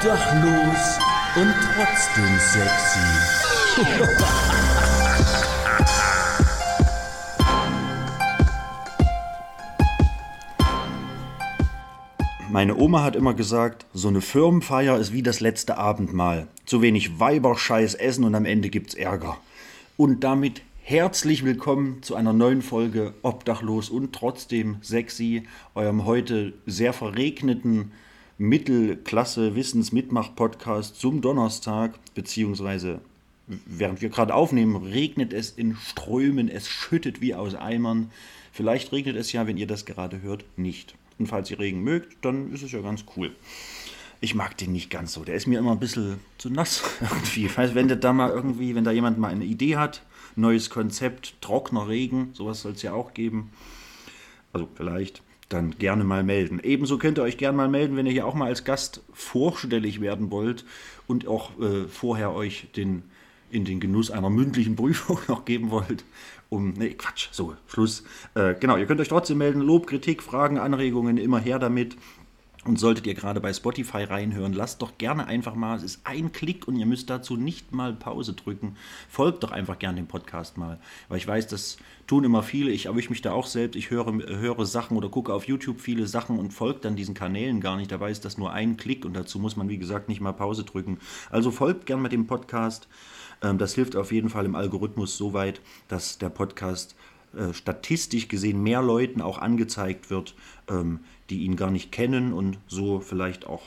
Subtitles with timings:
[0.00, 0.98] Obdachlos
[1.36, 2.98] und trotzdem sexy.
[12.50, 16.48] Meine Oma hat immer gesagt, so eine Firmenfeier ist wie das letzte Abendmahl.
[16.64, 19.36] Zu wenig Weiberscheiß essen und am Ende gibt's Ärger.
[19.98, 25.42] Und damit herzlich willkommen zu einer neuen Folge Obdachlos und trotzdem sexy,
[25.74, 27.92] eurem heute sehr verregneten
[28.40, 33.02] Mittelklasse Wissensmitmach-Podcast zum Donnerstag, beziehungsweise
[33.66, 38.10] während wir gerade aufnehmen, regnet es in Strömen, es schüttet wie aus Eimern.
[38.50, 40.94] Vielleicht regnet es ja, wenn ihr das gerade hört, nicht.
[41.18, 43.30] Und falls ihr Regen mögt, dann ist es ja ganz cool.
[44.22, 45.22] Ich mag den nicht ganz so.
[45.22, 47.44] Der ist mir immer ein bisschen zu nass irgendwie.
[47.44, 50.00] Ich weiß, wenn der da mal irgendwie, wenn da jemand mal eine Idee hat,
[50.34, 53.50] neues Konzept, trockener Regen, sowas soll es ja auch geben.
[54.54, 55.20] Also vielleicht
[55.50, 56.60] dann gerne mal melden.
[56.62, 60.00] Ebenso könnt ihr euch gerne mal melden, wenn ihr hier auch mal als Gast vorstellig
[60.00, 60.64] werden wollt
[61.06, 63.02] und auch äh, vorher euch den,
[63.50, 66.04] in den Genuss einer mündlichen Prüfung noch geben wollt.
[66.48, 68.02] Um, nee, Quatsch, so, Schluss.
[68.34, 69.60] Äh, genau, ihr könnt euch trotzdem melden.
[69.60, 71.96] Lob, Kritik, Fragen, Anregungen, immer her damit.
[72.66, 76.30] Und solltet ihr gerade bei Spotify reinhören, lasst doch gerne einfach mal, es ist ein
[76.30, 78.76] Klick und ihr müsst dazu nicht mal Pause drücken.
[79.08, 80.78] Folgt doch einfach gerne dem Podcast mal.
[81.08, 82.70] Weil ich weiß, das tun immer viele.
[82.70, 83.76] Ich erwische mich da auch selbst.
[83.76, 87.62] Ich höre, höre Sachen oder gucke auf YouTube viele Sachen und folge dann diesen Kanälen
[87.62, 87.90] gar nicht.
[87.90, 90.64] Dabei ist das nur ein Klick und dazu muss man, wie gesagt, nicht mal Pause
[90.64, 90.98] drücken.
[91.30, 92.88] Also folgt gerne mit dem Podcast.
[93.42, 96.94] Ähm, das hilft auf jeden Fall im Algorithmus so weit, dass der Podcast
[97.36, 100.34] äh, statistisch gesehen mehr Leuten auch angezeigt wird,
[100.68, 101.00] ähm,
[101.30, 103.62] die ihn gar nicht kennen und so vielleicht auch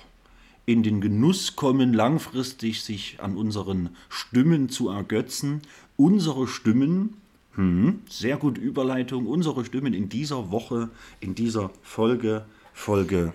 [0.66, 5.62] in den Genuss kommen, langfristig sich an unseren Stimmen zu ergötzen.
[5.98, 7.18] Unsere Stimmen,
[7.56, 13.34] hm, sehr gute Überleitung, unsere Stimmen in dieser Woche, in dieser Folge, Folge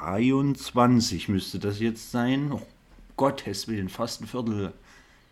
[0.00, 2.52] 23 müsste das jetzt sein.
[2.52, 2.62] Oh,
[3.16, 4.72] Gottes Willen, fast ein Viertel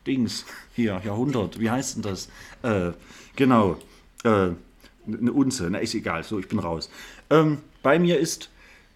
[0.07, 0.45] Dings,
[0.75, 2.29] hier, Jahrhundert, wie heißt denn das?
[2.63, 2.93] Äh,
[3.37, 3.79] genau,
[4.23, 4.51] äh,
[5.07, 6.91] eine Unze, na ist egal, so, ich bin raus.
[7.31, 8.51] Ähm, bei mir ist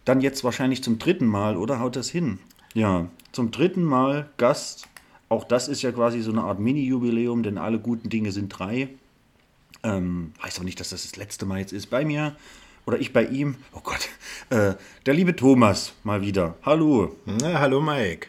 [0.04, 2.38] dann jetzt wahrscheinlich zum dritten Mal, oder haut das hin?
[2.74, 4.88] Ja, zum dritten Mal Gast.
[5.28, 8.88] Auch das ist ja quasi so eine Art Mini-Jubiläum, denn alle guten Dinge sind drei.
[9.82, 11.86] Ähm, heißt aber nicht, dass das das letzte Mal jetzt ist.
[11.90, 12.36] Bei mir
[12.86, 13.56] oder ich bei ihm.
[13.74, 14.08] Oh Gott,
[14.50, 14.74] äh,
[15.04, 16.56] der liebe Thomas mal wieder.
[16.62, 17.14] Hallo.
[17.26, 18.28] Na, hallo Mike.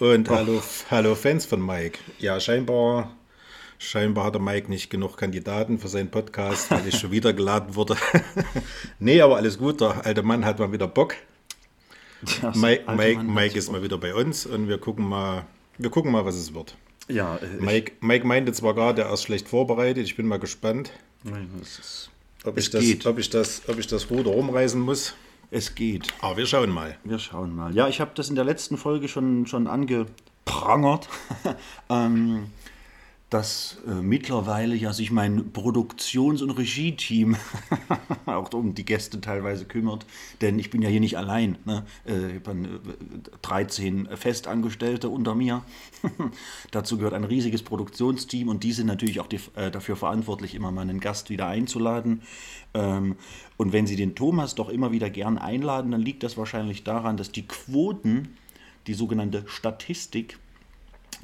[0.00, 0.60] Und hallo,
[0.90, 1.98] hallo Fans von Mike.
[2.18, 3.14] Ja, scheinbar,
[3.78, 7.74] scheinbar hat der Mike nicht genug Kandidaten für seinen Podcast, weil ich schon wieder geladen
[7.74, 7.96] wurde.
[8.98, 11.14] nee, aber alles gut, der alte Mann hat mal wieder Bock.
[12.42, 15.44] Ja, Mike, Mike, Mike ist mal wieder bei uns und wir gucken mal,
[15.78, 16.74] wir gucken mal, was es wird.
[17.08, 20.04] Ja, äh, Mike, Mike meinte zwar gerade, er ist schlecht vorbereitet.
[20.04, 20.90] Ich bin mal gespannt,
[21.24, 21.32] ich,
[21.62, 22.10] es, ist,
[22.44, 23.06] ob Es ich, das, geht.
[23.06, 25.14] ob, ich das, ob ich das Ruder rumreißen muss.
[25.50, 26.08] es geht.
[26.20, 26.96] Aber wir schauen mal.
[27.04, 27.74] Wir schauen mal.
[27.74, 31.08] Ja, ich habe das in der letzten Folge schon, schon angeprangert,
[31.90, 32.50] ähm,
[33.28, 37.36] dass äh, mittlerweile ja sich mein Produktions- und Regie-Team
[38.26, 40.06] auch um die Gäste teilweise kümmert.
[40.40, 41.58] Denn ich bin ja hier nicht allein.
[41.64, 41.84] Ne?
[42.06, 45.64] Äh, ich habe äh, 13 Festangestellte unter mir.
[46.70, 50.70] Dazu gehört ein riesiges Produktionsteam und die sind natürlich auch die, äh, dafür verantwortlich, immer
[50.70, 52.22] mal einen Gast wieder einzuladen.
[52.74, 53.16] Ähm,
[53.56, 57.16] und wenn sie den Thomas doch immer wieder gern einladen, dann liegt das wahrscheinlich daran,
[57.16, 58.36] dass die Quoten,
[58.86, 60.38] die sogenannte Statistik,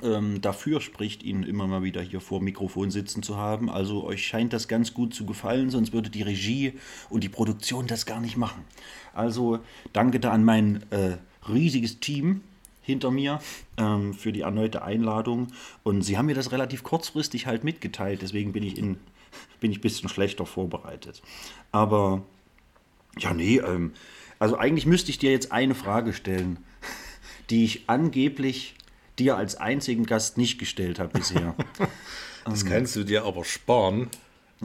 [0.03, 3.69] ähm, dafür spricht, ihn immer mal wieder hier vor Mikrofon sitzen zu haben.
[3.69, 6.75] Also euch scheint das ganz gut zu gefallen, sonst würde die Regie
[7.11, 8.65] und die Produktion das gar nicht machen.
[9.15, 9.59] Also
[9.93, 11.17] danke da an mein äh,
[11.49, 12.43] riesiges Team
[12.81, 13.41] hinter mir
[13.77, 15.49] ähm, für die erneute Einladung.
[15.83, 18.99] Und sie haben mir das relativ kurzfristig halt mitgeteilt, deswegen bin ich in
[19.61, 21.23] bin ich ein bisschen schlechter vorbereitet.
[21.71, 22.23] Aber
[23.19, 23.93] ja, nee, ähm,
[24.39, 26.59] also eigentlich müsste ich dir jetzt eine Frage stellen,
[27.51, 28.75] die ich angeblich
[29.19, 31.55] dir als einzigen Gast nicht gestellt habe bisher.
[32.45, 34.09] Das kannst du dir aber sparen,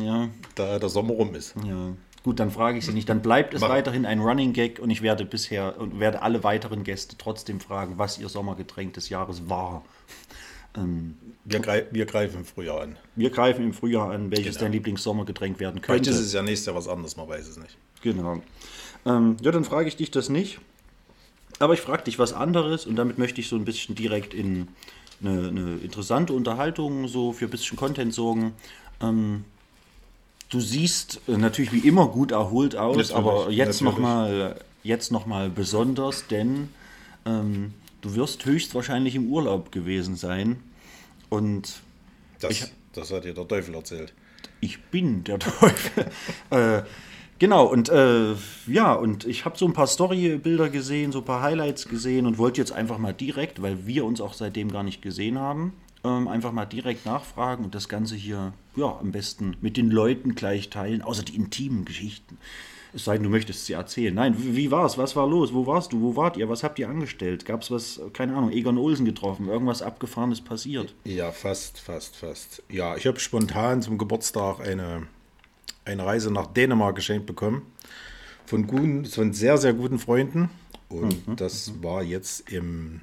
[0.01, 1.53] ja, da der Sommer rum ist.
[1.63, 1.93] ja.
[2.23, 3.07] Gut, dann frage ich sie nicht.
[3.07, 3.69] Dann bleibt es Mach.
[3.69, 7.97] weiterhin ein Running Gag und ich werde bisher und werde alle weiteren Gäste trotzdem fragen,
[7.99, 9.85] was ihr Sommergetränk des Jahres war.
[10.75, 11.15] Ähm,
[11.45, 12.97] Wir, grei wir greifen im Frühjahr an.
[13.15, 14.65] wir greifen im Frühjahr an, welches Genau.
[14.65, 16.09] dein Lieblingssommergetränk werden Vielleicht könnte.
[16.09, 17.77] ist es ja nächstes Jahr was anderes, man weiß es nicht.
[18.01, 18.41] Genau.
[19.05, 20.59] Ähm, ja, dann frage ich dich das nicht.
[21.59, 24.67] Aber ich frage dich was anderes und damit möchte ich so ein bisschen direkt in
[25.21, 28.53] eine, eine interessante Unterhaltung, so für ein bisschen Content sorgen.
[29.01, 29.45] Ähm,
[30.49, 34.59] du siehst äh, natürlich wie immer gut erholt aus, Natürlich, aber jetzt nochmal
[35.09, 36.69] noch mal besonders, denn
[37.25, 40.61] ähm, du wirst höchstwahrscheinlich im Urlaub gewesen sein
[41.29, 41.81] und
[42.39, 44.13] Das, das hat dir der Teufel erzählt.
[44.61, 46.05] ich bin der Teufel.
[46.51, 46.83] äh,
[47.39, 48.33] Genau, und äh,
[48.65, 52.37] ja, und ich habe so ein paar Storybilder gesehen, so ein paar Highlights gesehen und
[52.37, 55.73] wollte jetzt einfach mal direkt, weil wir uns auch seitdem gar nicht gesehen haben,
[56.03, 60.33] ähm, einfach mal direkt nachfragen und das Ganze hier, ja, am besten mit den Leuten
[60.33, 62.39] gleich teilen, außer die intimen Geschichten.
[62.93, 64.15] Es sei denn, du möchtest sie erzählen.
[64.15, 64.97] Nein, wie, war's?
[64.97, 65.53] Was war los?
[65.53, 66.01] Wo warst du?
[66.01, 66.49] Wo wart ihr?
[66.49, 67.45] Was habt ihr angestellt?
[67.45, 69.49] Gab es was, keine Ahnung, Egon Olsen getroffen?
[69.49, 70.95] Irgendwas Abgefahrenes passiert?
[71.03, 72.63] Ja, fast, fast, fast.
[72.69, 75.03] Ja, ich habe spontan zum Geburtstag eine,
[75.87, 77.63] eine Reise nach Dänemark geschenkt bekommen.
[78.45, 80.49] Von, guten, von sehr, sehr guten Freunden.
[80.89, 83.01] Und Mhm, das war jetzt im,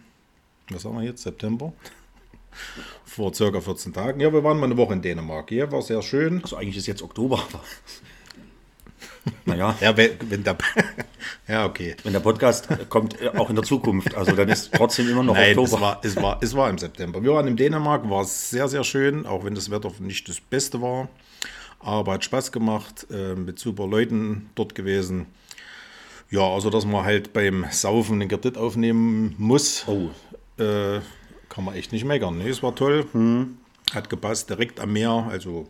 [0.70, 1.72] was haben wir jetzt, September?
[3.04, 4.20] Vor circa 14 Tagen.
[4.20, 5.50] Ja, wir waren mal eine Woche in Dänemark.
[5.50, 6.40] Ja, war sehr schön.
[6.42, 7.42] Also eigentlich ist jetzt Oktober,
[9.44, 10.56] naja, Ja, wenn, wenn der,
[11.48, 11.96] ja, okay.
[12.04, 14.14] wenn der Podcast kommt, äh, auch in der Zukunft.
[14.14, 15.80] Also dann ist trotzdem immer noch Nein, es Oktober.
[15.82, 17.22] war, es, war, es war im September.
[17.22, 20.80] Wir waren in Dänemark, war sehr, sehr schön, auch wenn das Wetter nicht das Beste
[20.80, 21.08] war.
[21.84, 25.26] Aber hat Spaß gemacht, äh, mit super Leuten dort gewesen.
[26.30, 30.08] Ja, also dass man halt beim Saufen den Kredit aufnehmen muss, Oh.
[30.62, 31.00] äh,
[31.50, 32.38] kann man echt nicht meckern.
[32.38, 33.06] Nee, es war toll,
[33.92, 35.68] hat gepasst, direkt am Meer, also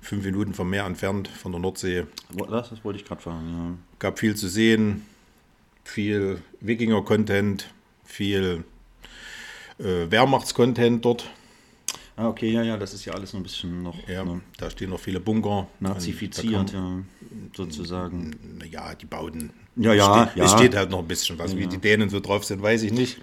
[0.00, 2.06] fünf Minuten vom Meer entfernt, von der Nordsee.
[2.34, 5.06] Das, das wollte ich gerade fragen, Gab viel zu sehen,
[5.84, 7.68] viel Wikinger-Content,
[8.04, 8.64] viel
[9.78, 11.30] äh, Wehrmachts-Content dort.
[12.16, 12.24] Ja.
[12.24, 14.70] Ah, okay, ja, ja, das ist ja alles noch ein bisschen noch Ja, ne, da
[14.70, 15.66] stehen noch viele Bunker.
[15.80, 17.02] nazifiziert, da ja,
[17.54, 18.30] sozusagen.
[18.32, 19.50] kann- na ja, die Bauten.
[19.76, 20.44] Ja, ja, steht, ja.
[20.44, 21.54] Es steht halt noch ein bisschen was.
[21.54, 23.18] Wie die Dänen so drauf sind, weiß ich nicht.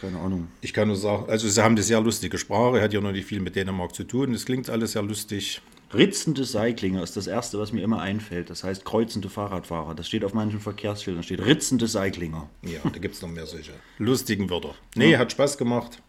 [0.00, 0.48] Keine Ahnung.
[0.60, 3.26] Ich kann nur sagen, also sie haben eine sehr lustige Sprache, hat ja noch nicht
[3.26, 4.34] viel mit Dänemark zu tun.
[4.34, 5.60] Es klingt alles sehr lustig.
[5.94, 8.50] Ritzende Cyclinger ist das Erste, was mir immer einfällt.
[8.50, 9.94] Das heißt kreuzende Fahrradfahrer.
[9.94, 11.22] Das steht auf manchen Verkehrsschildern.
[11.22, 12.50] steht ritzende Cyclinger.
[12.62, 14.74] Ja, da gibt es noch mehr solche lustigen Wörter.
[14.96, 16.02] Nee, hat Spaß gemacht.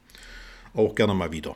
[0.73, 1.55] Auch gerne mal wieder.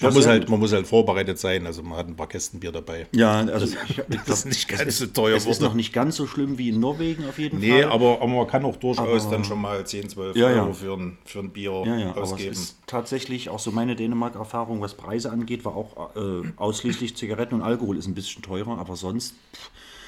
[0.00, 2.58] Man Ja, muss, halt, man muss halt vorbereitet sein, also man hat ein paar Kästen
[2.58, 3.06] Bier dabei.
[3.14, 5.68] Ja, also ich, ich Das ist nicht ganz so teuer Es ist wurde.
[5.68, 7.92] noch nicht ganz so schlimm wie in Norwegen auf jeden Nee, Fall.
[7.92, 10.62] aber, aber man kann auch durchaus dann schon mal 10, 12 Ja, ja.
[10.64, 12.50] Euro für ein, für ein Bier Ja, ja, aber es ausgeben.
[12.52, 17.62] ist tatsächlich auch so meine Dänemark-Erfahrung, was Preise angeht, war auch äh, ausschließlich Zigaretten und
[17.62, 19.34] Alkohol ist ein bisschen teurer, aber sonst,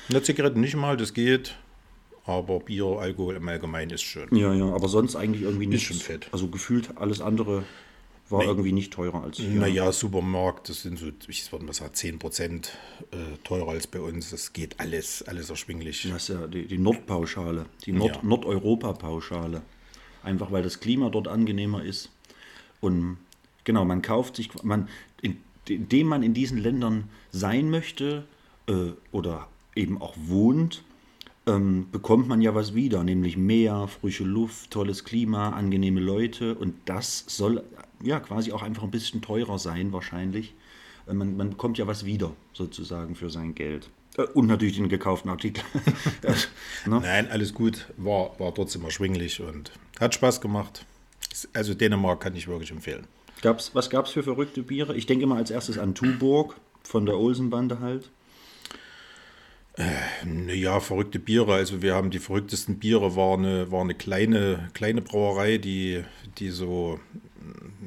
[0.09, 1.55] Eine Zigarette nicht mal, das geht.
[2.25, 4.27] Aber Bier, Alkohol im Allgemeinen ist schön.
[4.37, 5.87] ja, ja, aber sonst eigentlich irgendwie nicht.
[5.87, 6.27] schon fett.
[6.33, 7.63] Also gefühlt alles andere
[8.29, 9.51] war irgendwie nicht teurer als hier.
[9.51, 12.67] Naja, Supermarkt, das sind so, ich würde mal sagen, 10%
[13.11, 14.31] äh, teurer als bei uns.
[14.31, 16.09] Das geht alles, alles erschwinglich.
[16.11, 18.23] Das ist ja die, die Nordpauschale, die Nord Ja.
[18.23, 19.63] Nordeuropa-Pauschale.
[20.23, 22.11] Einfach weil das Klima dort angenehmer ist.
[22.81, 23.19] Und
[23.65, 24.89] genau, man kauft sich, man,
[25.23, 25.39] in,
[25.69, 28.25] indem man in diesen Ländern sein möchte
[28.67, 30.83] äh, oder eben auch wohnt,
[31.47, 36.75] ähm, bekommt man ja was wieder, nämlich Meer, frische Luft, tolles Klima, angenehme Leute und
[36.87, 37.63] das soll
[38.03, 40.55] ja quasi auch einfach ein bisschen teurer sein wahrscheinlich.
[41.07, 43.89] Äh, Man, man bekommt ja was wieder sozusagen für sein Geld.
[44.19, 45.63] Äh, Und natürlich den gekauften Artikel.
[46.87, 47.01] ne?
[47.01, 47.87] Nein, alles gut.
[47.97, 50.85] War, war trotzdem erschwinglich und hat Spaß gemacht.
[51.53, 53.07] Also Dänemark kann ich wirklich empfehlen.
[53.43, 54.97] Gab's, was gab es für verrückte Biere?
[54.97, 58.11] Ich denke immer als erstes an Tuborg von der Olsenbande halt.
[60.49, 61.55] Ja, verrückte Biere.
[61.55, 66.03] Also wir haben die verrücktesten Biere, war eine, war eine kleine, kleine Brauerei, die,
[66.39, 66.99] die so,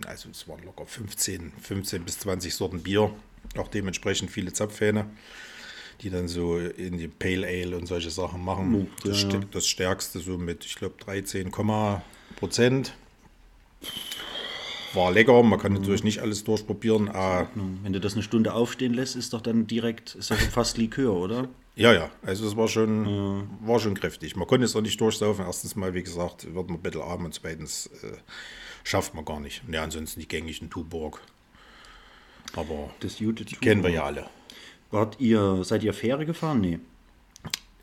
[0.05, 3.11] also es waren locker 15, 15 bis 20 Sorten Bier,
[3.57, 5.07] auch dementsprechend viele Zapfhähne,
[6.01, 8.75] die dann so in die Pale Ale und solche Sachen machen.
[8.75, 9.39] Oh, das, ja.
[9.51, 11.51] das stärkste so mit, ich glaube, 13,
[12.35, 12.93] Prozent.
[14.93, 17.09] War lecker, man kann natürlich nicht alles durchprobieren.
[17.09, 17.47] Ah,
[17.83, 21.13] Wenn du das eine Stunde aufstehen lässt, ist doch dann direkt, ist schon fast Likör,
[21.13, 21.47] oder?
[21.75, 24.35] Ja, ja, also es war schon, war schon kräftig.
[24.35, 25.45] Man konnte es auch nicht durchsaufen.
[25.45, 28.17] Erstens mal, wie gesagt, wird man ein bisschen arm und zweitens äh,
[28.83, 29.61] schafft man gar nicht.
[29.71, 31.21] Ja, ansonsten die gängigen Tuborg.
[32.55, 33.61] Aber Das Jute Tuborg.
[33.61, 34.25] kennen wir ja alle.
[34.91, 36.61] Wart ihr, seid ihr Fähre gefahren?
[36.61, 36.79] Nee.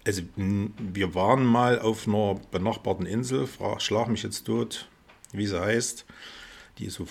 [0.04, 3.48] Also wir waren mal auf einer benachbarten Insel,
[3.78, 4.88] schlag mich jetzt tot,
[5.32, 6.04] wie sie heißt.
[6.78, 7.06] Die ist so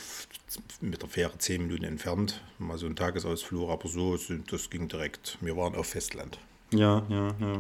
[0.82, 2.42] mit der Fähre zehn Minuten entfernt.
[2.60, 4.18] Mal so ein Tagesausflug, aber so,
[4.50, 5.38] das ging direkt.
[5.42, 6.38] Wir waren auf Festland.
[6.72, 7.54] Ja, ja, ja.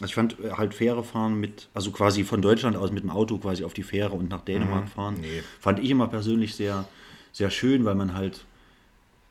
[0.00, 3.10] Also ich fand äh, halt Fähre fahren mit, also quasi von Deutschland aus mit dem
[3.10, 5.42] Auto quasi auf die Fähre und nach Dänemark fahren, nee.
[5.60, 6.86] fand ich immer persönlich sehr,
[7.32, 8.44] sehr schön, weil man halt,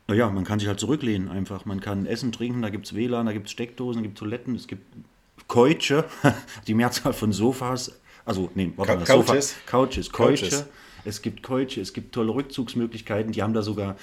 [0.06, 1.64] naja, man kann sich halt zurücklehnen einfach.
[1.64, 4.20] Man kann essen, trinken, da gibt es WLAN, da gibt es Steckdosen, da gibt es
[4.20, 4.84] Toiletten, es gibt
[5.48, 6.04] Keutsche,
[6.68, 9.56] die Mehrzahl von Sofas, also, nee, warte mal, Sofa- Couches?
[9.66, 10.44] Couches, Keutsche.
[10.50, 10.66] Couches.
[11.04, 13.32] Es gibt Keutsche, es gibt tolle Rückzugsmöglichkeiten.
[13.32, 13.96] Die haben da sogar,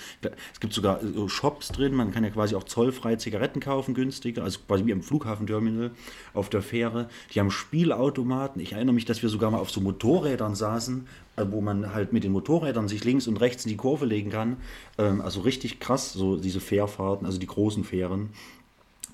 [0.54, 1.94] es gibt sogar so Shops drin.
[1.94, 4.44] Man kann ja quasi auch zollfrei Zigaretten kaufen, günstiger.
[4.44, 5.92] Also quasi wie am Flughafenterminal
[6.34, 7.10] auf der Fähre.
[7.34, 8.62] Die haben Spielautomaten.
[8.62, 12.14] Ich erinnere mich, dass wir sogar mal auf so Motorrädern saßen, äh, wo man halt
[12.14, 14.58] mit den Motorrädern sich links und rechts in die Kurve legen kann.
[14.98, 18.30] Ähm, also richtig krass, so diese Fährfahrten, also die großen Fähren.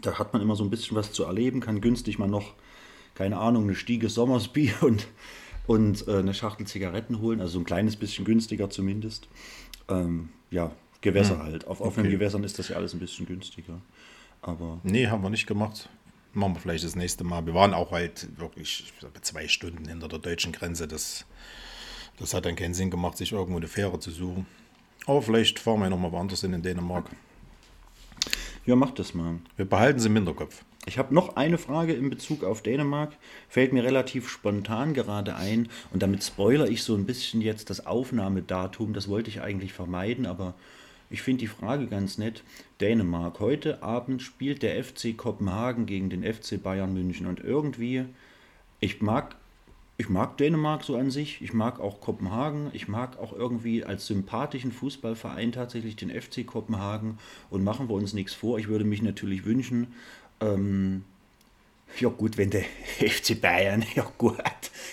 [0.02, 2.54] Da hat man immer so ein bisschen was zu erleben, kann günstig mal noch,
[3.14, 5.08] keine Ahnung, eine Stiege Sommersbier und,
[5.68, 9.28] und äh, eine Schachtel Zigaretten holen, also so ein kleines bisschen günstiger zumindest.
[9.90, 11.44] Ähm, ja, Gewässer Hm.
[11.44, 11.68] halt.
[11.68, 13.80] Auf offenen Gewässern ist das ja alles ein bisschen günstiger.
[14.42, 15.90] Aber Nee, haben wir nicht gemacht.
[16.34, 17.46] Machen wir vielleicht das nächste Mal.
[17.46, 18.92] Wir waren auch halt wirklich
[19.22, 20.88] zwei Stunden hinter der deutschen Grenze.
[20.88, 21.26] Das,
[22.18, 24.46] das hat dann keinen Sinn gemacht, sich irgendwo eine Fähre zu suchen.
[25.06, 27.06] Aber vielleicht fahren wir nochmal woanders hin in Dänemark.
[28.66, 29.40] ja, macht das mal.
[29.58, 30.64] Wir behalten sie im Hinterkopf.
[30.86, 33.14] Ich habe noch eine Frage in Bezug auf Dänemark.
[33.48, 35.70] Fällt mir relativ spontan gerade ein.
[35.94, 38.94] Und damit spoiler ich so ein bisschen jetzt das Aufnahmedatum.
[38.94, 40.56] Das wollte ich eigentlich vermeiden, aber
[41.10, 42.44] ich finde die Frage ganz nett.
[42.82, 43.40] Dänemark.
[43.40, 47.28] Heute Abend spielt der FC Kopenhagen gegen den FC Bayern München.
[47.28, 48.04] Und irgendwie,
[48.82, 49.38] ich mag,
[49.96, 51.42] ich mag Dänemark so an sich.
[51.42, 52.72] Ich mag auch Kopenhagen.
[52.74, 57.20] Ich mag auch irgendwie als sympathischen Fußballverein tatsächlich den FC Kopenhagen.
[57.50, 58.60] Und machen wir uns nichts vor.
[58.60, 59.94] Ich würde mich natürlich wünschen,
[60.42, 61.04] ähm,
[62.00, 62.64] ja gut, wenn der
[63.00, 64.38] FC Bayern, ja gut,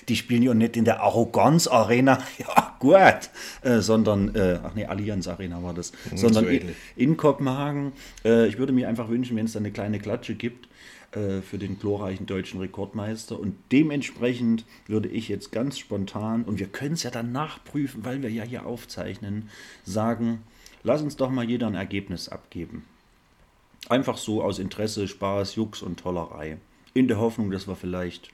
[0.09, 3.31] die spielen ja nicht in der Arroganz Arena, ja gut,
[3.63, 7.93] äh, sondern, äh, ach nee, Allianz Arena war das, sondern so in, in Kopenhagen.
[8.25, 10.69] Äh, ich würde mir einfach wünschen, wenn es da eine kleine Klatsche gibt
[11.13, 16.69] äh, für den glorreichen deutschen Rekordmeister und dementsprechend würde ich jetzt ganz spontan, und wir
[16.69, 19.49] können es ja dann nachprüfen, weil wir ja hier aufzeichnen,
[19.85, 20.43] sagen,
[20.83, 22.85] lass uns doch mal jeder ein Ergebnis abgeben.
[23.89, 26.59] Einfach so aus Interesse, Spaß, Jux und Tollerei.
[26.95, 28.31] In der Hoffnung, dass wir vielleicht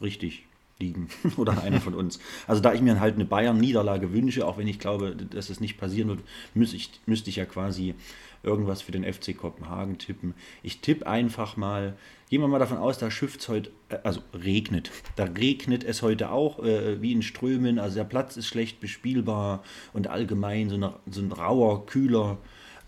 [0.00, 0.44] richtig
[0.80, 1.08] liegen.
[1.36, 2.18] Oder einer von uns.
[2.46, 5.78] Also da ich mir halt eine Bayern-Niederlage wünsche, auch wenn ich glaube, dass es nicht
[5.78, 6.20] passieren wird,
[6.54, 7.94] müsste ich, müsste ich ja quasi
[8.42, 10.34] irgendwas für den FC Kopenhagen tippen.
[10.62, 11.96] Ich tippe einfach mal,
[12.30, 14.90] gehen wir mal davon aus, da schifft es heute, äh, also regnet.
[15.16, 17.78] Da regnet es heute auch, äh, wie in Strömen.
[17.78, 19.62] Also der Platz ist schlecht bespielbar
[19.92, 22.38] und allgemein so, eine, so ein rauer, kühler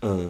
[0.01, 0.29] äh,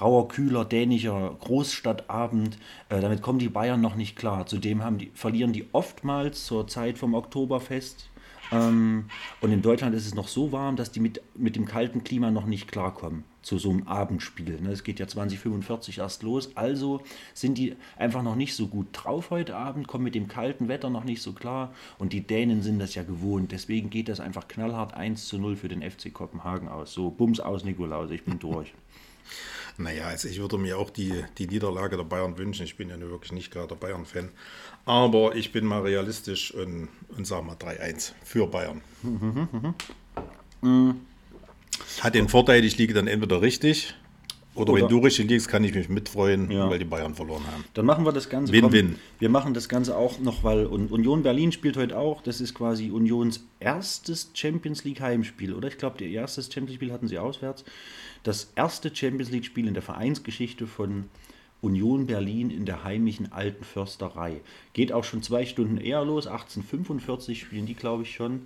[0.00, 2.58] rauer, kühler, dänischer Großstadtabend.
[2.88, 4.46] Äh, damit kommen die Bayern noch nicht klar.
[4.46, 8.08] Zudem haben die, verlieren die oftmals zur Zeit vom Oktoberfest.
[8.50, 9.06] Ähm,
[9.40, 12.30] und in Deutschland ist es noch so warm, dass die mit, mit dem kalten Klima
[12.30, 14.60] noch nicht klarkommen zu so einem Abendspiel.
[14.60, 14.70] Ne?
[14.70, 16.56] Es geht ja 2045 erst los.
[16.56, 17.02] Also
[17.34, 20.90] sind die einfach noch nicht so gut drauf heute Abend, kommen mit dem kalten Wetter
[20.90, 21.72] noch nicht so klar.
[21.98, 23.52] Und die Dänen sind das ja gewohnt.
[23.52, 26.92] Deswegen geht das einfach knallhart 1 zu 0 für den FC Kopenhagen aus.
[26.92, 28.72] So, Bums aus, Nikolaus, ich bin durch.
[29.80, 32.64] Naja, also ich würde mir auch die, die Niederlage der Bayern wünschen.
[32.64, 34.30] Ich bin ja nur wirklich nicht gerade der Bayern-Fan.
[34.84, 38.82] Aber ich bin mal realistisch und, und sage mal 3-1 für Bayern.
[42.00, 43.94] Hat den Vorteil, ich liege dann entweder richtig
[44.58, 46.68] oder, Oder- wenn du richtig liegst, kann ich mich mitfreuen, Ja.
[46.68, 47.64] weil die Bayern verloren haben.
[47.74, 48.52] Dann machen wir das Ganze.
[48.52, 48.96] Win-win.
[49.18, 52.22] Wir machen das Ganze auch noch, weil Un- Union Berlin spielt heute auch.
[52.22, 55.68] Das ist quasi Unions erstes Champions League Heimspiel, oder?
[55.68, 57.64] Ich glaube, ihr erstes Champions League Spiel hatten sie auswärts.
[58.22, 61.04] Das erste Champions League Spiel in der Vereinsgeschichte von
[61.60, 64.40] Union Berlin in der heimischen alten Försterei.
[64.74, 66.26] Geht auch schon zwei Stunden eher los.
[66.28, 68.42] 1845 spielen die, glaube ich, schon.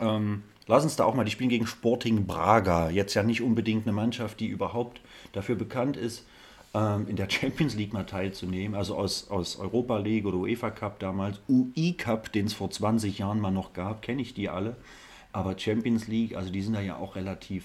[0.00, 2.90] Ähm, lass uns da auch mal, die spielen gegen Sporting Braga.
[2.90, 5.00] Jetzt ja nicht unbedingt eine Mannschaft, die überhaupt
[5.32, 6.26] dafür bekannt ist,
[6.74, 8.74] ähm, in der Champions League mal teilzunehmen.
[8.74, 11.40] Also aus, aus Europa League oder UEFA Cup damals.
[11.48, 14.76] UI Cup, den es vor 20 Jahren mal noch gab, kenne ich die alle.
[15.32, 17.64] Aber Champions League, also die sind da ja auch relativ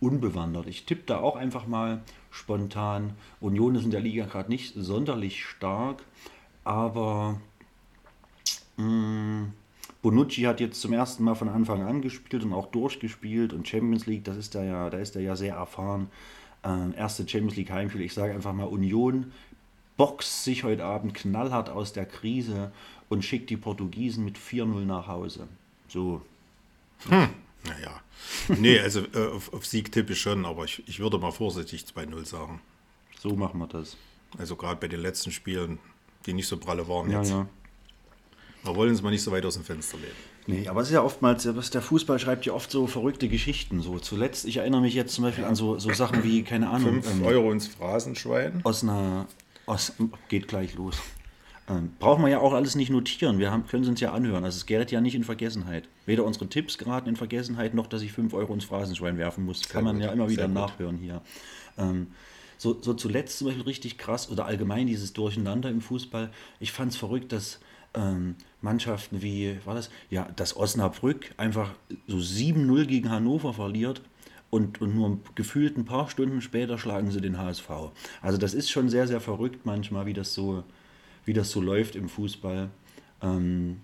[0.00, 0.66] unbewandert.
[0.66, 2.00] Ich tippe da auch einfach mal
[2.30, 3.12] spontan.
[3.40, 6.02] Union ist in der Liga gerade nicht sonderlich stark,
[6.64, 7.40] aber
[8.76, 9.48] mh,
[10.02, 14.06] Bonucci hat jetzt zum ersten Mal von Anfang an gespielt und auch durchgespielt und Champions
[14.06, 16.08] League, das ist er ja, da ist er ja sehr erfahren.
[16.64, 19.32] Ähm, erste Champions League Heimspiel, ich sage einfach mal Union
[19.96, 22.72] boxt sich heute Abend knallhart aus der Krise
[23.10, 25.46] und schickt die Portugiesen mit 4-0 nach Hause.
[25.88, 26.22] So,
[27.10, 28.00] Naja.
[28.48, 31.84] Nee, also äh, auf, auf Sieg tippe ich schon, aber ich, ich würde mal vorsichtig
[31.94, 32.62] 2-0 sagen.
[33.18, 33.98] so machen wir das.
[34.38, 35.78] Also gerade bei den letzten Spielen,
[36.24, 37.30] die nicht so pralle waren Ja, jetzt.
[37.30, 37.46] ja.
[38.62, 40.12] Wir wollen uns mal nicht so weit aus dem Fenster lehnen.
[40.46, 43.80] Nee, aber es ist ja oftmals, was der Fußball schreibt ja oft so verrückte Geschichten.
[43.80, 47.02] So zuletzt, ich erinnere mich jetzt zum Beispiel an so, so Sachen wie, keine Ahnung,
[47.02, 48.60] 5 ähm, Euro ins Phrasenschwein.
[48.64, 49.26] aus einer,
[49.66, 49.92] aus,
[50.28, 50.96] geht gleich los.
[51.68, 53.38] Ähm, brauchen wir ja auch alles nicht notieren.
[53.38, 54.44] Wir haben, können es uns ja anhören.
[54.44, 55.88] Also es gerät ja nicht in Vergessenheit.
[56.04, 59.68] Weder unsere Tipps geraten in Vergessenheit, noch dass ich 5 Euro ins Phrasenschwein werfen muss.
[59.68, 60.54] Kann man gut, ja immer wieder sehr gut.
[60.54, 61.22] nachhören hier.
[61.78, 62.08] Ähm,
[62.58, 66.30] so, so zuletzt zum Beispiel richtig krass oder allgemein dieses Durcheinander im Fußball.
[66.58, 67.60] Ich fand es verrückt, dass
[67.94, 69.90] ähm, Mannschaften wie, war das?
[70.10, 71.72] Ja, dass Osnabrück einfach
[72.06, 74.02] so 7-0 gegen Hannover verliert
[74.50, 77.70] und, und nur gefühlt ein paar Stunden später schlagen sie den HSV.
[78.20, 80.64] Also das ist schon sehr, sehr verrückt manchmal, wie das so,
[81.24, 82.68] wie das so läuft im Fußball.
[83.22, 83.78] Ähm,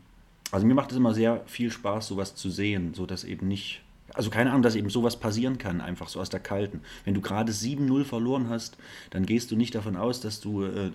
[0.51, 3.83] also mir macht es immer sehr viel Spaß, sowas zu sehen, so dass eben nicht
[4.17, 6.81] also keine Ahnung, dass eben sowas passieren kann, einfach so aus der Kalten.
[7.05, 8.79] Wenn du gerade 7-0 verloren hast,
[9.11, 10.91] dann gehst du nicht davon aus, dass du äh,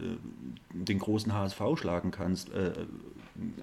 [0.73, 2.73] den großen HSV schlagen kannst äh,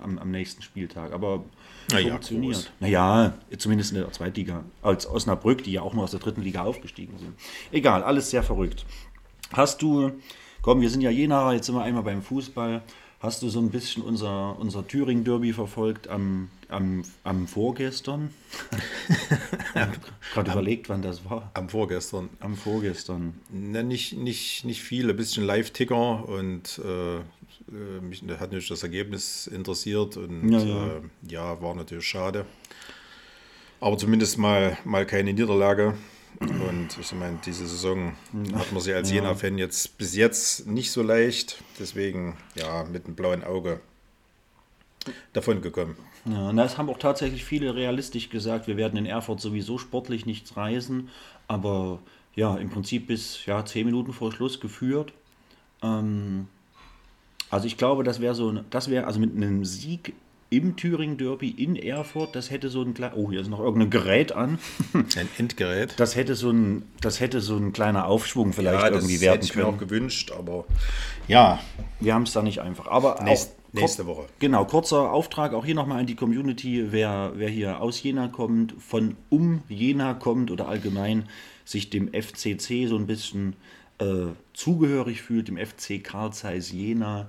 [0.00, 1.12] am, am, nächsten Spieltag.
[1.12, 1.45] Aber
[1.91, 2.55] naja, funktioniert.
[2.55, 2.71] groß.
[2.81, 4.65] Naja, zumindest in der Zweitliga.
[4.81, 7.35] Als Osnabrück, die ja auch nur aus der dritten Liga aufgestiegen sind.
[7.73, 8.87] Egal, alles sehr verrückt.
[9.53, 10.12] Hast du,
[10.62, 12.83] komm, wir sind ja Jena, jetzt sind wir einmal beim Fußball.
[13.20, 18.30] Hast du so ein bisschen unser, unser Thüringen-Derby verfolgt am, am, am vorgestern?
[20.34, 21.50] Gerade überlegt, wann das war.
[21.54, 22.28] Am vorgestern.
[22.38, 23.34] Am vorgestern.
[23.50, 29.48] Na, nicht, nicht, nicht viel, ein bisschen Live-Ticker und äh, mich hat mich das Ergebnis
[29.48, 30.87] interessiert und Ja, ja.
[30.87, 32.46] Äh, ja, war natürlich schade.
[33.80, 35.94] Aber zumindest mal, mal keine Niederlage.
[36.40, 38.14] Und ich meine, diese Saison
[38.54, 41.62] hat man sie als Jena-Fan jetzt bis jetzt nicht so leicht.
[41.80, 43.80] Deswegen, ja, mit einem blauen Auge
[45.33, 45.97] davon gekommen.
[46.25, 50.26] Ja, und das haben auch tatsächlich viele realistisch gesagt, wir werden in Erfurt sowieso sportlich
[50.26, 51.09] nichts reisen,
[51.47, 52.00] aber
[52.35, 55.12] ja, im Prinzip bis ja, zehn Minuten vor Schluss geführt.
[55.83, 56.47] Ähm,
[57.50, 60.14] also ich glaube, das wäre so, das wäre also mit einem Sieg
[60.50, 63.90] im Thüringen Derby in Erfurt, das hätte so ein kleiner, oh, hier ist noch irgendein
[63.90, 64.59] Gerät an,
[64.95, 65.95] Ein Endgerät.
[65.99, 69.25] das hätte so ein, das hätte so ein kleiner Aufschwung vielleicht ja, das irgendwie hätte
[69.26, 69.88] werden ich mir auch können.
[69.90, 70.64] gewünscht, aber
[71.26, 71.61] ja,
[72.00, 72.87] Wir haben es da nicht einfach.
[72.87, 74.25] Aber Nächst- auch, nächste Woche.
[74.38, 78.75] Genau, kurzer Auftrag auch hier nochmal an die Community, wer, wer hier aus Jena kommt,
[78.78, 81.28] von um Jena kommt oder allgemein
[81.67, 83.55] sich dem FCC so ein bisschen
[83.99, 87.28] äh, zugehörig fühlt, dem FC Karl Zeiss Jena,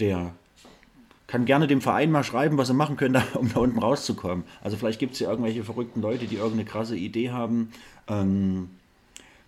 [0.00, 0.32] der
[1.34, 4.44] kann gerne dem Verein mal schreiben, was sie machen können, um da unten rauszukommen.
[4.62, 7.72] Also vielleicht gibt es ja irgendwelche verrückten Leute, die irgendeine krasse Idee haben.
[8.06, 8.70] Ähm,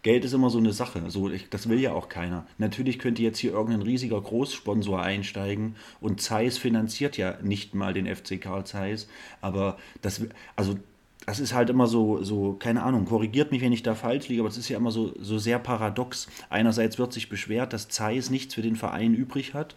[0.03, 1.09] Geld ist immer so eine Sache.
[1.13, 2.45] So, ich, das will ja auch keiner.
[2.59, 8.13] Natürlich könnte jetzt hier irgendein riesiger Großsponsor einsteigen und Zeiss finanziert ja nicht mal den
[8.13, 9.07] FC Karl Zeiss.
[9.41, 10.23] Aber das,
[10.57, 10.77] also,
[11.25, 14.43] das ist halt immer so, so, keine Ahnung, korrigiert mich, wenn ich da falsch liege,
[14.43, 16.27] aber es ist ja immer so, so sehr paradox.
[16.51, 19.77] Einerseits wird sich beschwert, dass Zeiss nichts für den Verein übrig hat.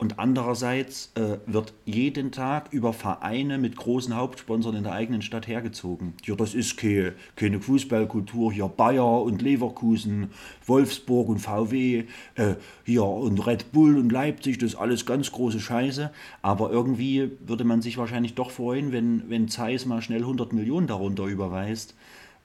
[0.00, 5.46] Und andererseits äh, wird jeden Tag über Vereine mit großen Hauptsponsoren in der eigenen Stadt
[5.46, 6.14] hergezogen.
[6.24, 8.50] Ja, das ist keine, keine Fußballkultur.
[8.50, 10.30] Hier Bayer und Leverkusen,
[10.64, 12.04] Wolfsburg und VW,
[12.36, 12.54] äh,
[12.86, 16.10] hier und Red Bull und Leipzig, das ist alles ganz große Scheiße.
[16.40, 20.86] Aber irgendwie würde man sich wahrscheinlich doch freuen, wenn, wenn Zeiss mal schnell 100 Millionen
[20.86, 21.94] darunter überweist.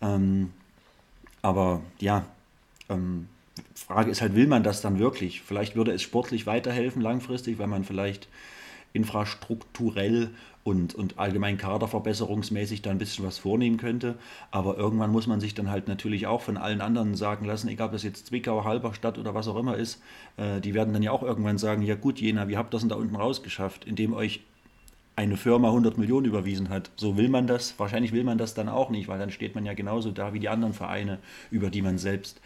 [0.02, 0.52] Ähm,
[1.41, 2.26] aber ja,
[2.89, 3.30] ähm,
[3.76, 5.42] Frage ist halt, will man das dann wirklich?
[5.42, 8.28] Vielleicht würde es sportlich weiterhelfen langfristig, weil man vielleicht
[8.94, 10.30] infrastrukturell
[10.64, 14.16] und, und allgemein kaderverbesserungsmäßig da ein bisschen was vornehmen könnte.
[14.50, 17.88] Aber irgendwann muss man sich dann halt natürlich auch von allen anderen sagen lassen, egal
[17.88, 20.02] ob das jetzt Zwickau, Halberstadt oder was auch immer ist,
[20.38, 22.82] äh, die werden dann ja auch irgendwann sagen, ja gut, Jena, wie habt ihr das
[22.82, 24.42] denn da unten rausgeschafft, indem euch
[25.16, 26.92] eine Firma 100 Millionen überwiesen hat.
[26.96, 29.66] So will man das, wahrscheinlich will man das dann auch nicht, weil dann steht man
[29.66, 31.20] ja genauso da wie die anderen Vereine,
[31.52, 32.42] über die man selbst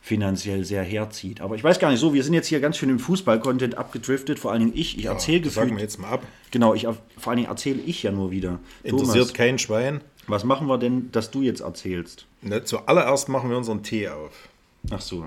[0.00, 1.40] finanziell sehr herzieht.
[1.40, 4.38] Aber ich weiß gar nicht so, wir sind jetzt hier ganz schön im Fußball-Content abgedriftet,
[4.38, 6.22] vor allen Dingen ich, ich erzähle das sagen wir gefühlt, jetzt mal ab.
[6.50, 8.58] genau, ich, vor allen Dingen erzähle ich ja nur wieder.
[8.82, 10.00] Interessiert Thomas, kein Schwein.
[10.26, 12.26] was machen wir denn, dass du jetzt erzählst?
[12.42, 14.48] Na, zuallererst machen wir unseren Tee auf.
[14.90, 15.26] Ach so.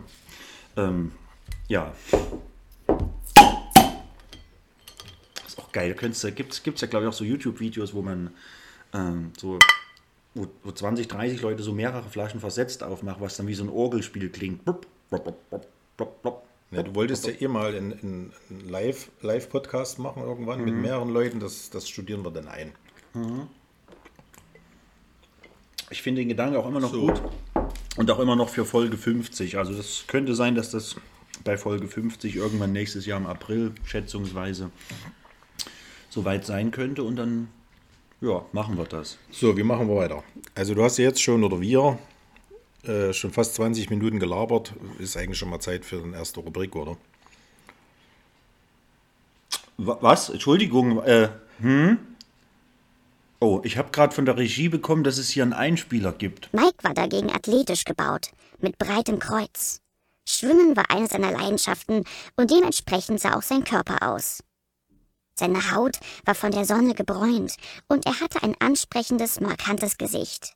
[0.76, 1.12] Ähm,
[1.68, 1.94] ja.
[5.46, 5.96] ist auch geil.
[5.96, 8.32] Gibt es ja, glaube ich, auch so YouTube-Videos, wo man
[8.94, 9.60] ähm, so
[10.36, 13.70] wo, wo 20, 30 Leute so mehrere Flaschen versetzt aufmachen, was dann wie so ein
[13.70, 14.64] Orgelspiel klingt.
[14.66, 15.34] Blub, blub,
[16.22, 16.44] blub.
[16.72, 18.34] Ja, du wolltest ja eh mal einen, einen
[18.68, 21.40] Live- Live-Podcast machen irgendwann mit mehreren Leuten.
[21.40, 22.72] Das, das studieren wir dann ein.
[25.92, 27.02] Ich finde den Gedanken auch immer noch So.
[27.08, 27.22] gut
[27.98, 29.58] und auch immer noch für Folge 50.
[29.60, 30.96] Also das könnte sein, dass das
[31.44, 34.72] bei Folge 50 irgendwann nächstes Jahr im April schätzungsweise
[36.10, 37.50] soweit sein könnte und dann
[38.24, 39.18] ja, machen wir das.
[39.32, 40.24] So, wie machen wir weiter?
[40.56, 41.98] Also du hast ja jetzt schon, oder wir,
[42.84, 44.74] äh, schon fast 20 Minuten gelabert.
[45.00, 46.98] Ist eigentlich schon mal Zeit für eine erste Rubrik, oder?
[49.78, 50.30] Wa- Was?
[50.30, 51.98] Entschuldigung, äh, hm?
[53.40, 56.50] Oh, ich habe gerade von der Regie bekommen, dass es hier einen Einspieler gibt.
[56.54, 59.80] Mike war dagegen athletisch gebaut, mit breitem Kreuz.
[60.26, 62.06] Schwimmen war eine seiner Leidenschaften
[62.38, 64.42] und dementsprechend sah auch sein Körper aus.
[65.36, 67.56] Seine Haut war von der Sonne gebräunt
[67.88, 70.54] und er hatte ein ansprechendes, markantes Gesicht.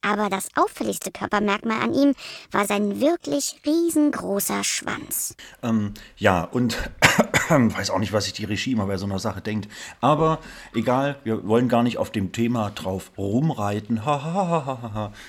[0.00, 2.14] Aber das auffälligste Körpermerkmal an ihm
[2.52, 5.34] war sein wirklich riesengroßer Schwanz.
[5.62, 6.76] Ähm, ja, und
[7.48, 9.68] weiß auch nicht, was sich die Regie immer bei so einer Sache denkt.
[10.00, 10.38] Aber
[10.72, 14.00] egal, wir wollen gar nicht auf dem Thema drauf rumreiten,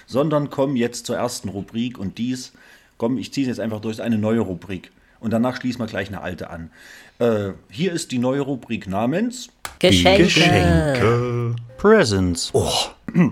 [0.05, 2.53] sondern kommen jetzt zur ersten Rubrik und dies,
[2.97, 4.91] komm, ich ziehe es jetzt einfach durch, eine neue Rubrik.
[5.19, 6.71] Und danach schließen wir gleich eine alte an.
[7.19, 10.23] Äh, hier ist die neue Rubrik namens Geschenke.
[10.23, 11.55] Geschenke.
[11.77, 12.51] Presents.
[12.53, 12.71] Oh.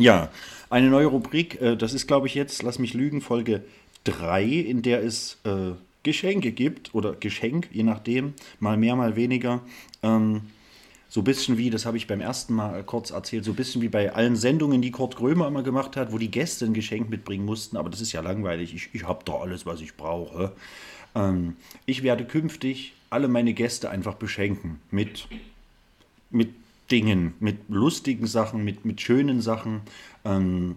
[0.00, 0.30] Ja,
[0.70, 3.64] eine neue Rubrik, äh, das ist, glaube ich, jetzt, lass mich lügen, Folge
[4.04, 5.72] 3, in der es äh,
[6.04, 9.60] Geschenke gibt oder Geschenk, je nachdem, mal mehr, mal weniger.
[10.04, 10.42] Ähm,
[11.08, 13.80] so ein bisschen wie, das habe ich beim ersten Mal kurz erzählt, so ein bisschen
[13.80, 17.08] wie bei allen Sendungen, die Kurt Grömer immer gemacht hat, wo die Gäste ein Geschenk
[17.08, 17.78] mitbringen mussten.
[17.78, 18.74] Aber das ist ja langweilig.
[18.74, 20.52] Ich, ich habe da alles, was ich brauche.
[21.14, 25.28] Ähm, ich werde künftig alle meine Gäste einfach beschenken mit,
[26.30, 26.50] mit
[26.90, 29.80] Dingen, mit lustigen Sachen, mit, mit schönen Sachen.
[30.24, 30.76] Ähm,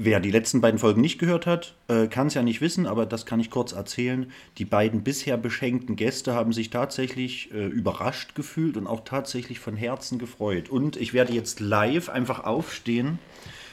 [0.00, 3.04] Wer die letzten beiden Folgen nicht gehört hat, äh, kann es ja nicht wissen, aber
[3.04, 4.30] das kann ich kurz erzählen.
[4.58, 9.76] Die beiden bisher beschenkten Gäste haben sich tatsächlich äh, überrascht gefühlt und auch tatsächlich von
[9.76, 10.68] Herzen gefreut.
[10.68, 13.18] Und ich werde jetzt live einfach aufstehen,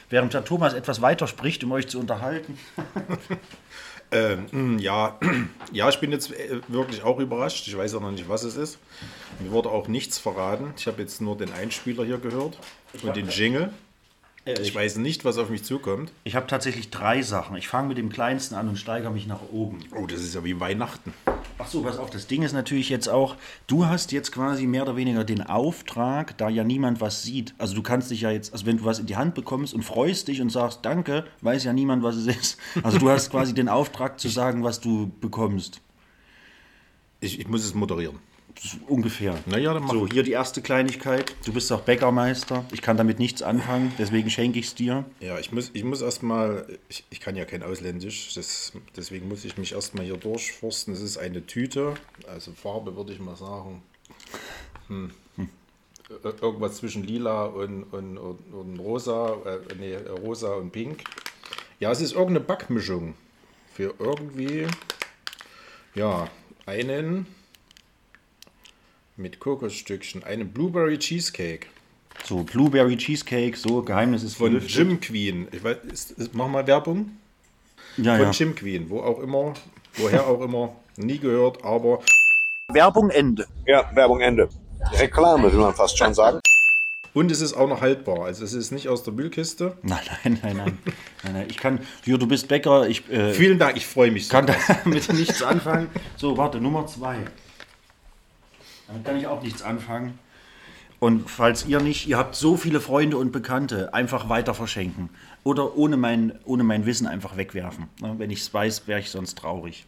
[0.10, 2.58] während der Thomas etwas weiter spricht, um euch zu unterhalten.
[4.16, 5.20] Ähm, ja,
[5.72, 7.68] ja, ich bin jetzt äh, wirklich auch überrascht.
[7.68, 8.80] Ich weiß auch noch nicht, was es ist.
[9.40, 10.74] Mir wurde auch nichts verraten.
[10.78, 12.58] Ich habe jetzt nur den Einspieler hier gehört
[13.04, 13.72] und den Jingle.
[14.46, 16.12] Ich weiß nicht, was auf mich zukommt.
[16.24, 17.58] Ich habe tatsächlich drei Sachen.
[17.58, 19.80] Ich fange mit dem kleinsten an und steigere mich nach oben.
[19.96, 21.14] Oh, das ist ja wie Weihnachten.
[21.58, 24.84] Ach so, pass auf, das Ding ist natürlich jetzt auch, du hast jetzt quasi mehr
[24.84, 27.56] oder weniger den Auftrag, da ja niemand was sieht.
[27.58, 29.82] Also du kannst dich ja jetzt, also wenn du was in die Hand bekommst und
[29.82, 32.60] freust dich und sagst Danke, weiß ja niemand, was es ist.
[32.84, 35.82] Also du hast quasi den Auftrag zu sagen, was du bekommst.
[37.20, 38.20] Ich, ich muss es moderieren.
[38.88, 39.38] Ungefähr.
[39.46, 41.36] Naja, dann mach So, hier die erste Kleinigkeit.
[41.46, 42.66] Du bist doch Bäckermeister.
[42.72, 45.06] Ich kann damit nichts anfangen, deswegen schenke ich es dir.
[45.20, 49.46] Ja, ich muss, ich muss erstmal, ich, ich kann ja kein Ausländisch, das, deswegen muss
[49.46, 50.94] ich mich erstmal hier durchforsten.
[50.94, 51.96] Es ist eine Tüte,
[52.28, 53.84] also Farbe würde ich mal sagen.
[54.88, 55.12] Hm.
[55.38, 61.04] Ir- Irgendwas zwischen lila und, und, und, und rosa, äh, nee, rosa und pink.
[61.80, 63.16] Ja, es ist irgendeine Backmischung
[63.74, 64.68] für irgendwie,
[65.94, 66.30] ja,
[66.66, 67.26] einen
[69.18, 71.68] mit Kokosstückchen, einen Blueberry Cheesecake.
[72.24, 74.76] So, Blueberry Cheesecake, so, Geheimnis ist Von gelüftet.
[74.76, 75.48] Jim Queen.
[75.52, 77.12] Ich weiß, ist, ist, mach mal Werbung.
[77.98, 78.32] Ja, Von ja.
[78.32, 79.54] Jim Queen, wo auch immer,
[79.96, 82.02] woher auch immer, nie gehört, aber
[82.70, 83.46] Werbung Ende.
[83.66, 84.50] Ja, Werbung Ende.
[85.00, 86.40] Reklame, will man fast schon sagen.
[87.14, 88.26] und es ist auch noch haltbar.
[88.26, 89.78] Also es ist nicht aus der Müllkiste.
[89.84, 90.78] Nein, nein, nein, nein.
[91.24, 91.46] nein, nein.
[91.50, 94.32] Ich kann, hier, du bist Bäcker, ich äh, Vielen Dank, ich freue mich so.
[94.32, 94.48] kann
[94.84, 95.90] damit nichts anfangen.
[96.18, 97.18] So, warte, Nummer zwei.
[98.88, 100.20] Damit kann ich auch nichts anfangen.
[101.00, 105.10] Und falls ihr nicht, ihr habt so viele Freunde und Bekannte, einfach weiter verschenken.
[105.44, 107.88] Oder ohne mein, ohne mein Wissen einfach wegwerfen.
[108.02, 109.86] Ne, Wenn ich es weiß, wäre ich sonst traurig.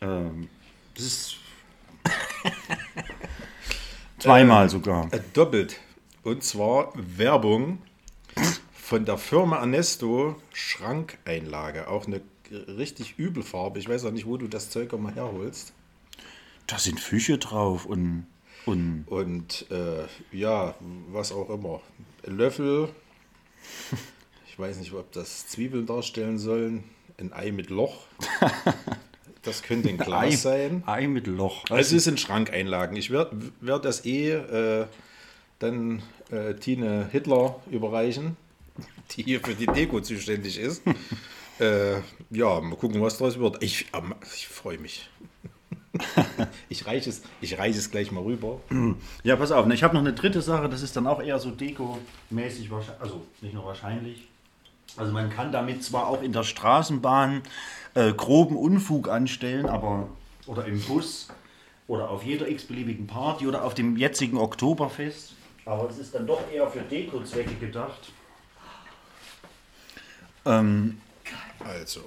[0.00, 0.48] Ähm,
[0.94, 1.36] das ist.
[4.18, 5.12] Zweimal sogar.
[5.12, 5.80] Äh, doppelt.
[6.22, 7.78] Und zwar Werbung
[8.72, 11.88] von der Firma Ernesto Schrankeinlage.
[11.88, 13.78] Auch eine richtig übel Farbe.
[13.78, 15.72] Ich weiß auch nicht, wo du das Zeug mal herholst.
[16.66, 18.26] Da sind Fische drauf und.
[18.66, 20.74] Und Und äh, ja,
[21.08, 21.80] was auch immer.
[22.24, 22.88] Löffel.
[24.48, 26.84] Ich weiß nicht, ob das Zwiebeln darstellen sollen.
[27.16, 28.04] Ein Ei mit Loch.
[29.42, 30.82] Das könnte ein Glas Ei, sein.
[30.86, 31.64] Ei mit Loch.
[31.68, 32.96] Also es sind Schrankeinlagen.
[32.96, 34.86] Ich werde werd das eh äh,
[35.58, 38.36] dann äh, Tine Hitler überreichen,
[39.16, 40.82] die hier für die Deko zuständig ist.
[41.58, 41.94] äh,
[42.30, 43.62] ja, mal gucken, was daraus wird.
[43.62, 45.10] Ich, ähm, ich freue mich.
[46.68, 48.60] ich reiche es, ich reiche es gleich mal rüber.
[49.24, 51.38] Ja, pass auf, ne, ich habe noch eine dritte Sache, das ist dann auch eher
[51.38, 54.28] so Deko-mäßig, wahrscheinlich, also nicht nur wahrscheinlich.
[54.96, 57.42] Also man kann damit zwar auch in der Straßenbahn
[57.94, 60.08] äh, groben Unfug anstellen, aber
[60.46, 61.28] oder im Bus
[61.88, 66.40] oder auf jeder x-beliebigen Party oder auf dem jetzigen Oktoberfest, aber es ist dann doch
[66.52, 68.12] eher für Deko-Zwecke gedacht.
[70.44, 71.00] Ähm,
[71.64, 72.00] Also,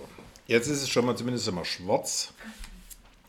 [0.48, 2.34] jetzt ist es schon mal zumindest immer schwarz.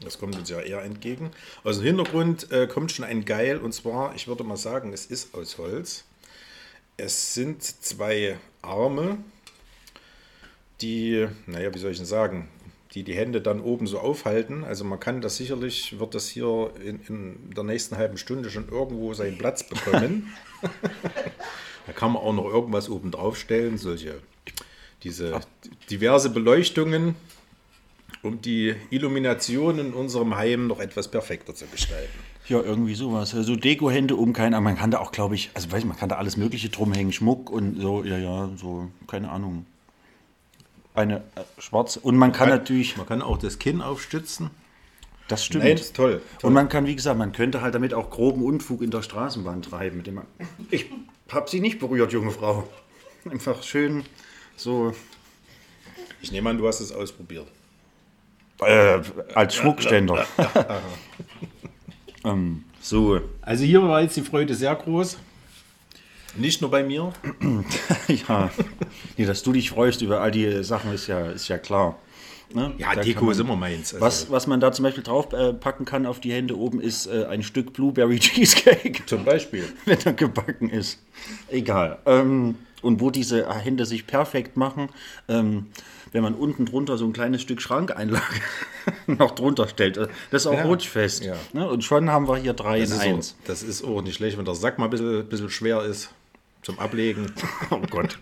[0.01, 1.31] Das kommt uns ja eher entgegen.
[1.65, 5.07] Aus dem Hintergrund äh, kommt schon ein Geil und zwar, ich würde mal sagen, es
[5.07, 6.05] ist aus Holz.
[6.97, 9.19] Es sind zwei Arme,
[10.81, 12.49] die, naja, wie soll ich denn sagen,
[12.97, 14.65] die die Hände dann oben so aufhalten.
[14.65, 18.69] Also man kann das sicherlich, wird das hier in, in der nächsten halben Stunde schon
[18.71, 20.33] irgendwo seinen Platz bekommen.
[21.87, 24.21] da kann man auch noch irgendwas oben drauf stellen, solche,
[25.03, 25.41] diese
[25.91, 27.17] diverse Beleuchtungen,
[28.23, 32.19] um die Illumination in unserem Heim noch etwas perfekter zu gestalten.
[32.49, 33.35] ja, irgendwie sowas.
[33.35, 35.97] Also Deko-Hände um kein, aber man kann da auch, glaube ich, also weiß ich, man
[35.97, 39.67] kann da alles Mögliche drum hängen, Schmuck und so, ja, ja, so, keine Ahnung.
[40.95, 42.01] Eine äh, schwarze.
[42.01, 44.51] Und man kann natürlich, Man kann auch das Kinn aufstützen.
[45.29, 45.65] das stimmt.
[45.65, 46.23] Nein, ist toll.
[46.39, 46.49] toll.
[46.49, 49.61] Und man kann, wie gesagt, man könnte halt damit auch groben Unfug in der Straßenbahn
[49.61, 49.99] treiben.
[49.99, 50.27] Mit dem man
[50.71, 50.87] ich
[51.31, 52.67] habe sie nicht berührt, junge Frau.
[53.31, 54.05] Einfach schön
[54.57, 54.95] so
[56.23, 57.47] ich nehme an, du hast es ausprobiert.
[58.61, 59.01] Äh,
[59.35, 60.27] als Schmuckständer.
[62.25, 63.21] ähm, so.
[63.43, 65.19] Also hier war jetzt die Freude sehr groß.
[66.37, 67.13] Nicht nur bei mir.
[68.29, 68.51] ja,
[69.17, 71.99] nee, dass du dich freust über all die Sachen, ist ja, ist ja klar.
[72.53, 72.75] Ne?
[72.79, 73.95] Ja, Da Deko man- ist immer meins.
[73.95, 76.81] Also, Was, was man da zum Beispiel drauf äh, packen kann auf die Hände oben,
[76.81, 79.65] ist äh, ein Stück Blueberry Cheesecake, Zum Beispiel.
[79.87, 81.03] wenn er gebacken ist.
[81.49, 81.99] Egal.
[82.07, 84.91] Ähm, und wo diese Hände sich perfekt machen,
[85.29, 85.69] ähm,
[86.17, 88.25] wenn man unten drunter so ein kleines Stück Schrankeinlage
[89.07, 89.97] noch drunter stellt.
[89.99, 90.09] Das
[90.43, 90.63] ist auch Ja.
[90.65, 91.23] rutschfest.
[91.23, 91.37] Ja.
[91.53, 91.69] Ne?
[91.69, 93.37] Und schon haben wir hier drei Das in eins.
[93.43, 96.11] auch, das ist auch nicht schlecht, wenn der Sack mal ein bisschen, bisschen schwer ist
[96.63, 97.33] zum Ablegen.
[97.71, 98.19] Oh Gott.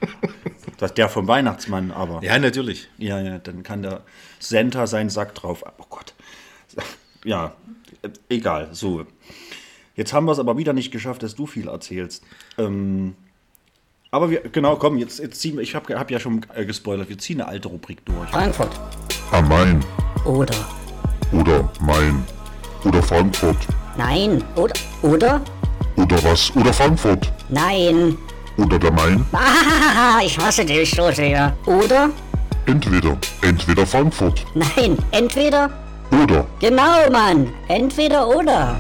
[0.79, 2.21] Das ist der vom Weihnachtsmann, aber.
[2.25, 2.89] Ja, natürlich.
[2.99, 4.03] Ja, ja, dann kann der
[4.41, 5.63] Santa seinen Sack drauf.
[5.79, 6.15] Oh Gott.
[7.25, 7.55] Ja,
[8.29, 8.69] egal.
[8.73, 9.07] So.
[9.97, 12.25] Jetzt haben wir es aber wieder nicht geschafft, dass du viel erzählst.
[12.59, 13.15] Ähm,
[14.15, 17.09] aber wir, genau, komm, jetzt, jetzt ziehen wir, ich habe hab ja schon äh, gespoilert,
[17.09, 18.31] wir ziehen eine alte Rubrik durch.
[18.31, 18.71] Frankfurt.
[19.33, 19.81] Am Main
[20.25, 20.55] Oder.
[21.33, 22.23] oder Main
[22.85, 23.57] oder Frankfurt
[23.99, 24.45] Nein.
[24.55, 24.75] Oder.
[25.03, 25.41] Oder?
[25.97, 28.17] oder was oder Frankfurt Nein.
[28.57, 29.27] oder der Main.
[29.33, 31.57] Ah, ich hasse dich so sehr.
[31.67, 32.11] Oder?
[32.67, 34.97] Entweder, entweder Frankfurt Nein.
[35.11, 35.71] Entweder.
[36.23, 37.53] oder Genau, Mann.
[37.67, 38.77] Entweder oder.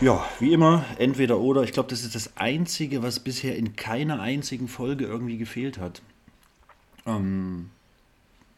[0.00, 1.62] Ja, wie immer, entweder oder.
[1.62, 6.00] Ich glaube, das ist das Einzige, was bisher in keiner einzigen Folge irgendwie gefehlt hat.
[7.04, 7.68] Ähm,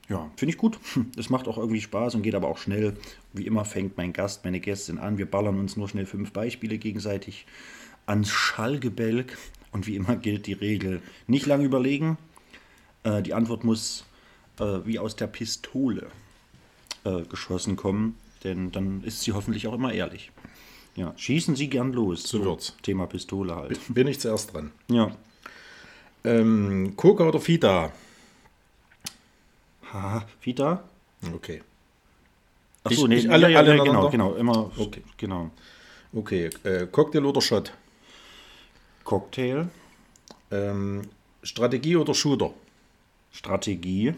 [0.08, 0.78] ja, finde ich gut.
[1.16, 2.96] Es macht auch irgendwie Spaß und geht aber auch schnell.
[3.32, 5.18] Wie immer fängt mein Gast, meine Gästin an.
[5.18, 7.44] Wir ballern uns nur schnell fünf Beispiele gegenseitig
[8.06, 9.36] ans Schallgebälk.
[9.72, 12.18] Und wie immer gilt die Regel, nicht lange überlegen.
[13.02, 14.04] Äh, die Antwort muss
[14.60, 16.06] äh, wie aus der Pistole
[17.02, 20.30] äh, geschossen kommen, denn dann ist sie hoffentlich auch immer ehrlich.
[20.94, 22.22] Ja, schießen Sie gern los.
[22.24, 22.74] So wird's.
[22.82, 23.80] Thema Pistole halt.
[23.88, 24.72] Bin ich zuerst dran.
[24.88, 25.10] Ja.
[26.24, 27.90] Ähm, Coca oder Fita?
[29.92, 30.84] Ha, Vita?
[31.34, 31.62] Okay.
[32.84, 35.02] Achso, nee, ich alle- ja, alle ja, genau, genau, immer, Okay.
[35.16, 35.50] genau.
[36.12, 36.50] Okay.
[36.64, 37.72] Äh, Cocktail oder Shot?
[39.04, 39.68] Cocktail,
[40.50, 41.02] Ähm,
[41.42, 42.52] Strategie oder Shooter?
[43.32, 44.14] Strategie,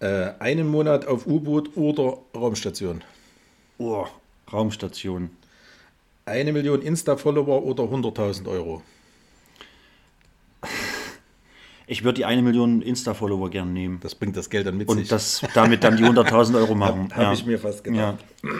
[0.00, 3.02] Äh, einen Monat auf U-Boot oder Raumstation?
[3.78, 4.06] oh,
[4.52, 5.30] Raumstation,
[6.28, 8.82] Eine Million Insta-Follower oder 100.000 Euro?
[11.90, 13.98] Ich würde die eine Million Insta-Follower gern nehmen.
[14.02, 14.98] Das bringt das Geld dann mit sich.
[14.98, 17.08] Und das damit dann die 100.000 Euro machen.
[17.14, 18.18] Hab ich mir fast gedacht.
[18.42, 18.50] Ja.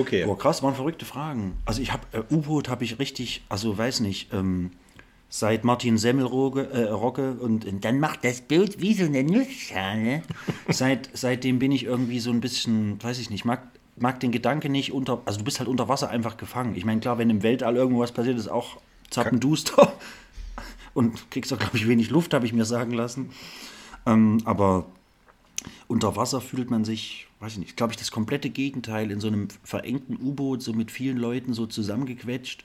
[0.00, 0.24] okay.
[0.24, 1.56] Boah, krass, waren verrückte Fragen.
[1.64, 4.70] Also ich habe äh, U-Boot habe ich richtig, also weiß nicht, ähm,
[5.28, 10.22] seit Martin Semmelrogge äh, Rocke und, und dann macht das Bild wie so eine Nussschale.
[10.68, 13.62] seit, seitdem bin ich irgendwie so ein bisschen, weiß ich nicht, mag,
[14.00, 16.74] mag den Gedanke nicht unter, also du bist halt unter Wasser einfach gefangen.
[16.76, 18.78] Ich meine, klar, wenn im Weltall irgendwo was passiert, ist auch
[19.10, 19.92] zappenduster.
[20.94, 23.30] Und kriegst auch, glaube ich, wenig Luft, habe ich mir sagen lassen.
[24.06, 24.86] Ähm, aber
[25.86, 29.28] unter Wasser fühlt man sich, weiß ich nicht, glaube ich, das komplette Gegenteil in so
[29.28, 32.64] einem verengten U-Boot, so mit vielen Leuten so zusammengequetscht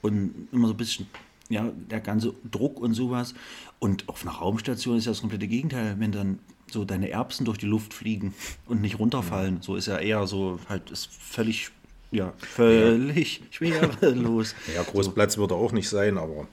[0.00, 1.06] und immer so ein bisschen,
[1.48, 3.34] ja, der ganze Druck und sowas.
[3.78, 6.38] Und auf einer Raumstation ist ja das komplette Gegenteil, wenn dann
[6.72, 8.34] so deine Erbsen durch die Luft fliegen
[8.66, 9.62] und nicht runterfallen.
[9.62, 11.70] So ist ja eher so, halt, ist völlig,
[12.10, 14.54] ja, völlig schwerelos.
[14.74, 16.46] Ja, Großplatz wird er auch nicht sein, aber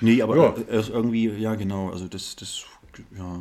[0.00, 0.48] Nee, aber Ja.
[0.78, 2.64] ist irgendwie, ja, genau, also das, das,
[3.16, 3.40] ja,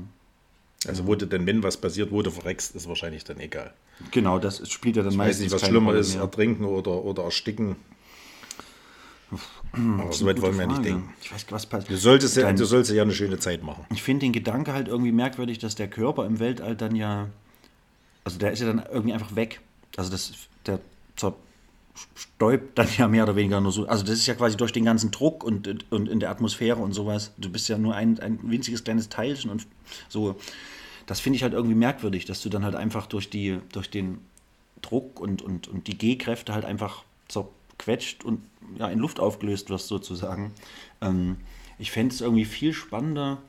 [0.88, 3.74] also wo du denn, wenn was passiert, wo du verreckst, ist wahrscheinlich dann egal.
[4.12, 6.24] genau, das spielt ja dann Ich weiß meistens nicht, was schlimmer Rolle ist, mehr.
[6.24, 7.76] ertrinken oder, oder ersticken.
[9.72, 10.90] Aber so weit wollen wir ja nicht Frage.
[10.90, 11.14] denken.
[11.22, 11.92] Ich weiß, was passiert.
[11.92, 13.86] Du solltest, ja, du solltest ja eine schöne Zeit machen.
[13.94, 17.28] Ich finde den Gedanke halt irgendwie merkwürdig, dass der Körper im Weltall dann ja,
[18.24, 19.62] also der ist ja dann irgendwie einfach weg.
[19.98, 20.34] Also das,
[20.66, 20.80] der
[21.16, 23.88] zerstäubt dann ja mehr oder weniger nur so.
[23.88, 26.94] Also das ist ja quasi durch den ganzen Druck und, und in der Atmosphäre und
[26.94, 27.32] sowas.
[27.38, 29.68] Du bist ja nur ein, ein winziges kleines Teilchen und
[30.08, 30.36] so.
[31.06, 34.20] Das finde ich halt irgendwie merkwürdig, dass du dann halt einfach durch die, durch den
[34.82, 38.42] Druck und, und, und die G-Kräfte halt einfach zerquetscht und
[38.78, 40.52] ja, in Luft aufgelöst wirst sozusagen.
[41.02, 41.38] Ähm,
[41.78, 43.40] ich fände es irgendwie viel spannender,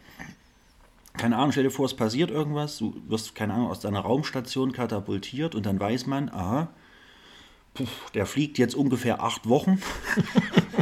[1.17, 4.73] keine Ahnung, stell dir vor, es passiert irgendwas, du wirst, keine Ahnung, aus deiner Raumstation
[4.73, 6.69] katapultiert und dann weiß man, aha,
[7.75, 9.81] puh, der fliegt jetzt ungefähr acht Wochen.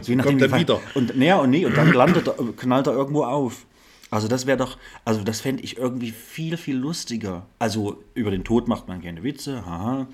[0.00, 0.80] So je nachdem, Kommt dann wieder.
[0.94, 3.66] Und, naja, und nee, und dann landet er, knallt er irgendwo auf.
[4.10, 7.46] Also das wäre doch, also das fände ich irgendwie viel, viel lustiger.
[7.58, 10.06] Also über den Tod macht man keine Witze, haha.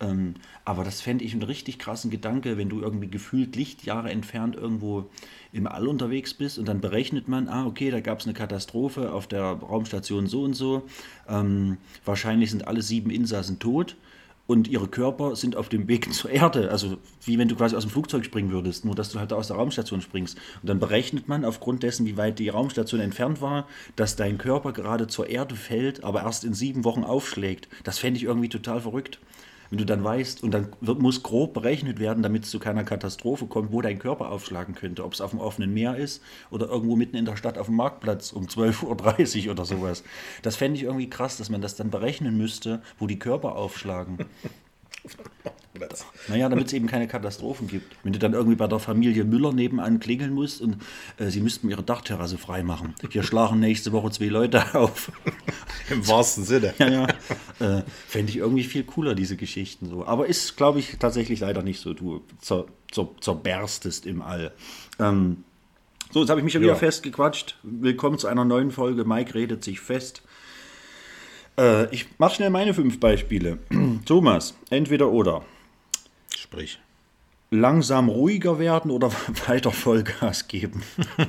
[0.00, 4.56] Ähm, aber das fände ich einen richtig krassen Gedanke, wenn du irgendwie gefühlt Lichtjahre entfernt
[4.56, 5.10] irgendwo
[5.52, 9.12] im All unterwegs bist und dann berechnet man, ah, okay, da gab es eine Katastrophe
[9.12, 10.82] auf der Raumstation so und so.
[11.28, 13.96] Ähm, wahrscheinlich sind alle sieben Insassen tot
[14.46, 16.70] und ihre Körper sind auf dem Weg zur Erde.
[16.70, 19.48] Also wie wenn du quasi aus dem Flugzeug springen würdest, nur dass du halt aus
[19.48, 20.36] der Raumstation springst.
[20.62, 24.72] Und dann berechnet man aufgrund dessen, wie weit die Raumstation entfernt war, dass dein Körper
[24.72, 27.68] gerade zur Erde fällt, aber erst in sieben Wochen aufschlägt.
[27.84, 29.18] Das fände ich irgendwie total verrückt.
[29.72, 32.84] Wenn du dann weißt, und dann wird, muss grob berechnet werden, damit es zu keiner
[32.84, 35.02] Katastrophe kommt, wo dein Körper aufschlagen könnte.
[35.02, 37.76] Ob es auf dem offenen Meer ist oder irgendwo mitten in der Stadt auf dem
[37.76, 40.04] Marktplatz um 12.30 Uhr oder sowas.
[40.42, 44.18] Das fände ich irgendwie krass, dass man das dann berechnen müsste, wo die Körper aufschlagen.
[46.28, 47.96] Naja, damit es eben keine Katastrophen gibt.
[48.04, 50.76] Wenn du dann irgendwie bei der Familie Müller nebenan klingeln musst und
[51.18, 52.94] äh, sie müssten ihre Dachterrasse freimachen.
[53.10, 55.10] Hier schlagen nächste Woche zwei Leute auf.
[55.90, 56.74] Im wahrsten Sinne.
[56.78, 57.06] ja, ja.
[57.58, 60.06] Äh, Fände ich irgendwie viel cooler, diese Geschichten so.
[60.06, 61.94] Aber ist, glaube ich, tatsächlich leider nicht so.
[61.94, 64.52] Du zer, zer, zerberstest im All.
[65.00, 65.42] Ähm,
[66.12, 66.78] so, jetzt habe ich mich schon wieder Ja.
[66.78, 67.58] festgequatscht.
[67.62, 69.04] Willkommen zu einer neuen Folge.
[69.04, 70.22] Mike redet sich fest.
[71.58, 73.58] Äh, ich mache schnell meine fünf Beispiele.
[74.06, 75.44] Thomas, entweder oder.
[76.36, 76.78] Sprich.
[77.50, 79.10] Langsam ruhiger werden oder
[79.46, 80.82] weiter Vollgas geben?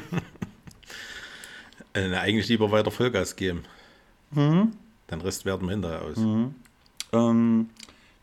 [1.96, 3.66] Äh, eigentlich lieber weiter Vollgas geben.
[4.36, 4.72] Den
[5.12, 6.18] Rest werden wir hinterher aus.
[7.12, 7.70] Ähm,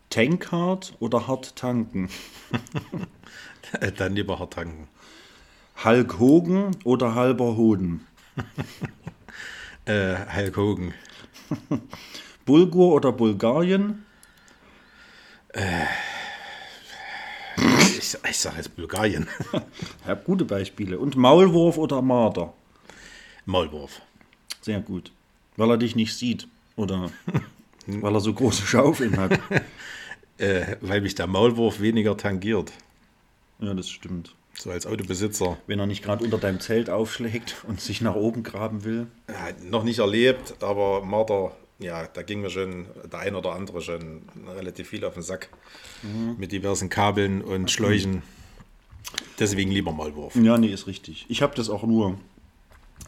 [0.09, 2.09] Tankhard oder hart tanken?
[3.79, 4.89] Äh, Dann lieber hart tanken.
[5.85, 8.05] Hulk Hogan oder halber Hoden?
[9.85, 10.93] Äh, Hulk Hogan.
[12.45, 14.05] Bulgur oder Bulgarien?
[17.57, 19.27] Ich, ich sage jetzt Bulgarien.
[20.01, 20.97] Ich habe gute Beispiele.
[20.97, 22.53] Und Maulwurf oder Marder?
[23.45, 24.01] Maulwurf.
[24.61, 25.11] Sehr gut.
[25.57, 26.47] Weil er dich nicht sieht.
[26.75, 27.11] Oder
[27.87, 29.39] weil er so große Schaufeln hat.
[30.37, 32.71] Äh, weil mich der Maulwurf weniger tangiert.
[33.59, 34.35] Ja, das stimmt.
[34.53, 35.57] So als Autobesitzer.
[35.67, 39.07] Wenn er nicht gerade unter deinem Zelt aufschlägt und sich nach oben graben will.
[39.27, 43.81] Äh, noch nicht erlebt, aber Marder, ja, da ging mir schon der ein oder andere
[43.81, 44.21] schon
[44.55, 45.49] relativ viel auf den Sack.
[46.37, 48.23] Mit diversen Kabeln und Schläuchen.
[49.39, 50.35] Deswegen lieber Maulwurf.
[50.35, 51.25] Ja, nee, ist richtig.
[51.27, 52.17] Ich habe das auch nur.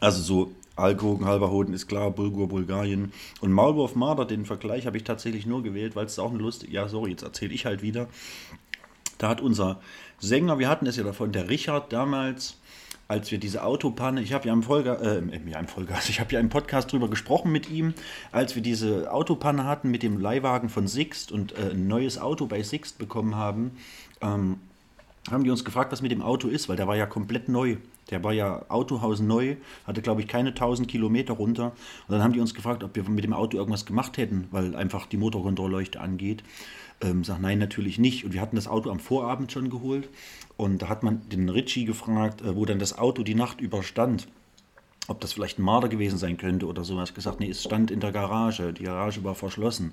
[0.00, 3.12] Also so Alkohol, halber Hoden ist klar, Bulgur, Bulgarien.
[3.40, 6.72] Und Maulwurf Marder, den Vergleich habe ich tatsächlich nur gewählt, weil es auch eine lustige.
[6.72, 8.08] Ja, sorry, jetzt erzähle ich halt wieder.
[9.24, 9.80] Da hat unser
[10.18, 12.58] Sänger, wir hatten es ja davon, der Richard damals,
[13.08, 16.34] als wir diese Autopanne, ich habe ja im Folge, äh, im- Folge, also ich habe
[16.34, 17.94] ja im Podcast drüber gesprochen mit ihm,
[18.32, 22.44] als wir diese Autopanne hatten mit dem Leihwagen von Sixt und äh, ein neues Auto
[22.44, 23.70] bei Sixt bekommen haben,
[24.20, 24.58] ähm,
[25.30, 27.78] haben die uns gefragt, was mit dem Auto ist, weil der war ja komplett neu.
[28.10, 31.72] Der war ja Autohaus neu, hatte glaube ich keine 1000 Kilometer runter.
[32.06, 34.76] Und dann haben die uns gefragt, ob wir mit dem Auto irgendwas gemacht hätten, weil
[34.76, 36.44] einfach die Motorkontrollleuchte angeht.
[37.00, 38.24] Ähm, sag nein, natürlich nicht.
[38.24, 40.08] Und wir hatten das Auto am Vorabend schon geholt.
[40.56, 44.28] Und da hat man den Ritchie gefragt, äh, wo dann das Auto die Nacht überstand.
[45.08, 46.96] Ob das vielleicht ein Marder gewesen sein könnte oder so.
[46.96, 48.72] Er hat gesagt, nee, es stand in der Garage.
[48.72, 49.92] Die Garage war verschlossen.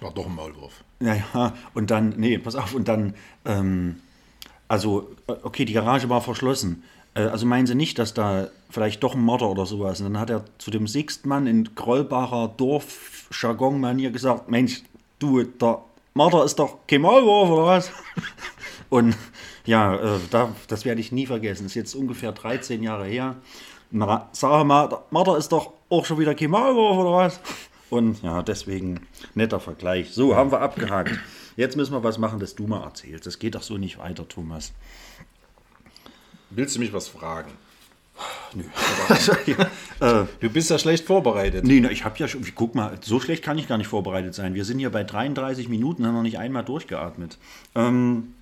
[0.00, 0.84] War doch ein Maulwurf.
[1.00, 3.96] Ja, ja, und dann, nee, pass auf, und dann, ähm,
[4.68, 6.82] also, äh, okay, die Garage war verschlossen.
[7.14, 10.00] Äh, also meinen Sie nicht, dass da vielleicht doch ein Mörder oder sowas?
[10.00, 14.82] Und dann hat er zu dem Sixtmann in Grollbacher Dorf-Jargon-Manier gesagt, Mensch,
[15.18, 15.80] du, der
[16.14, 17.90] Mörder ist doch kein Maulwurf, oder was?
[18.90, 19.16] Und
[19.64, 21.64] ja, äh, da, das werde ich nie vergessen.
[21.64, 23.36] Das ist jetzt ungefähr 13 Jahre her.
[23.90, 27.40] Na, sag mal, der Mörder ist doch auch schon wieder kein Maulwurf, oder was?
[27.90, 30.12] Und ja, deswegen netter Vergleich.
[30.12, 31.18] So, haben wir abgehakt.
[31.56, 33.26] Jetzt müssen wir was machen, das du mal erzählst.
[33.26, 34.72] Das geht doch so nicht weiter, Thomas.
[36.50, 37.50] Willst du mich was fragen?
[38.54, 38.62] Nö.
[40.00, 41.64] äh, Du bist ja schlecht vorbereitet.
[41.64, 44.34] nee, na, ich habe ja schon, guck mal, so schlecht kann ich gar nicht vorbereitet
[44.34, 44.54] sein.
[44.54, 47.38] Wir sind hier bei 33 Minuten, haben noch nicht einmal durchgeatmet.
[47.74, 48.34] Ähm,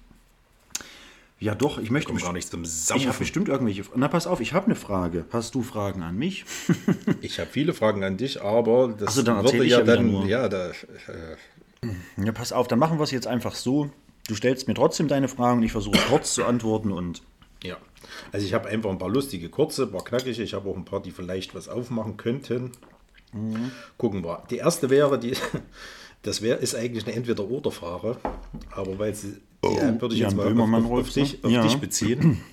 [1.41, 2.13] ja, doch, ich möchte.
[2.13, 3.19] Komm gar nicht zum ich habe Saufen.
[3.19, 3.83] bestimmt irgendwelche.
[3.97, 5.25] Na, pass auf, ich habe eine Frage.
[5.33, 6.45] Hast du Fragen an mich?
[7.21, 10.09] Ich habe viele Fragen an dich, aber das Ach so, dann würde ich ja dann,
[10.09, 10.27] nur.
[10.27, 10.73] ja, da, äh,
[12.17, 13.91] Ja, pass auf, dann machen wir es jetzt einfach so.
[14.29, 17.23] Du stellst mir trotzdem deine Fragen und ich versuche kurz zu antworten und
[17.63, 17.77] ja.
[18.33, 20.43] Also ich habe einfach ein paar lustige, kurze, ein paar knackige.
[20.43, 22.73] Ich habe auch ein paar, die vielleicht was aufmachen könnten.
[23.33, 23.71] Mhm.
[23.97, 24.43] Gucken wir.
[24.51, 25.35] Die erste wäre, die,
[26.23, 28.17] das wäre, ist eigentlich eine Entweder-Oder-Frage,
[28.71, 29.69] aber weil sie, die
[30.01, 31.23] würde ich Jan jetzt mal auf, Böhmermann auf, auf, ruft, ne?
[31.23, 31.63] dich, auf Ja.
[31.63, 32.41] dich beziehen.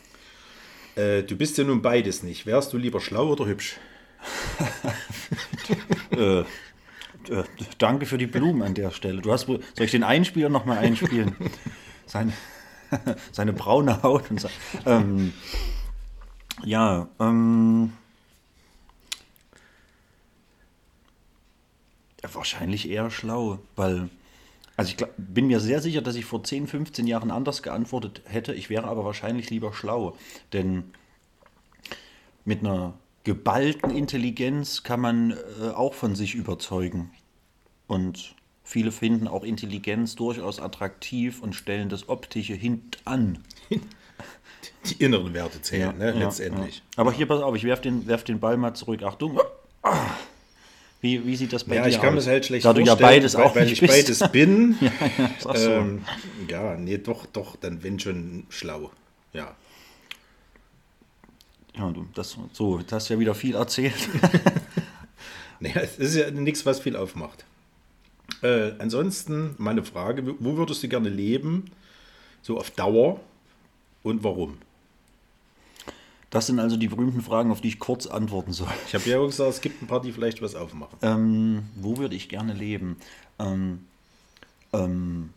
[0.95, 2.45] Äh, du bist ja nun beides nicht.
[2.45, 3.77] Wärst du lieber schlau oder hübsch?
[6.11, 6.43] Äh,
[7.77, 9.21] danke für die Blumen an der Stelle.
[9.21, 11.35] Du hast soll ich den Einspieler nochmal einspielen?
[12.05, 12.33] Seine,
[13.31, 14.49] seine braune Haut und so.
[14.87, 15.31] Ähm,
[16.63, 17.93] ja, ähm,
[22.23, 24.09] ja, wahrscheinlich eher schlau, weil,
[24.75, 28.23] also ich glaub, bin mir sehr sicher, dass ich vor 10, 15 Jahren anders geantwortet
[28.25, 28.53] hätte.
[28.55, 30.17] Ich wäre aber wahrscheinlich lieber schlau,
[30.51, 30.91] denn
[32.43, 37.11] mit einer geballten Intelligenz kann man äh, auch von sich überzeugen.
[37.87, 43.39] Und viele finden auch Intelligenz durchaus attraktiv und stellen das Optische hintan.
[44.85, 46.77] Die inneren Werte zählen, ne, Ja, letztendlich.
[46.77, 46.81] ja.
[46.97, 49.03] Aber hier, pass auf, ich werf den, werf den Ball mal zurück.
[49.03, 49.39] Achtung.
[51.01, 52.25] Wie, wie sieht das bei Ja, dir ich kann mir aus?
[52.25, 53.93] das halt schlecht da du ja vorstellen, beides weil, auch weil nicht ich bist.
[54.19, 54.75] beides bin.
[54.81, 55.69] ja, ja, so.
[55.69, 56.03] ähm,
[56.49, 58.91] ja, nee, doch, doch, dann wenn schon schlau.
[59.33, 59.55] Ja.
[61.75, 64.09] Ja, du, das, so, jetzt hast du ja wieder viel erzählt.
[65.59, 67.45] Nee, es ist ja nichts, was viel aufmacht.
[68.41, 71.65] Äh, ansonsten meine Frage, wo würdest du gerne leben?
[72.41, 73.19] So auf Dauer
[74.03, 74.57] und warum?
[76.29, 78.69] Das sind also die berühmten Fragen, auf die ich kurz antworten soll.
[78.87, 80.97] Ich habe ja auch gesagt, es gibt ein paar, die vielleicht was aufmachen.
[81.01, 82.97] Ähm, wo würde ich gerne leben?
[83.39, 83.85] Ähm,
[84.71, 85.31] ähm,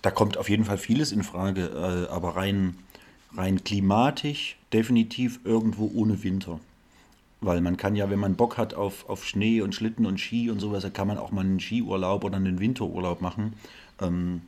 [0.00, 2.78] da kommt auf jeden Fall vieles in Frage, äh, aber rein,
[3.34, 6.60] rein klimatisch definitiv irgendwo ohne Winter.
[7.40, 10.50] Weil man kann ja, wenn man Bock hat auf, auf Schnee und Schlitten und Ski
[10.50, 13.52] und sowas, da kann man auch mal einen Skiurlaub oder einen Winterurlaub machen.
[14.00, 14.42] Ähm,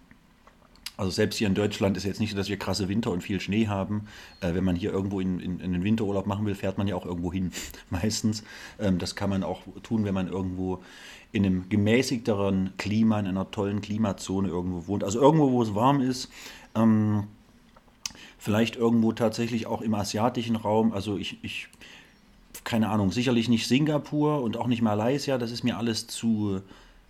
[0.99, 3.41] also selbst hier in Deutschland ist jetzt nicht so, dass wir krasse Winter und viel
[3.41, 4.09] Schnee haben.
[4.41, 6.97] Äh, wenn man hier irgendwo in, in, in den Winterurlaub machen will, fährt man ja
[6.97, 7.53] auch irgendwo hin,
[7.91, 8.43] meistens.
[8.81, 10.83] Ähm, das kann man auch tun, wenn man irgendwo
[11.31, 15.05] in einem gemäßigteren Klima, in einer tollen Klimazone irgendwo wohnt.
[15.05, 16.31] Also irgendwo, wo es warm ist.
[16.75, 17.25] Ähm,
[18.39, 20.93] vielleicht irgendwo tatsächlich auch im asiatischen Raum.
[20.93, 21.69] Also ich, ich
[22.65, 26.61] keine Ahnung, sicherlich nicht Singapur und auch nicht Malaysia, das ist mir alles zu,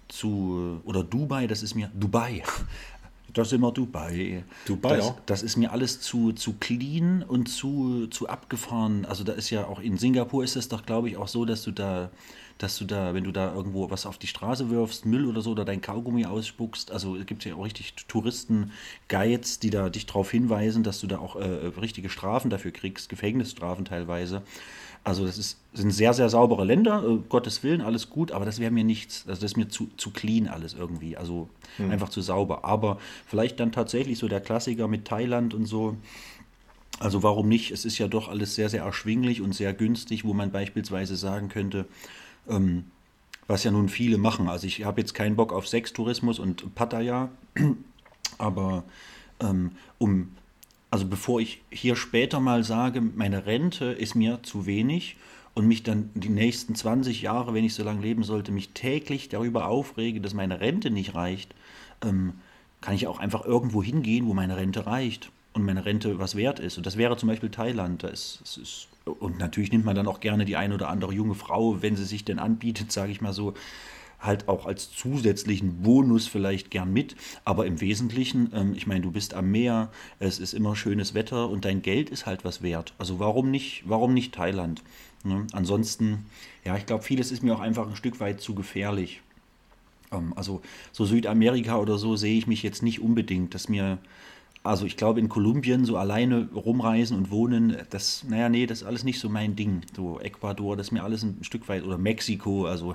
[0.09, 2.43] zu oder Dubai, das ist mir, Dubai,
[3.35, 4.45] das ist immer Dubai.
[4.67, 5.17] Dubai, das, ja.
[5.27, 9.05] das ist mir alles zu, zu clean und zu, zu abgefahren.
[9.05, 11.63] Also da ist ja auch in Singapur ist es doch, glaube ich, auch so, dass
[11.63, 12.11] du da,
[12.59, 15.53] dass du da, wenn du da irgendwo was auf die Straße wirfst, Müll oder so,
[15.53, 20.31] oder dein Kaugummi ausspuckst, also es gibt ja auch richtig Touristen-Guides, die da dich darauf
[20.31, 21.45] hinweisen, dass du da auch äh,
[21.81, 24.43] richtige Strafen dafür kriegst, Gefängnisstrafen teilweise.
[25.05, 28.59] Also das ist, sind sehr, sehr saubere Länder, äh, Gottes Willen, alles gut, aber das
[28.59, 31.49] wäre mir nichts, also das ist mir zu, zu clean alles irgendwie, also
[31.79, 32.65] einfach zu sauber.
[32.65, 35.97] Aber vielleicht dann tatsächlich so der Klassiker mit Thailand und so,
[36.99, 37.71] also warum nicht?
[37.71, 41.49] Es ist ja doch alles sehr, sehr erschwinglich und sehr günstig, wo man beispielsweise sagen
[41.49, 41.87] könnte,
[42.49, 42.85] ähm,
[43.47, 44.49] was ja nun viele machen.
[44.49, 47.31] Also ich habe jetzt keinen Bock auf Sextourismus und Pattaya,
[48.39, 48.85] aber
[49.41, 50.33] ähm, um,
[50.91, 55.17] also bevor ich hier später mal sage, meine Rente ist mir zu wenig
[55.55, 59.29] und mich dann die nächsten 20 Jahre, wenn ich so lange leben sollte, mich täglich
[59.29, 61.55] darüber aufrege, dass meine Rente nicht reicht,
[62.05, 62.35] ähm,
[62.81, 66.61] kann ich auch einfach irgendwo hingehen, wo meine Rente reicht und meine Rente was wert
[66.61, 66.77] ist.
[66.79, 68.05] Und das wäre zum Beispiel Thailand.
[68.05, 71.35] Da ist, ist, und natürlich nimmt man dann auch gerne die eine oder andere junge
[71.35, 73.55] Frau, wenn sie sich denn anbietet, sage ich mal so,
[74.21, 77.17] halt auch als zusätzlichen Bonus vielleicht gern mit.
[77.45, 81.49] Aber im Wesentlichen, ähm, ich meine, du bist am Meer, es ist immer schönes Wetter
[81.49, 82.95] und dein Geld ist halt was wert.
[82.99, 84.83] Also warum nicht, warum nicht Thailand?
[85.25, 85.47] Ne?
[85.53, 86.27] Ansonsten,
[86.65, 89.21] ja, ich glaube, vieles ist mir auch einfach ein Stück weit zu gefährlich.
[90.13, 93.99] Ähm, also so Südamerika oder so sehe ich mich jetzt nicht unbedingt, dass mir,
[94.63, 98.87] also ich glaube in Kolumbien so alleine rumreisen und wohnen, das, naja, nee, das ist
[98.87, 99.83] alles nicht so mein Ding.
[99.97, 102.95] So Ecuador, das ist mir alles ein Stück weit, oder Mexiko, also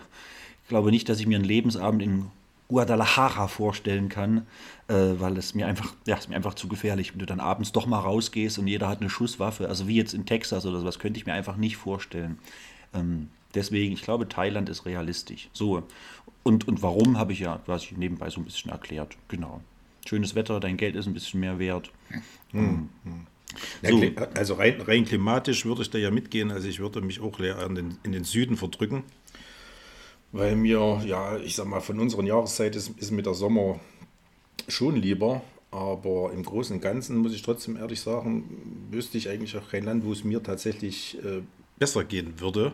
[0.64, 2.26] ich glaube nicht, dass ich mir einen Lebensabend in
[2.70, 4.48] Guadalajara vorstellen kann,
[4.88, 7.72] äh, weil es mir einfach, ja, ist mir einfach zu gefährlich, wenn du dann abends
[7.72, 11.00] doch mal rausgehst und jeder hat eine Schusswaffe, also wie jetzt in Texas oder sowas,
[11.00, 12.40] könnte ich mir einfach nicht vorstellen.
[12.94, 15.50] Ähm, deswegen, ich glaube, Thailand ist realistisch.
[15.54, 15.84] So,
[16.44, 19.18] und, und warum, habe ich ja quasi nebenbei so ein bisschen erklärt.
[19.28, 19.62] Genau.
[20.08, 21.92] Schönes Wetter, dein Geld ist ein bisschen mehr wert.
[22.54, 23.98] Ja, So.
[23.98, 26.52] kli- Also rein, rein klimatisch würde ich da ja mitgehen.
[26.52, 29.04] Also ich würde mich auch eher in den, in den Süden verdrücken.
[30.32, 33.80] Weil mir, ja, ich sag mal, von unseren Jahreszeit ist, ist mir der Sommer
[34.68, 35.42] schon lieber.
[35.72, 39.84] Aber im Großen und Ganzen muss ich trotzdem ehrlich sagen, wüsste ich eigentlich auch kein
[39.84, 41.42] Land, wo es mir tatsächlich äh,
[41.80, 42.74] besser gehen würde.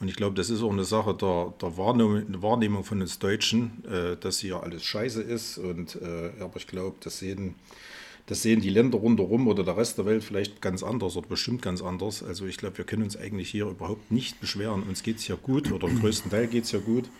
[0.00, 3.84] Und ich glaube, das ist auch eine Sache der, der Wahrnehmung, Wahrnehmung von uns Deutschen,
[3.84, 5.58] äh, dass hier alles scheiße ist.
[5.58, 7.56] Und, äh, aber ich glaube, das sehen,
[8.26, 11.62] das sehen die Länder rundherum oder der Rest der Welt vielleicht ganz anders oder bestimmt
[11.62, 12.22] ganz anders.
[12.22, 14.84] Also ich glaube, wir können uns eigentlich hier überhaupt nicht beschweren.
[14.84, 17.10] Uns geht es ja gut oder im größten Teil geht es ja gut.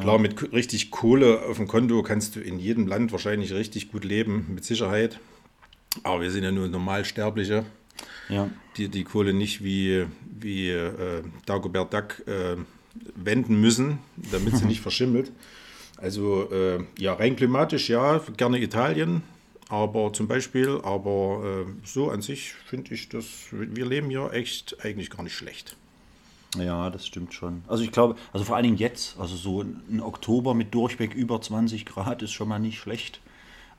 [0.00, 4.04] Klar, mit richtig Kohle auf dem Konto kannst du in jedem Land wahrscheinlich richtig gut
[4.04, 5.20] leben, mit Sicherheit.
[6.04, 7.66] Aber wir sind ja nur Normalsterbliche
[8.28, 8.48] Ja.
[8.76, 12.56] die die Kohle nicht wie, wie äh, Dagobert Duck äh,
[13.14, 13.98] wenden müssen,
[14.32, 15.32] damit sie nicht verschimmelt.
[15.96, 19.22] Also äh, ja, rein klimatisch ja, gerne Italien,
[19.68, 24.76] aber zum Beispiel, aber äh, so an sich finde ich, dass wir leben hier echt
[24.84, 25.76] eigentlich gar nicht schlecht.
[26.56, 27.62] Ja, das stimmt schon.
[27.66, 31.40] Also ich glaube, also vor allen Dingen jetzt, also so ein Oktober mit Durchweg über
[31.40, 33.20] 20 Grad ist schon mal nicht schlecht.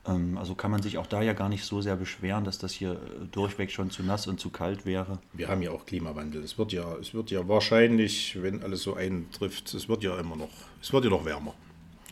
[0.06, 2.72] Ähm, Also kann man sich auch da ja gar nicht so sehr beschweren, dass das
[2.72, 5.18] hier äh, durchweg schon zu nass und zu kalt wäre.
[5.32, 6.42] Wir haben ja auch Klimawandel.
[6.42, 10.36] Es wird ja, es wird ja wahrscheinlich, wenn alles so eintrifft, es wird ja immer
[10.36, 10.50] noch,
[10.80, 11.54] es wird ja noch wärmer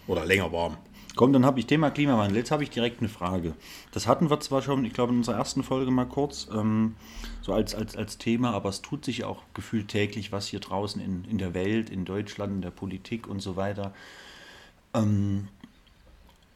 [0.07, 0.76] oder länger warm.
[1.16, 2.38] Komm, dann habe ich Thema Klimawandel.
[2.38, 3.55] Jetzt habe ich direkt eine Frage.
[3.92, 6.97] Das hatten wir zwar schon, ich glaube, in unserer ersten Folge mal kurz, ähm,
[7.40, 11.01] so als, als, als Thema, aber es tut sich auch gefühlt täglich was hier draußen
[11.01, 13.95] in, in der Welt, in Deutschland, in der Politik und so weiter.
[14.92, 15.47] Ähm,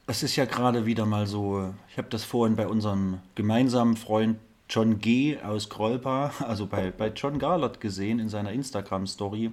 [0.09, 4.39] es ist ja gerade wieder mal so, ich habe das vorhin bei unserem gemeinsamen Freund
[4.71, 5.39] John G.
[5.39, 9.53] aus Krolpa, also bei, bei John Garlott gesehen in seiner Instagram-Story,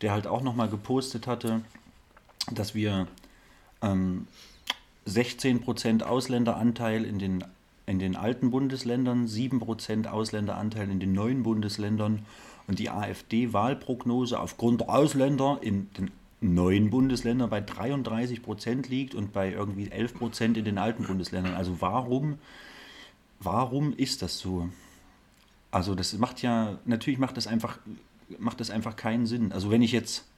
[0.00, 1.62] der halt auch nochmal gepostet hatte,
[2.52, 3.08] dass wir
[3.82, 4.28] ähm,
[5.08, 7.44] 16% Ausländeranteil in den,
[7.86, 12.24] in den alten Bundesländern, 7% Ausländeranteil in den neuen Bundesländern
[12.68, 19.52] und die AfD-Wahlprognose aufgrund der Ausländer in den neuen Bundesländern bei 33% liegt und bei
[19.52, 21.54] irgendwie 11% in den alten Bundesländern.
[21.54, 22.38] Also warum,
[23.40, 24.68] warum ist das so?
[25.70, 27.78] Also das macht ja, natürlich macht das einfach,
[28.38, 29.52] macht das einfach keinen Sinn.
[29.52, 30.29] Also wenn ich jetzt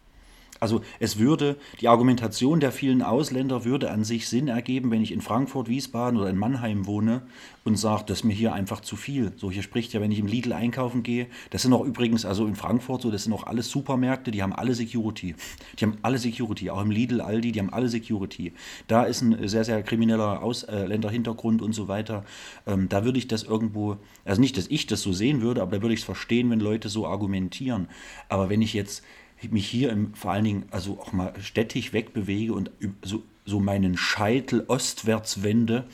[0.63, 5.11] also es würde, die Argumentation der vielen Ausländer würde an sich Sinn ergeben, wenn ich
[5.11, 7.23] in Frankfurt, Wiesbaden oder in Mannheim wohne
[7.65, 9.33] und sage, das ist mir hier einfach zu viel.
[9.35, 12.47] So hier spricht ja, wenn ich im Lidl einkaufen gehe, das sind auch übrigens, also
[12.47, 15.35] in Frankfurt so, das sind auch alles Supermärkte, die haben alle Security.
[15.81, 18.53] Die haben alle Security, auch im Lidl, Aldi, die haben alle Security.
[18.87, 22.25] Da ist ein sehr, sehr krimineller Ausländerhintergrund und so weiter.
[22.69, 25.73] Ähm, da würde ich das irgendwo, also nicht, dass ich das so sehen würde, aber
[25.73, 27.89] da würde ich es verstehen, wenn Leute so argumentieren.
[28.29, 29.03] Aber wenn ich jetzt
[29.51, 32.71] mich hier im, vor allen Dingen also auch mal städtisch wegbewege und
[33.03, 35.85] so, so meinen Scheitel ostwärts wende,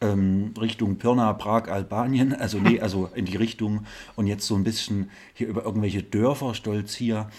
[0.00, 3.86] ähm, Richtung Pirna, Prag, Albanien, also nee, also in die Richtung
[4.16, 7.30] und jetzt so ein bisschen hier über irgendwelche Dörfer stolziere.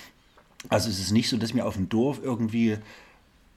[0.70, 2.78] Also es ist nicht so, dass mir auf dem Dorf irgendwie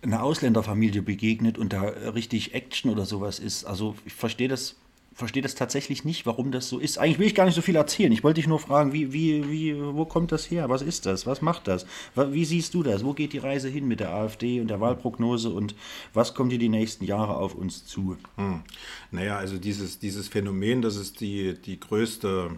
[0.02, 3.64] eine Ausländerfamilie begegnet und da richtig Action oder sowas ist.
[3.64, 4.76] Also ich verstehe das
[5.20, 6.98] verstehe das tatsächlich nicht, warum das so ist.
[6.98, 8.10] Eigentlich will ich gar nicht so viel erzählen.
[8.10, 10.68] Ich wollte dich nur fragen, wie, wie, wie, wo kommt das her?
[10.68, 11.26] Was ist das?
[11.26, 11.86] Was macht das?
[12.16, 13.04] Wie siehst du das?
[13.04, 15.76] Wo geht die Reise hin mit der AfD und der Wahlprognose und
[16.12, 18.16] was kommt hier die nächsten Jahre auf uns zu?
[18.36, 18.62] Hm.
[19.12, 22.50] Naja, also dieses, dieses Phänomen, dass es die, die größte,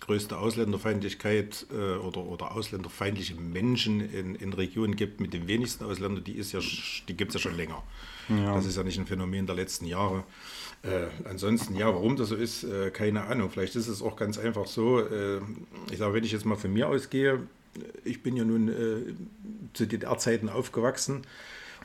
[0.00, 6.24] größte Ausländerfeindlichkeit äh, oder, oder ausländerfeindliche Menschen in, in Regionen gibt mit den wenigsten Ausländern,
[6.24, 6.60] die, ja,
[7.08, 7.82] die gibt es ja schon länger.
[8.28, 8.54] Ja.
[8.54, 10.24] Das ist ja nicht ein Phänomen der letzten Jahre.
[10.82, 13.50] Äh, ansonsten, ja, warum das so ist, äh, keine Ahnung.
[13.50, 15.00] Vielleicht ist es auch ganz einfach so.
[15.00, 15.40] Äh,
[15.90, 17.40] ich sage, wenn ich jetzt mal von mir ausgehe,
[18.04, 19.14] ich bin ja nun äh,
[19.72, 21.22] zu DDR-Zeiten aufgewachsen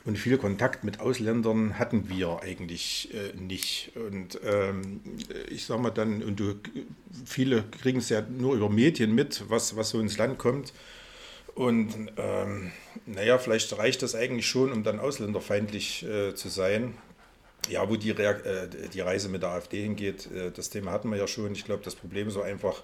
[0.04, 3.92] und viel Kontakt mit Ausländern hatten wir eigentlich äh, nicht.
[3.94, 5.00] Und ähm,
[5.48, 6.54] ich sage mal dann, und du,
[7.24, 10.72] viele kriegen es ja nur über Medien mit, was, was so ins Land kommt.
[11.54, 12.72] Und ähm,
[13.06, 16.94] naja, vielleicht reicht das eigentlich schon, um dann ausländerfeindlich äh, zu sein.
[17.68, 21.10] Ja, wo die, Reak äh, die Reise mit der AfD hingeht, äh, das Thema hatten
[21.10, 21.52] wir ja schon.
[21.52, 22.82] Ich glaube, das Problem ist so einfach,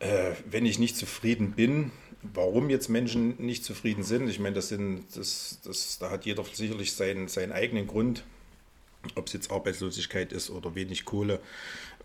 [0.00, 1.92] äh, wenn ich nicht zufrieden bin,
[2.32, 4.28] warum jetzt Menschen nicht zufrieden sind.
[4.28, 8.24] Ich meine, das sind, das, das, da hat jeder sicherlich seinen, seinen eigenen Grund,
[9.14, 11.40] ob es jetzt Arbeitslosigkeit ist oder wenig Kohle.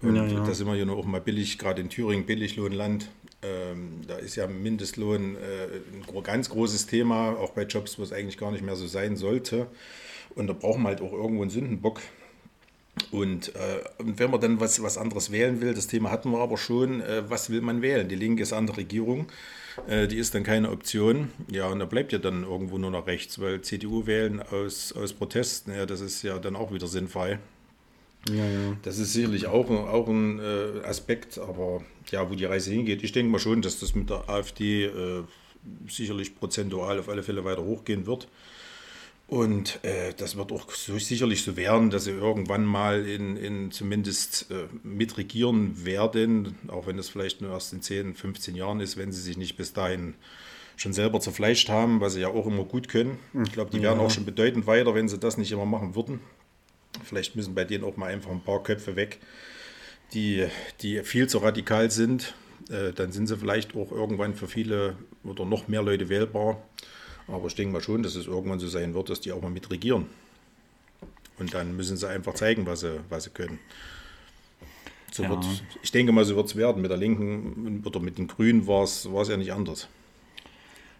[0.02, 0.44] Und ja, ja.
[0.46, 3.10] da sind wir ja noch auch mal billig, gerade in Thüringen, Billiglohnland.
[3.42, 8.12] Ähm, da ist ja Mindestlohn äh, ein ganz großes Thema, auch bei Jobs, wo es
[8.12, 9.68] eigentlich gar nicht mehr so sein sollte.
[10.36, 12.02] Und da brauchen wir halt auch irgendwo einen Sündenbock.
[13.12, 16.40] Und, äh, und wenn man dann was, was anderes wählen will, das Thema hatten wir
[16.40, 18.08] aber schon, äh, was will man wählen?
[18.08, 19.28] Die Linke ist an der Regierung,
[19.88, 21.30] äh, die ist dann keine Option.
[21.50, 25.14] Ja, und da bleibt ja dann irgendwo nur noch rechts, weil CDU wählen aus, aus
[25.14, 27.40] Protest, ja, das ist ja dann auch wieder sinnfrei.
[28.28, 28.78] Ja, ja.
[28.84, 33.12] Das ist sicherlich auch, auch ein äh, Aspekt, aber ja, wo die Reise hingeht, ich
[33.12, 35.24] denke mal schon, dass das mit der AfD äh,
[35.88, 38.28] sicherlich prozentual auf alle Fälle weiter hochgehen wird.
[39.30, 43.70] Und äh, das wird auch so, sicherlich so werden, dass sie irgendwann mal in, in
[43.70, 48.98] zumindest äh, mitregieren werden, auch wenn das vielleicht nur erst in 10, 15 Jahren ist,
[48.98, 50.16] wenn sie sich nicht bis dahin
[50.78, 53.20] schon selber zerfleischt haben, was sie ja auch immer gut können.
[53.44, 56.22] Ich glaube, die wären auch schon bedeutend weiter, wenn sie das nicht immer machen würden.
[57.04, 59.20] Vielleicht müssen bei denen auch mal einfach ein paar Köpfe weg,
[60.14, 60.48] die,
[60.82, 62.34] die viel zu radikal sind.
[62.72, 66.64] Äh, dann sind sie vielleicht auch irgendwann für viele oder noch mehr Leute wählbar.
[67.32, 69.52] Aber ich denke mal schon, dass es irgendwann so sein wird, dass die auch mal
[69.52, 70.08] mit regieren.
[71.38, 73.60] Und dann müssen sie einfach zeigen, was sie, was sie können.
[75.12, 75.30] So ja.
[75.30, 75.46] wird,
[75.82, 76.82] ich denke mal, so wird es werden.
[76.82, 79.88] Mit der Linken oder mit den Grünen war es ja nicht anders.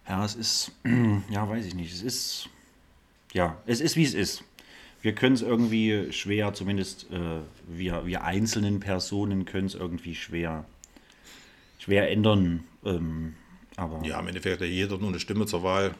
[0.08, 0.72] Ja, es ist,
[1.30, 1.92] ja, weiß ich nicht.
[1.92, 2.48] Es ist,
[3.32, 4.42] ja, es ist wie es ist.
[5.02, 10.66] Wir können es irgendwie schwer, zumindest äh, wir, wir einzelnen Personen können es irgendwie schwer,
[11.78, 12.64] schwer ändern.
[12.84, 13.34] Ähm,
[13.76, 15.94] aber ja, im Endeffekt hat jeder nur eine Stimme zur Wahl.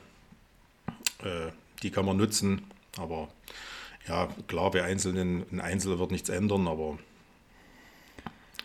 [1.24, 1.52] Äh,
[1.82, 2.62] die kann man nutzen,
[2.98, 3.28] aber
[4.06, 6.98] ja, klar, bei Einzelnen, ein Einzelner wird nichts ändern, aber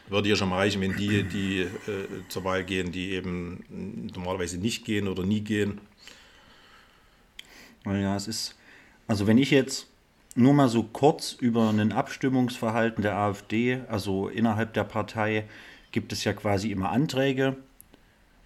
[0.07, 4.57] würde ja schon mal reichen, wenn die, die äh, zur Wahl gehen, die eben normalerweise
[4.57, 5.81] nicht gehen oder nie gehen.
[7.83, 8.55] Naja, es ist,
[9.07, 9.87] also wenn ich jetzt
[10.35, 13.79] nur mal so kurz über ein Abstimmungsverhalten der AfD.
[13.87, 15.45] Also innerhalb der Partei
[15.91, 17.55] gibt es ja quasi immer Anträge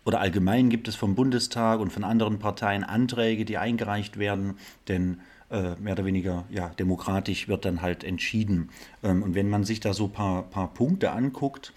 [0.05, 5.19] oder allgemein gibt es vom Bundestag und von anderen Parteien Anträge, die eingereicht werden, denn
[5.51, 8.69] äh, mehr oder weniger ja, demokratisch wird dann halt entschieden.
[9.03, 11.73] Ähm, und wenn man sich da so ein paar, paar Punkte anguckt,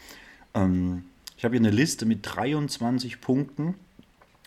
[0.54, 1.04] ähm,
[1.36, 3.74] ich habe hier eine Liste mit 23 Punkten,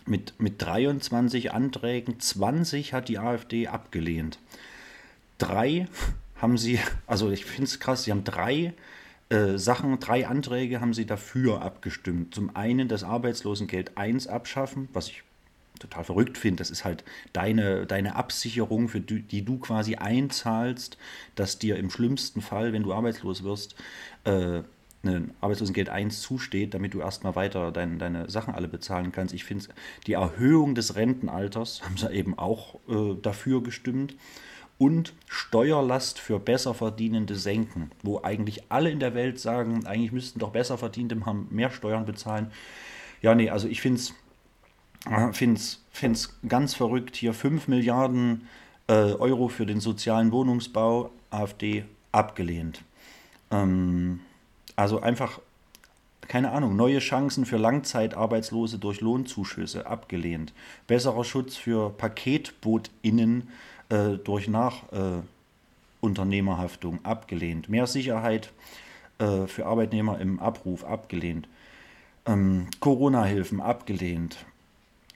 [0.06, 4.38] mit, mit 23 Anträgen, 20 hat die AfD abgelehnt.
[5.38, 5.88] Drei
[6.36, 8.72] haben sie, also ich finde es krass, sie haben drei
[9.28, 12.34] äh, Sachen, drei Anträge haben sie dafür abgestimmt.
[12.34, 15.22] Zum einen das Arbeitslosengeld 1 abschaffen, was ich
[15.80, 16.60] total verrückt finde.
[16.60, 20.96] Das ist halt deine, deine Absicherung, für die, die du quasi einzahlst,
[21.34, 23.74] dass dir im schlimmsten Fall, wenn du arbeitslos wirst,
[24.24, 24.62] äh,
[25.02, 29.34] ein Arbeitslosengeld 1 zusteht, damit du erstmal weiter dein, deine Sachen alle bezahlen kannst.
[29.34, 29.66] Ich finde
[30.06, 34.14] die Erhöhung des Rentenalters, haben sie eben auch äh, dafür gestimmt
[34.78, 40.50] und Steuerlast für Besserverdienende senken, wo eigentlich alle in der Welt sagen, eigentlich müssten doch
[40.50, 41.16] Besserverdienende
[41.50, 42.50] mehr Steuern bezahlen.
[43.22, 44.14] Ja, nee, also ich finde es
[45.32, 48.48] find's, find's ganz verrückt, hier 5 Milliarden
[48.88, 52.82] äh, Euro für den sozialen Wohnungsbau, AfD abgelehnt.
[53.50, 54.20] Ähm,
[54.74, 55.40] also einfach,
[56.28, 60.52] keine Ahnung, neue Chancen für Langzeitarbeitslose durch Lohnzuschüsse abgelehnt.
[60.86, 63.48] Besserer Schutz für PaketbootInnen
[63.88, 67.68] äh, durch Nachunternehmerhaftung äh, abgelehnt.
[67.68, 68.52] Mehr Sicherheit
[69.18, 71.48] äh, für Arbeitnehmer im Abruf abgelehnt.
[72.26, 74.44] Ähm, Corona-Hilfen abgelehnt.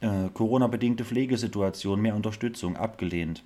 [0.00, 3.42] Äh, Corona-bedingte Pflegesituation, mehr Unterstützung abgelehnt.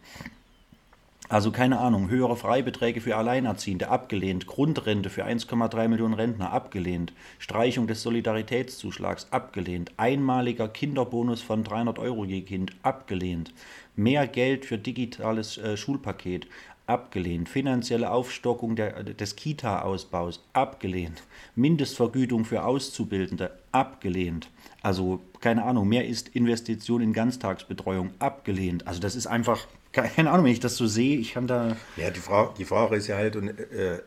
[1.30, 7.86] Also keine Ahnung, höhere Freibeträge für Alleinerziehende abgelehnt, Grundrente für 1,3 Millionen Rentner abgelehnt, Streichung
[7.86, 13.54] des Solidaritätszuschlags abgelehnt, einmaliger Kinderbonus von 300 Euro je Kind abgelehnt,
[13.96, 16.46] mehr Geld für digitales äh, Schulpaket
[16.86, 21.22] abgelehnt, finanzielle Aufstockung der, des Kita-Ausbaus abgelehnt,
[21.54, 24.50] Mindestvergütung für Auszubildende abgelehnt.
[24.82, 28.86] Also keine Ahnung, mehr ist Investition in Ganztagsbetreuung abgelehnt.
[28.86, 31.76] Also das ist einfach keine Ahnung, wenn ich das so sehe, ich kann da.
[31.96, 34.00] Ja, die, Fra die Frage ist ja halt, und, äh,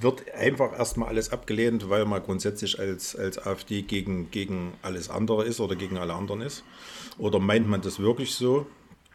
[0.00, 5.44] wird einfach erstmal alles abgelehnt, weil man grundsätzlich als, als AfD gegen, gegen alles andere
[5.44, 6.62] ist oder gegen alle anderen ist?
[7.16, 8.66] Oder meint man das wirklich so?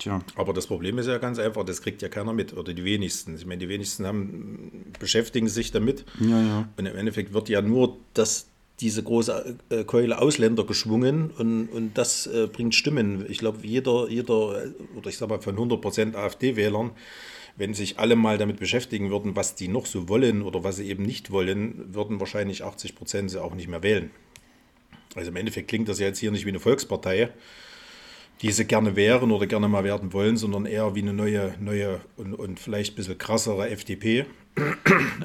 [0.04, 0.20] Tja.
[0.36, 3.38] Aber das Problem ist ja ganz einfach, das kriegt ja keiner mit oder die wenigsten.
[3.38, 6.04] Ich meine, die wenigsten haben, beschäftigen sich damit.
[6.20, 6.70] Ja, ja.
[6.76, 8.48] Und im Endeffekt wird ja nur das,
[8.82, 13.26] diese große äh, Keule Ausländer geschwungen und, und das äh, bringt Stimmen.
[13.30, 14.66] Ich glaube, jeder, jeder,
[14.98, 16.92] oder ich sage mal von 100% AfD-Wählern,
[17.56, 20.90] wenn sich alle mal damit beschäftigen würden, was die noch so wollen oder was sie
[20.90, 24.12] eben nicht wollen, würden wahrscheinlich 80% sie auch nicht mehr wählen.
[25.16, 27.30] Also im Endeffekt klingt das ja jetzt hier nicht wie eine Volkspartei,
[28.42, 32.02] die sie gerne wären oder gerne mal werden wollen, sondern eher wie eine neue, neue
[32.18, 34.26] und, und vielleicht ein bisschen krassere FDP.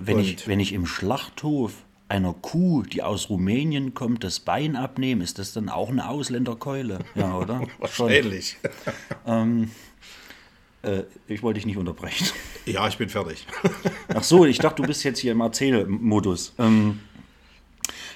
[0.01, 1.73] Wenn, ich, wenn ich im Schlachthof
[2.09, 7.01] einer Kuh, die aus Rumänien kommt, das Bein abnehme, ist das dann auch eine Ausländerkeule?
[7.15, 7.67] Ja, oder?
[7.79, 8.57] Wahrscheinlich.
[9.27, 9.71] ähm,
[10.83, 12.27] äh, ich wollte dich nicht unterbrechen.
[12.65, 13.47] Ja, ich bin fertig.
[14.15, 16.55] Ach so, ich dachte, du bist jetzt hier im Erzählmodus.
[16.59, 17.01] Ähm,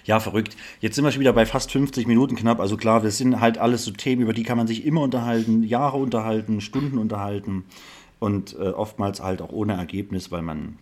[0.05, 0.57] ja, verrückt.
[0.81, 2.61] Jetzt sind wir schon wieder bei fast 50 Minuten knapp.
[2.61, 5.63] Also klar, das sind halt alles so Themen, über die kann man sich immer unterhalten,
[5.63, 7.65] Jahre unterhalten, Stunden unterhalten
[8.19, 10.79] und äh, oftmals halt auch ohne Ergebnis, weil man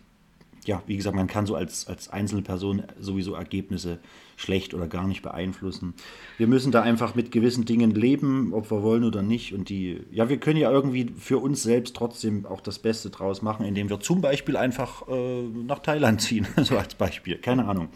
[0.65, 3.99] ja, wie gesagt, man kann so als, als einzelne Person sowieso Ergebnisse
[4.41, 5.93] schlecht oder gar nicht beeinflussen.
[6.37, 9.53] Wir müssen da einfach mit gewissen Dingen leben, ob wir wollen oder nicht.
[9.53, 13.41] Und die, ja, wir können ja irgendwie für uns selbst trotzdem auch das Beste draus
[13.41, 17.37] machen, indem wir zum Beispiel einfach äh, nach Thailand ziehen, so als Beispiel.
[17.37, 17.89] Keine Ahnung.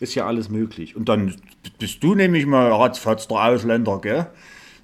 [0.00, 0.96] Ist ja alles möglich.
[0.96, 1.36] Und dann
[1.78, 4.26] bist du nämlich mal ratzfatz der Ausländer, gell?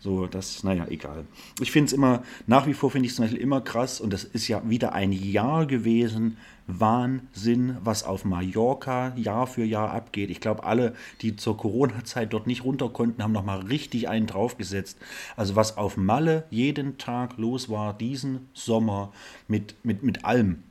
[0.01, 1.25] So, das, naja, egal.
[1.61, 4.13] Ich finde es immer, nach wie vor finde ich es zum Beispiel immer krass, und
[4.13, 6.37] das ist ja wieder ein Jahr gewesen,
[6.69, 10.31] Wahnsinn, was auf Mallorca Jahr für Jahr abgeht.
[10.31, 14.99] Ich glaube, alle, die zur Corona-Zeit dort nicht runter konnten, haben nochmal richtig einen draufgesetzt.
[15.35, 19.13] Also was auf Malle jeden Tag los war, diesen Sommer
[19.49, 20.63] mit, mit, mit allem,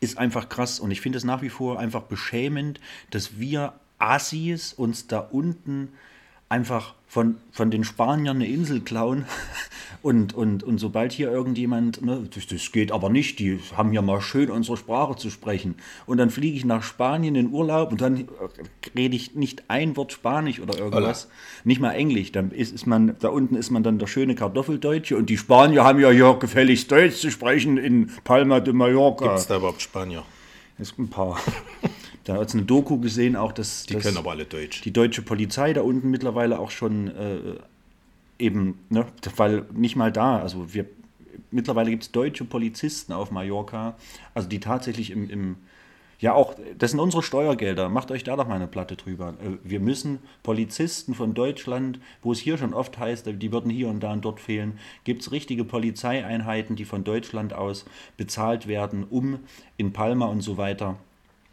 [0.00, 0.78] ist einfach krass.
[0.78, 2.80] Und ich finde es nach wie vor einfach beschämend,
[3.10, 5.88] dass wir Assis uns da unten
[6.52, 9.24] einfach von, von den Spaniern eine Insel klauen.
[10.00, 14.02] Und, und, und sobald hier irgendjemand, ne, das, das geht aber nicht, die haben ja
[14.02, 15.76] mal schön unsere Sprache zu sprechen.
[16.06, 18.26] Und dann fliege ich nach Spanien in Urlaub und dann
[18.96, 21.26] rede ich nicht ein Wort Spanisch oder irgendwas.
[21.26, 21.62] Hola.
[21.62, 22.32] Nicht mal Englisch.
[22.32, 25.84] Dann ist, ist man, da unten ist man dann der schöne Kartoffeldeutsche und die Spanier
[25.84, 29.26] haben ja hier gefälligst Deutsch zu sprechen in Palma de Mallorca.
[29.26, 30.24] Gibt es da überhaupt Spanier?
[30.78, 31.38] Es gibt ein paar.
[32.24, 33.84] Da hat es eine Doku gesehen, auch dass.
[33.84, 34.82] Die dass können aber alle Deutsch.
[34.82, 37.38] Die deutsche Polizei da unten mittlerweile auch schon äh,
[38.38, 39.06] eben, ne,
[39.36, 40.86] weil nicht mal da, also wir
[41.50, 43.96] mittlerweile gibt es deutsche Polizisten auf Mallorca,
[44.34, 45.56] also die tatsächlich im, im
[46.18, 47.88] ja, auch, das sind unsere Steuergelder.
[47.88, 49.34] Macht euch da doch mal eine Platte drüber.
[49.42, 53.88] Äh, Wir müssen Polizisten von Deutschland, wo es hier schon oft heißt, die würden hier
[53.88, 57.84] und da und dort fehlen, gibt es richtige Polizeieinheiten, die von Deutschland aus
[58.16, 59.40] bezahlt werden, um
[59.76, 60.96] in Palma und so weiter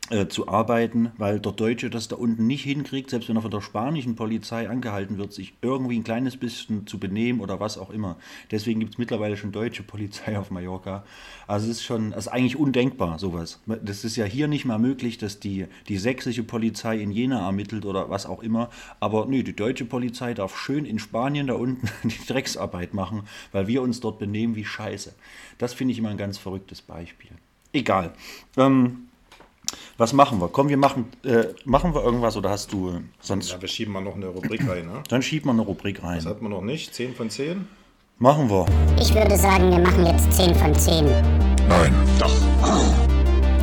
[0.09, 3.51] äh, zu arbeiten, weil der Deutsche das da unten nicht hinkriegt, selbst wenn er von
[3.51, 7.91] der spanischen Polizei angehalten wird, sich irgendwie ein kleines bisschen zu benehmen oder was auch
[7.91, 8.17] immer.
[8.49, 11.03] Deswegen gibt es mittlerweile schon deutsche Polizei auf Mallorca.
[11.47, 13.59] Also es ist schon, es ist eigentlich undenkbar, sowas.
[13.67, 17.85] Das ist ja hier nicht mal möglich, dass die, die sächsische Polizei in Jena ermittelt
[17.85, 18.69] oder was auch immer.
[18.99, 23.67] Aber nee, die deutsche Polizei darf schön in Spanien da unten die Drecksarbeit machen, weil
[23.67, 25.13] wir uns dort benehmen wie Scheiße.
[25.57, 27.31] Das finde ich immer ein ganz verrücktes Beispiel.
[27.73, 28.13] Egal.
[28.57, 29.08] Ähm,
[29.97, 30.47] was machen wir?
[30.47, 33.51] Komm, wir machen, äh, machen wir irgendwas oder hast du äh, sonst?
[33.51, 34.85] Ja, wir schieben mal noch eine Rubrik rein.
[34.85, 35.03] Ne?
[35.09, 36.17] Dann schieben wir eine Rubrik rein.
[36.17, 36.93] Das hat man noch nicht.
[36.93, 37.67] 10 von 10?
[38.17, 38.65] Machen wir.
[38.99, 41.05] Ich würde sagen, wir machen jetzt 10 von 10.
[41.67, 41.93] Nein.
[42.19, 42.31] Doch.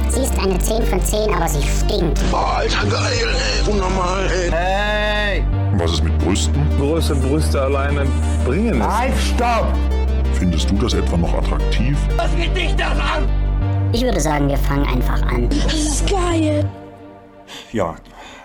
[0.09, 2.19] Sie ist eine 10 von 10, aber sie stinkt.
[2.31, 5.41] Boah, alter, geil, ey, unnormal, ey.
[5.73, 6.67] Und was ist mit Brüsten?
[6.79, 8.07] Große Brüste alleine
[8.47, 9.35] bringen es.
[10.39, 11.99] Findest du das etwa noch attraktiv?
[13.93, 15.49] Ich würde sagen, wir fangen einfach an.
[17.73, 17.97] Ja,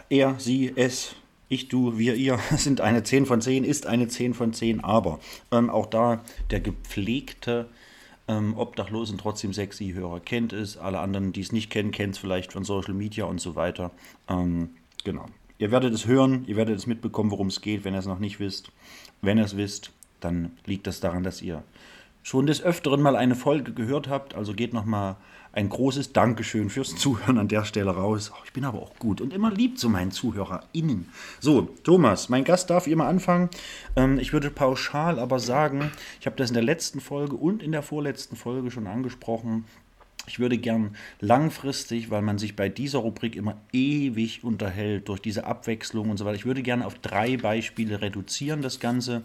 [0.10, 1.16] er, sie, es,
[1.50, 5.20] ich, du, wir, ihr sind eine 10 von 10, ist eine 10 von 10, aber
[5.52, 7.68] ähm, auch da der gepflegte
[8.28, 12.18] ähm, Obdachlosen trotzdem sexy Hörer kennt es, alle anderen, die es nicht kennen, kennen es
[12.18, 13.92] vielleicht von Social Media und so weiter.
[14.30, 14.70] Ähm,
[15.04, 15.26] genau.
[15.58, 18.20] Ihr werdet es hören, ihr werdet es mitbekommen, worum es geht, wenn ihr es noch
[18.20, 18.72] nicht wisst.
[19.22, 21.64] Wenn ihr es wisst, dann liegt das daran, dass ihr
[22.24, 24.36] schon des Öfteren mal eine Folge gehört habt.
[24.36, 25.16] Also geht nochmal
[25.54, 28.32] ein großes Dankeschön fürs Zuhören an der Stelle raus.
[28.34, 31.10] Oh, ich bin aber auch gut und immer lieb zu meinen ZuhörerInnen.
[31.40, 33.50] So, Thomas, mein Gast darf immer anfangen.
[33.96, 37.72] Ähm, ich würde pauschal aber sagen, ich habe das in der letzten Folge und in
[37.72, 39.66] der vorletzten Folge schon angesprochen.
[40.28, 45.46] Ich würde gern langfristig, weil man sich bei dieser Rubrik immer ewig unterhält, durch diese
[45.46, 49.24] Abwechslung und so weiter, ich würde gerne auf drei Beispiele reduzieren, das Ganze.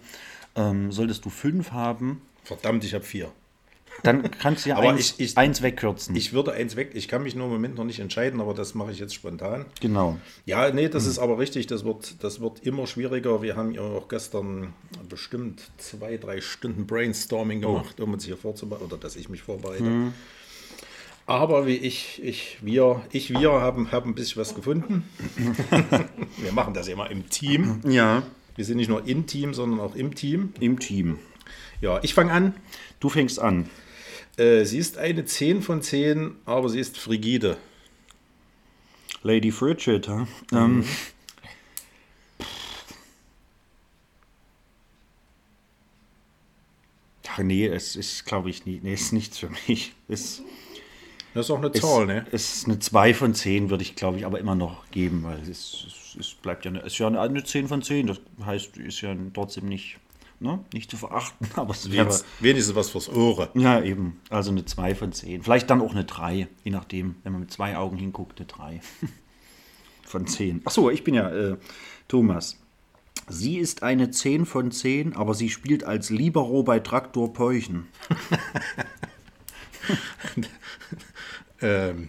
[0.56, 3.30] Ähm, solltest du fünf haben, Verdammt, ich habe vier.
[4.02, 6.14] dann kannst du ja Aber eins, ich- ich- eins wegkürzen.
[6.16, 6.90] Ich würde eins weg.
[6.94, 9.64] Ich kann mich nur im Moment noch nicht entscheiden, aber das mache ich jetzt spontan.
[9.80, 10.18] genau.
[10.44, 11.66] Ja, nee, das ist aber richtig.
[11.66, 13.42] Das wird, das wird immer schwieriger.
[13.42, 14.72] Wir haben ja auch gestern
[15.08, 20.12] bestimmt zwei, drei Stunden Brainstorming gemacht, um uns hier vorzubereiten, oder dass ich mich vorbereite.
[21.28, 25.02] Aber wie ich, ich, wir, ich, wir haben, haben ein bisschen was gefunden.
[26.38, 27.80] wir machen das immer im Team.
[27.88, 28.22] Ja,
[28.54, 30.52] Wir sind nicht nur im Team, sondern auch im Team.
[30.60, 31.18] im Team.
[31.80, 32.54] Ja, ich fange an.
[33.00, 33.68] Du fängst an.
[34.36, 37.56] Äh, sie ist eine 10 von 10, aber sie ist frigide.
[39.22, 40.26] Lady Frigid, ha?
[40.52, 40.84] Ähm,
[47.28, 49.92] Ach nee, es ist, glaube ich, nie, nee, ist nichts für mich.
[50.08, 50.42] Es
[51.34, 52.26] Das ist auch eine ist, Zahl, ne?
[52.32, 55.40] es ist eine 2 von 10, würde ich, glaube ich, aber immer noch geben, weil
[55.42, 58.06] es, es, es bleibt ja eine, es ist ja eine 10 von 10.
[58.06, 59.98] Das heißt, ist ja trotzdem nicht,
[60.40, 62.18] ne, nicht zu verachten, aber es wäre.
[62.40, 63.50] Wenigstens, was fürs Ohr.
[63.54, 64.20] Ja, eben.
[64.30, 65.42] Also eine 2 von 10.
[65.42, 67.16] Vielleicht dann auch eine 3, je nachdem.
[67.22, 68.80] Wenn man mit zwei Augen hinguckt, eine 3
[70.04, 70.62] von 10.
[70.64, 71.56] Achso, ich bin ja äh,
[72.08, 72.58] Thomas.
[73.28, 77.88] Sie ist eine 10 von 10, aber sie spielt als Libero bei Traktor Peuchen.
[81.62, 82.08] Ähm,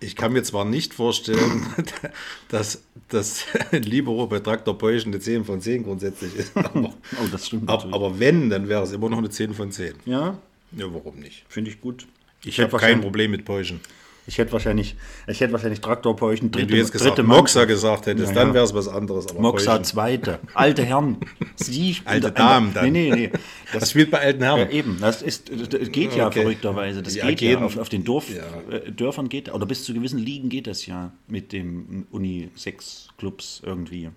[0.00, 1.66] ich kann mir zwar nicht vorstellen,
[2.48, 6.56] dass das Libero bei Traktor Peuchen eine 10 von 10 grundsätzlich ist.
[6.56, 9.70] Aber, Oh, das stimmt ab, aber wenn, dann wäre es immer noch eine 10 von
[9.72, 9.94] 10.
[10.06, 10.38] Ja,
[10.72, 11.44] Ja, warum nicht?
[11.48, 12.06] finde ich gut.
[12.44, 13.80] Ich, hätte habe kein Problem mit Peuchen.
[14.28, 14.94] Ich hätte wahrscheinlich,
[15.26, 18.34] ich hätte wahrscheinlich Traktor Peuchen Wenn dritte, du jetzt gesagt dritte Moxa gesagt hättest, Ja,
[18.34, 18.54] dann ja.
[18.54, 19.26] wäre es was anderes.
[19.28, 20.38] Aber Moxa Peuchen- zweite.
[20.52, 21.16] Alte Herren.
[21.56, 22.92] Sie Alte Damen dann.
[22.92, 23.30] Nee, nee, nee.
[23.72, 24.70] Das spielt bei alten Ja, Herren.
[24.70, 26.42] eben, das ist, das geht ja Okay.
[26.42, 27.02] verrückterweise.
[27.02, 28.42] Das Ja, geht ja auf, auf den Dorf, Ja.
[28.70, 34.10] äh, Dörfern geht, oder bis zu gewissen Ligen geht das ja mit dem Uni-6-Clubs irgendwie.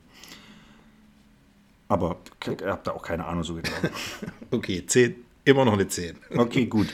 [1.87, 3.67] Aber ich habe da auch keine Ahnung so genau.
[4.51, 6.17] Okay, 10, immer noch eine 10.
[6.35, 6.87] Okay, gut.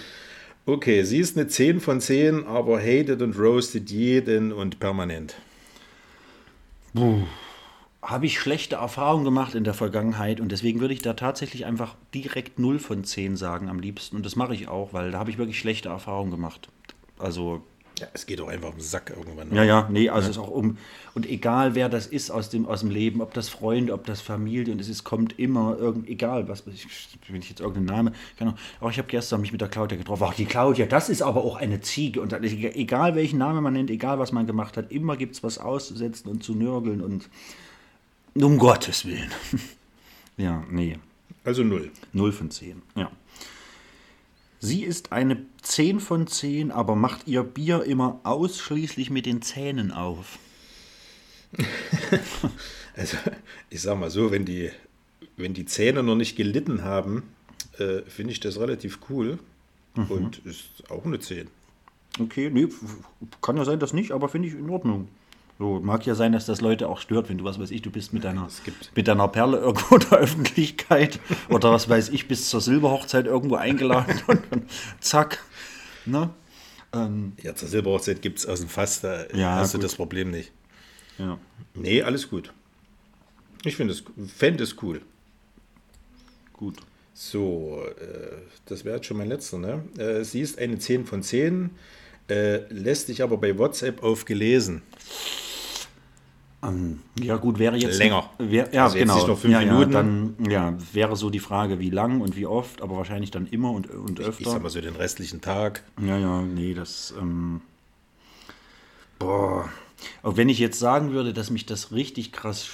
[0.68, 5.36] Okay, sie ist eine 10 von 10, aber hated und roasted jeden und permanent.
[8.02, 11.96] Habe ich schlechte Erfahrungen gemacht in der Vergangenheit und deswegen würde ich da tatsächlich einfach
[12.14, 14.18] direkt 0 von 10 sagen am liebsten.
[14.18, 16.68] Und das mache ich auch, weil da habe ich wirklich schlechte Erfahrungen gemacht.
[17.18, 17.64] Also
[18.00, 19.54] Ja, es geht doch einfach um den Sack irgendwann.
[19.54, 20.78] Ja, ja, nee, also es ist auch um.
[21.16, 24.22] Und egal wer das ist aus dem, aus dem Leben, ob das Freunde, ob das
[24.22, 26.86] Familie, und es ist, kommt immer irgend, egal was, ich,
[27.28, 29.98] wenn ich jetzt irgendeinen Namen, keine Ahnung, auch ich habe gestern mich mit der Claudia
[29.98, 32.22] getroffen, ach die Claudia, das ist aber auch eine Ziege.
[32.22, 35.58] Und egal welchen Namen man nennt, egal was man gemacht hat, immer gibt es was
[35.58, 37.30] auszusetzen und zu nörgeln und
[38.36, 39.32] um Gottes Willen.
[40.38, 41.00] ja, nee,
[41.44, 41.90] Also 0.
[42.14, 43.10] 0 von 10, ja.
[44.60, 49.92] Sie ist eine 10 von 10, aber macht ihr Bier immer ausschließlich mit den Zähnen
[49.92, 50.40] auf.
[52.96, 53.16] Also,
[53.70, 54.72] ich sag mal so, wenn die,
[55.36, 57.22] wenn die Zähne noch nicht gelitten haben,
[57.78, 59.38] äh, finde ich das relativ cool.
[60.10, 61.48] Und ist auch eine 10.
[62.20, 62.68] Okay, nee,
[63.42, 65.10] kann ja sein, dass nicht, aber finde ich in Ordnung.
[65.60, 67.90] So, mag ja sein, dass das Leute auch stört, wenn du, was weiß ich, du
[67.90, 68.48] bist mit deiner,
[68.96, 73.56] mit deiner Perle irgendwo in der Öffentlichkeit oder was weiß ich, bis zur Silberhochzeit irgendwo
[73.56, 74.68] eingeladen und dann
[75.00, 75.44] zack.
[76.06, 76.30] Ne?
[76.94, 79.86] Ähm, Ja, zur Silberhochzeit gibt es aus dem Fass, da Ja, hast du gut.
[79.86, 80.52] das Problem nicht.
[81.18, 81.40] ja.
[81.74, 82.54] Nee, alles gut.
[83.64, 84.04] Ich finde es,
[84.36, 85.02] fände es cool.
[86.54, 86.78] Gut.
[87.14, 88.38] So, äh,
[88.68, 89.58] das wäre jetzt schon mein letzter.
[89.58, 89.84] Ne?
[89.98, 91.72] Äh, sie ist eine 10 von 10,
[92.30, 94.84] äh, lässt sich aber bei WhatsApp auf gelesen.
[97.22, 98.00] Ja, gut, wäre jetzt.
[98.00, 98.30] Länger.
[98.40, 99.16] Wär, ja, Also jetzt genau.
[99.16, 99.92] nicht noch fünf ja, Minuten.
[99.92, 103.48] Ja, dann ja, wäre so die Frage, wie lang und wie oft, aber wahrscheinlich dann
[103.48, 104.42] immer und, und öfter.
[104.42, 105.84] Ich sag mal so den restlichen Tag.
[106.02, 107.14] Ja, ja, nee, das.
[107.20, 107.62] Ähm,
[109.20, 109.70] boah.
[110.24, 112.68] Auch wenn ich jetzt sagen würde, dass mich das richtig krass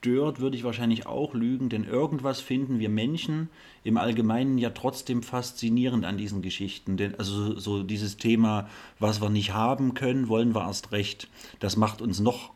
[0.00, 3.50] stört, würde ich wahrscheinlich auch lügen, denn irgendwas finden wir Menschen
[3.82, 6.96] im Allgemeinen ja trotzdem faszinierend an diesen Geschichten.
[6.96, 11.28] Denn also so, dieses Thema, was wir nicht haben können, wollen wir erst recht.
[11.58, 12.50] Das macht uns noch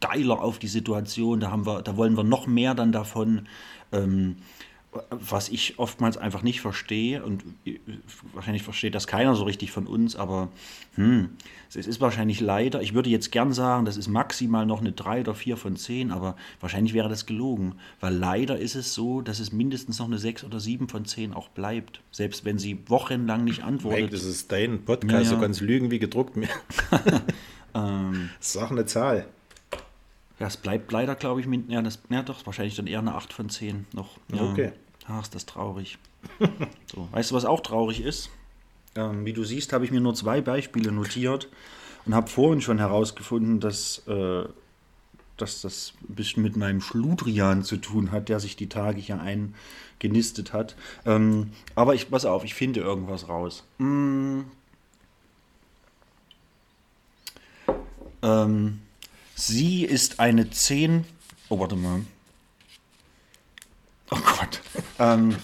[0.00, 1.40] geiler auf die Situation.
[1.40, 3.46] Da haben wir, da wollen wir noch mehr dann davon.
[3.92, 4.36] Ähm,
[5.10, 7.78] was ich oftmals einfach nicht verstehe und äh,
[8.32, 10.48] wahrscheinlich versteht das keiner so richtig von uns, aber
[10.94, 11.28] hm,
[11.68, 15.20] es ist wahrscheinlich leider, ich würde jetzt gern sagen, das ist maximal noch eine 3
[15.20, 19.40] oder 4 von 10, aber wahrscheinlich wäre das gelogen, weil leider ist es so, dass
[19.40, 23.44] es mindestens noch eine 6 oder 7 von 10 auch bleibt, selbst wenn sie wochenlang
[23.44, 24.12] nicht Mike, antwortet.
[24.14, 25.36] das ist dein Podcast, Ja, ja.
[25.36, 26.34] du kannst lügen wie gedruckt.
[28.40, 29.26] Sag eine Zahl.
[30.38, 33.14] Ja, es bleibt leider, glaube ich, mit, ja, das, ja doch, wahrscheinlich dann eher eine
[33.14, 34.18] 8 von 10 noch.
[34.32, 34.42] Ja.
[34.42, 34.72] Okay.
[35.08, 35.98] Ach, ist das traurig.
[36.94, 38.30] so, weißt du, was auch traurig ist?
[38.94, 41.48] Ähm, wie du siehst, habe ich mir nur zwei Beispiele notiert
[42.06, 44.44] und habe vorhin schon herausgefunden, dass, äh,
[45.36, 49.20] dass das ein bisschen mit meinem Schludrian zu tun hat, der sich die Tage hier
[49.20, 50.76] eingenistet hat.
[51.04, 53.64] Ähm, aber ich, pass auf, ich finde irgendwas raus.
[53.78, 54.42] Mm.
[58.22, 58.80] Ähm,
[59.34, 61.04] sie ist eine 10.
[61.48, 62.02] Oh, warte mal.
[64.10, 64.60] Oh Gott.
[64.98, 65.36] ähm,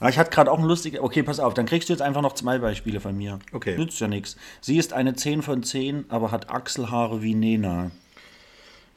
[0.00, 1.00] ah, ich hatte gerade auch ein lustiges.
[1.00, 3.38] Okay, pass auf, dann kriegst du jetzt einfach noch zwei Beispiele von mir.
[3.52, 3.76] Okay.
[3.76, 4.36] Nützt ja nichts.
[4.60, 7.90] Sie ist eine 10 von 10, aber hat Achselhaare wie Nena.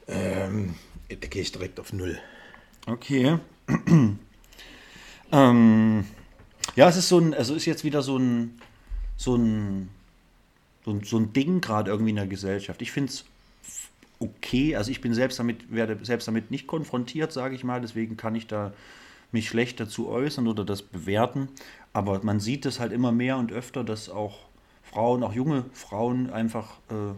[0.08, 0.74] Ähm,
[1.08, 2.18] da gehe ich direkt auf Null.
[2.86, 3.38] Okay.
[5.32, 6.04] ähm,
[6.76, 8.60] ja, es ist so ein, also ist jetzt wieder so ein,
[9.16, 9.90] so ein,
[10.84, 12.82] so ein, so ein Ding gerade irgendwie in der Gesellschaft.
[12.82, 13.24] Ich finde es
[14.18, 18.16] okay, also ich bin selbst damit, werde selbst damit nicht konfrontiert, sage ich mal, deswegen
[18.16, 18.72] kann ich da
[19.32, 21.48] mich schlecht dazu äußern oder das bewerten.
[21.92, 24.38] Aber man sieht es halt immer mehr und öfter, dass auch
[24.82, 27.14] Frauen, auch junge Frauen einfach äh,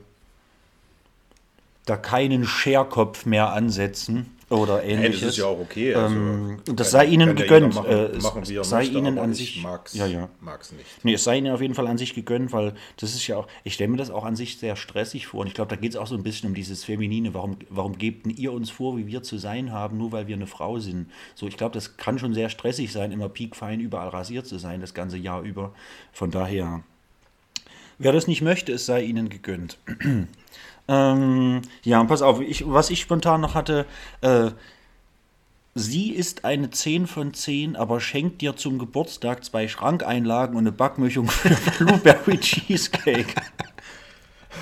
[1.86, 5.20] da keinen Scherkopf mehr ansetzen oder ähnliches.
[5.20, 7.74] das ist ja auch okay, also ähm, das sei ihnen gegönnt.
[7.74, 9.62] jeder äh, machen- es machen, sei möchte, ihnen an ich sich.
[9.62, 10.28] mag's- ja, ja.
[10.40, 10.86] mag's nicht.
[11.04, 13.48] Nee, es sei ihnen auf jeden Fall an sich gegönnt, weil das ist ja auch,
[13.64, 15.40] ich stelle mir das auch an sich sehr stressig vor.
[15.40, 17.34] Und ich glaube, da geht es auch so ein bisschen um dieses Feminine.
[17.34, 20.46] Warum, warum gebt ihr uns vor, wie wir zu sein haben, nur weil wir eine
[20.46, 21.10] Frau sind?
[21.34, 24.80] So, ich glaube, das kann schon sehr stressig sein, immer piekfein überall rasiert zu sein,
[24.80, 25.72] das ganze Jahr über.
[26.12, 26.82] Von daher,
[27.98, 29.78] wer das nicht möchte, es sei ihnen gegönnt.
[30.88, 33.86] Ähm, ja, und pass auf, ich, was ich spontan noch hatte,
[34.20, 34.50] äh,
[35.74, 40.72] Sie ist eine 10 von 10, aber schenkt dir zum Geburtstag zwei Schrankeinlagen und eine
[40.72, 43.34] Backmischung für Blueberry Cheesecake.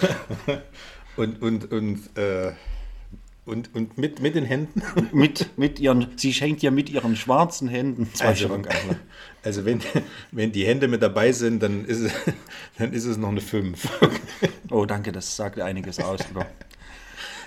[1.16, 2.52] Und, und, und, äh,
[3.46, 4.82] und, und mit, mit den Händen?
[5.12, 9.00] Mit, mit ihren, sie schenkt dir mit ihren schwarzen Händen zwei Also, Schrankeinlagen.
[9.42, 9.80] also wenn,
[10.30, 12.12] wenn die Hände mit dabei sind, dann ist es,
[12.78, 13.88] dann ist es noch eine 5.
[14.70, 16.20] Oh, danke, das sagt einiges aus.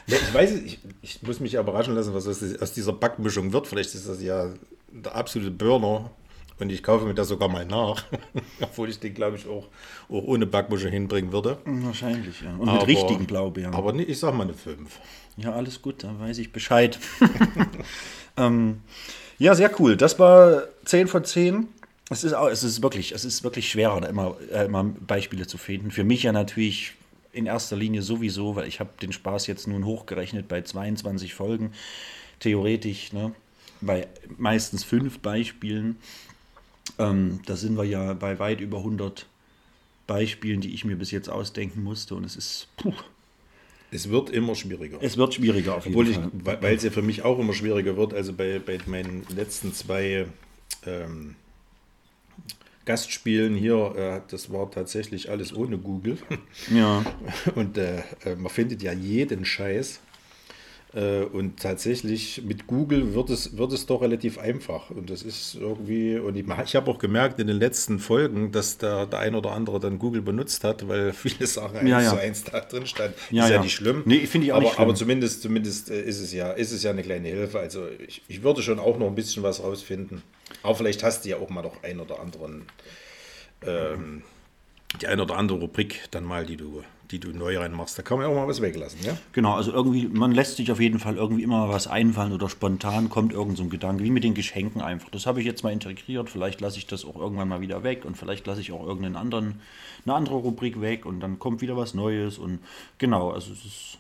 [0.07, 3.65] Ja, ich weiß ich, ich muss mich ja überraschen lassen, was aus, dieser Backmischung wird.
[3.67, 4.49] Vielleicht ist das ja
[4.91, 6.11] der absolute Burner
[6.59, 8.03] und ich kaufe mir das sogar mal nach.
[8.59, 9.67] Obwohl ich den, glaube ich, auch,
[10.09, 11.59] auch ohne Backmischung hinbringen würde.
[11.63, 12.53] Wahrscheinlich, ja.
[12.57, 13.73] Und Aber- mit richtigen Blaubeeren.
[13.73, 14.99] Aber ich sag mal eine 5.
[15.38, 16.99] Ja, alles gut, dann weiß ich Bescheid.
[18.38, 18.81] ähm,
[19.39, 19.97] ja, sehr cool.
[19.97, 21.67] Das war 10 von 10.
[22.09, 25.57] Es ist, es ist wirklich, es ist wirklich schwerer, da immer, äh, immer Beispiele zu
[25.57, 25.89] finden.
[25.89, 26.93] Für mich ja natürlich
[27.31, 31.73] in erster Linie sowieso, weil ich habe den Spaß jetzt nun hochgerechnet bei 22 Folgen.
[32.39, 33.34] Theoretisch, ne,
[33.81, 34.07] bei
[34.38, 35.97] meistens fünf Beispielen.
[36.99, 39.25] Ähm, da sind wir ja bei weit über 100
[40.05, 42.15] Beispielen, die ich mir bis jetzt ausdenken musste.
[42.15, 42.93] Und es ist, puh,
[43.93, 44.97] Es wird immer schwieriger.
[45.01, 46.31] es wird schwieriger auf jeden Obwohl ich, Fall.
[46.43, 49.73] weil weil es ja für mich auch immer schwieriger wird, also bei, bei meinen letzten
[49.73, 50.25] zwei
[50.85, 51.35] ähm,
[52.85, 56.17] Gastspielen hier, äh, das war tatsächlich alles ohne Google.
[56.73, 57.03] Ja.
[57.55, 60.01] Und äh, äh, man findet ja jeden Scheiß.
[60.93, 64.91] Äh, Und tatsächlich mit Google wird es, wird es doch relativ einfach.
[64.91, 68.77] Und das ist irgendwie, und ich, ich habe auch gemerkt in den letzten Folgen, dass
[68.77, 72.09] der, der ein oder andere dann Google benutzt hat, weil viele Sachen eins Ja, ja.
[72.11, 73.15] zu eins da drin stand.
[73.31, 74.03] Ja, ist ja, nicht schlimm.
[74.05, 74.83] Nee, finde ich auch aber, nicht schlimm.
[74.89, 77.59] Aber zumindest, zumindest äh, ist, es ja, ist es ja eine kleine Hilfe.
[77.59, 80.21] Also ich, ich würde schon auch noch ein bisschen was rausfinden.
[80.61, 82.65] Aber vielleicht hast du ja auch mal noch einen oder anderen,
[83.65, 84.21] ähm,
[85.01, 86.83] die eine oder andere Rubrik dann mal, die du,
[87.14, 87.97] die du neu reinmachst.
[87.97, 89.16] Da kann man auch mal was weglassen, ja?
[89.34, 93.09] Genau, also irgendwie, man lässt sich auf jeden Fall irgendwie immer was einfallen oder spontan
[93.09, 95.09] kommt irgend so ein Gedanke, wie mit den Geschenken einfach.
[95.11, 98.03] Das habe ich jetzt mal integriert, vielleicht lasse ich das auch irgendwann mal wieder weg
[98.03, 99.61] und vielleicht lasse ich auch irgendeinen anderen,
[100.05, 102.59] eine andere Rubrik weg und dann kommt wieder was Neues und
[102.97, 103.97] genau, also es ist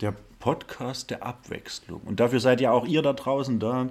[0.00, 2.00] der Podcast der Abwechslung.
[2.04, 3.88] Und dafür seid ja auch ihr da draußen da,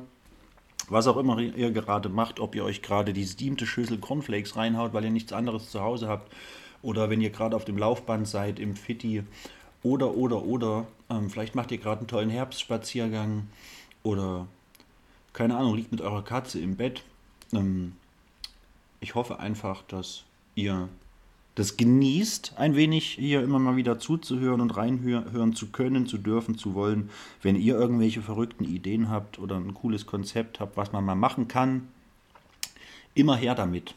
[0.90, 4.94] was auch immer ihr gerade macht, ob ihr euch gerade die steamte Schüssel Cornflakes reinhaut,
[4.94, 6.32] weil ihr nichts anderes zu Hause habt,
[6.86, 9.24] oder wenn ihr gerade auf dem Laufband seid, im Fitti,
[9.82, 13.48] oder, oder, oder, ähm, vielleicht macht ihr gerade einen tollen Herbstspaziergang,
[14.04, 14.48] oder,
[15.34, 17.04] keine Ahnung, liegt mit eurer Katze im Bett.
[17.54, 17.94] Ähm,
[19.00, 20.88] ich hoffe einfach, dass ihr
[21.56, 26.58] das genießt, ein wenig hier immer mal wieder zuzuhören und reinhören zu können, zu dürfen,
[26.58, 27.10] zu wollen.
[27.42, 31.48] Wenn ihr irgendwelche verrückten Ideen habt oder ein cooles Konzept habt, was man mal machen
[31.48, 31.88] kann,
[33.16, 33.96] immer her damit.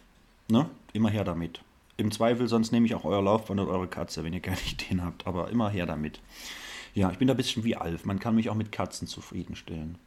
[0.49, 0.71] Ne?
[0.93, 1.61] Immer her damit.
[1.99, 5.05] Im Zweifel, sonst nehme ich auch euer Laufband oder eure Katze, wenn ihr keine Ideen
[5.05, 5.27] habt.
[5.27, 6.21] Aber immer her damit.
[6.95, 8.05] Ja, ich bin da ein bisschen wie Alf.
[8.05, 9.99] Man kann mich auch mit Katzen zufriedenstellen.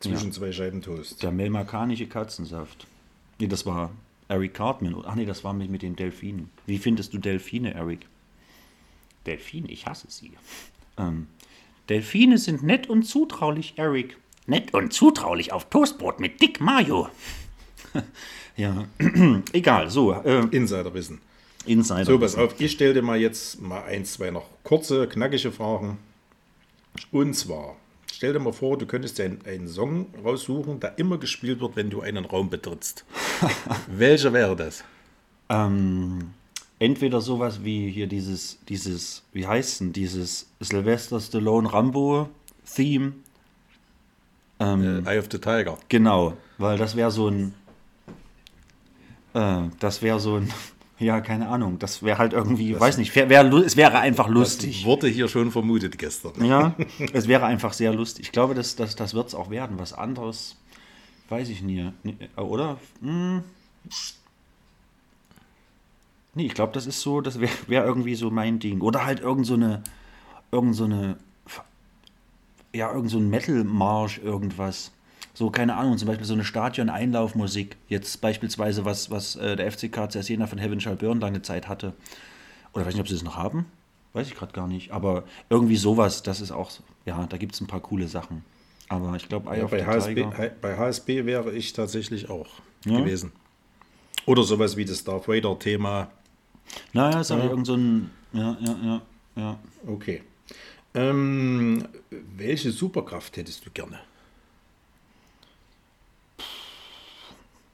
[0.00, 1.22] Zwischen zwei Scheiben Toast.
[1.22, 2.86] Der melmarkanische Katzensaft.
[3.38, 3.90] Nee, das war
[4.28, 4.94] Eric Cartman.
[5.04, 6.50] Ach nee, das war mit, mit den Delfinen.
[6.66, 8.06] Wie findest du Delfine, Eric?
[9.26, 10.32] Delfine, ich hasse sie.
[10.96, 11.26] Ähm,
[11.88, 14.16] Delfine sind nett und zutraulich, Eric.
[14.46, 17.08] Nett und zutraulich auf Toastbrot mit Dick Mayo.
[18.56, 18.84] ja,
[19.52, 20.12] egal, so.
[20.12, 21.20] Äh, Insiderwissen.
[21.66, 22.04] Insider.
[22.04, 25.98] So, pass auf, ich stelle dir mal jetzt mal ein, zwei noch kurze, knackige Fragen.
[27.10, 27.76] Und zwar,
[28.12, 31.76] stell dir mal vor, du könntest dir einen, einen Song raussuchen, der immer gespielt wird,
[31.76, 33.04] wenn du einen Raum betrittst.
[33.88, 34.84] Welcher wäre das?
[35.48, 36.30] Ähm,
[36.78, 42.28] entweder sowas wie hier dieses, dieses, wie heißt denn, dieses Sylvester Stallone Rambo
[42.74, 43.12] Theme.
[44.58, 45.78] Ähm, Eye of the Tiger.
[45.88, 47.54] Genau, weil das wäre so ein,
[49.36, 50.50] äh, das wäre so ein,
[50.98, 54.78] ja, keine Ahnung, das wäre halt irgendwie, weiß nicht, wär, wär, es wäre einfach lustig.
[54.78, 56.44] Das wurde hier schon vermutet gestern.
[56.44, 56.74] Ja,
[57.12, 58.26] es wäre einfach sehr lustig.
[58.26, 59.78] Ich glaube, das, das, das wird es auch werden.
[59.78, 60.56] Was anderes
[61.28, 61.92] weiß ich nie.
[62.02, 62.78] Nee, Oder?
[63.00, 63.42] Hm.
[66.34, 68.80] Nee, ich glaube, das ist so, das wäre wär irgendwie so mein Ding.
[68.80, 69.82] Oder halt irgend so eine,
[70.52, 71.16] irgend so eine,
[72.74, 74.92] ja, irgend so ein Metal-Marsch, irgendwas.
[75.36, 77.76] So, keine Ahnung, zum Beispiel so eine Stadion-Einlaufmusik.
[77.90, 81.92] Jetzt beispielsweise, was, was äh, der FCK Cesena von Heaven Shall Burn lange Zeit hatte.
[82.72, 83.66] Oder weiß nicht, ob sie das noch haben.
[84.14, 84.92] Weiß ich gerade gar nicht.
[84.92, 86.70] Aber irgendwie sowas, das ist auch,
[87.04, 88.46] ja, da gibt es ein paar coole Sachen.
[88.88, 90.24] Aber ich glaube, Ja, bei, HSB,
[90.62, 92.48] bei HSB wäre ich tatsächlich auch
[92.86, 92.98] Ja?
[93.00, 93.30] gewesen.
[94.24, 96.10] Oder sowas wie das Darth Vader-Thema.
[96.94, 97.50] Naja, ist aber Ja.
[97.50, 99.02] irgend so ein, ja, ja, ja,
[99.36, 99.58] ja.
[99.86, 100.22] Okay.
[100.94, 101.86] Ähm,
[102.38, 103.98] welche Superkraft hättest du gerne?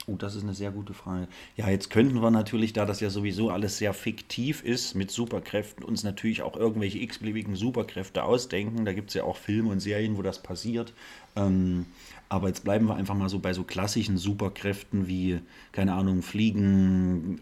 [0.09, 1.28] Oh, das ist eine sehr gute Frage.
[1.57, 5.84] Ja, jetzt könnten wir natürlich, da das ja sowieso alles sehr fiktiv ist mit Superkräften,
[5.84, 8.84] uns natürlich auch irgendwelche x-beliebigen Superkräfte ausdenken.
[8.84, 10.92] Da gibt es ja auch Filme und Serien, wo das passiert.
[11.36, 11.86] Ähm,
[12.28, 15.40] aber jetzt bleiben wir einfach mal so bei so klassischen Superkräften wie,
[15.70, 17.40] keine Ahnung, Fliegen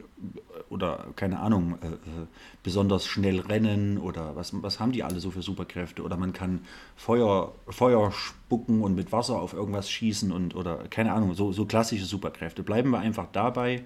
[0.70, 2.26] oder, keine Ahnung, äh, äh,
[2.62, 6.02] besonders schnell rennen oder was, was haben die alle so für Superkräfte?
[6.02, 6.60] Oder man kann
[6.96, 11.66] Feuer, Feuer spucken und mit Wasser auf irgendwas schießen und oder keine Ahnung, so, so
[11.66, 12.62] klassische Superkräfte.
[12.62, 13.82] Bleiben wir einfach dabei.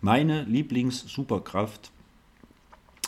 [0.00, 1.90] Meine Lieblings-Superkraft,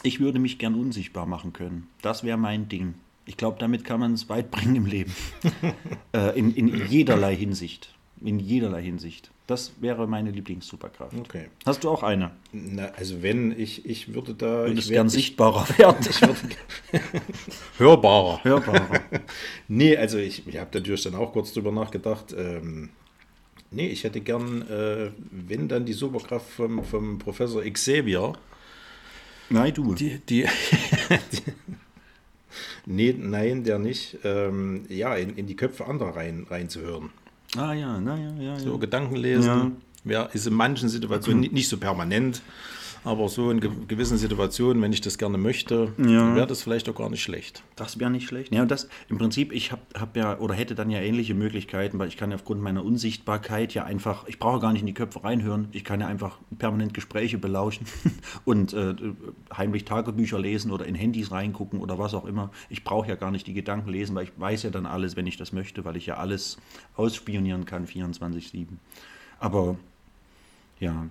[0.02, 1.86] ich würde mich gern unsichtbar machen können.
[2.02, 2.94] Das wäre mein Ding.
[3.26, 5.14] Ich glaube, damit kann man es weit bringen im Leben.
[6.12, 7.94] äh, in, in jederlei Hinsicht.
[8.20, 9.30] In jederlei Hinsicht.
[9.46, 11.14] Das wäre meine Lieblings-Superkraft.
[11.18, 11.48] Okay.
[11.66, 12.30] Hast du auch eine?
[12.52, 14.62] Na, also wenn, ich, ich würde da...
[14.62, 16.06] Du ich würdest gern ich, sichtbarer werden.
[17.78, 18.42] hörbarer.
[18.42, 19.00] Hörbarer.
[19.68, 22.34] Nee, also ich, ich habe natürlich dann auch kurz drüber nachgedacht.
[22.36, 22.88] Ähm,
[23.70, 28.32] nee, ich hätte gern, äh, wenn dann die Superkraft vom, vom Professor Xavier,
[29.50, 29.94] Nein, du.
[29.94, 30.46] die, die,
[31.32, 31.52] die
[32.86, 37.10] nee, nein, der nicht, ähm, ja, in, in die Köpfe anderer rein, reinzuhören.
[37.56, 38.58] Ah ja, naja, ja, ja.
[38.58, 39.76] So Gedanken lesen.
[40.04, 40.12] Ja.
[40.12, 40.22] Ja.
[40.24, 42.42] ist in manchen Situationen nicht, nicht so permanent,
[43.04, 46.34] Aber so in ge gewissen Situationen, wenn ich das gerne möchte, Ja.
[46.34, 47.62] wäre das vielleicht auch gar nicht schlecht.
[47.76, 48.54] Das wäre nicht schlecht.
[48.54, 51.98] Ja, und das im Prinzip, ich habe hab ja oder hätte dann ja ähnliche Möglichkeiten,
[51.98, 54.94] weil ich kann ja aufgrund meiner Unsichtbarkeit ja einfach, ich brauche gar nicht in die
[54.94, 57.86] Köpfe reinhören, ich kann ja einfach permanent Gespräche belauschen
[58.46, 58.94] und äh,
[59.54, 62.50] heimlich Tagebücher lesen oder in Handys reingucken oder was auch immer.
[62.70, 65.26] Ich brauche ja gar nicht die Gedanken lesen, weil ich weiß ja dann alles, wenn
[65.26, 66.56] ich das möchte, weil ich ja alles
[66.96, 68.78] ausspionieren kann 24/7.
[69.38, 69.76] Aber
[70.80, 71.06] ja,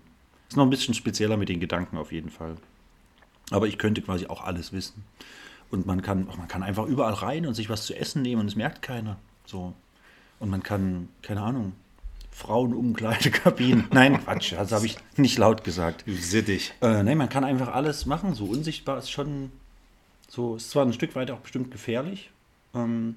[0.53, 2.57] ist noch ein bisschen spezieller mit den Gedanken auf jeden Fall.
[3.49, 5.03] Aber ich könnte quasi auch alles wissen.
[5.71, 8.47] Und man kann, man kann einfach überall rein und sich was zu essen nehmen und
[8.47, 9.17] es merkt keiner.
[9.47, 9.73] So.
[10.39, 11.73] Und man kann, keine Ahnung,
[12.29, 13.87] Frauenumkleidekabinen.
[13.91, 16.03] Nein, Quatsch, das habe ich nicht laut gesagt.
[16.05, 16.73] Sittig.
[16.81, 18.35] Äh, nein, man kann einfach alles machen.
[18.35, 19.51] So unsichtbar ist schon
[20.27, 22.29] so, ist zwar ein Stück weit auch bestimmt gefährlich.
[22.75, 23.15] Ähm,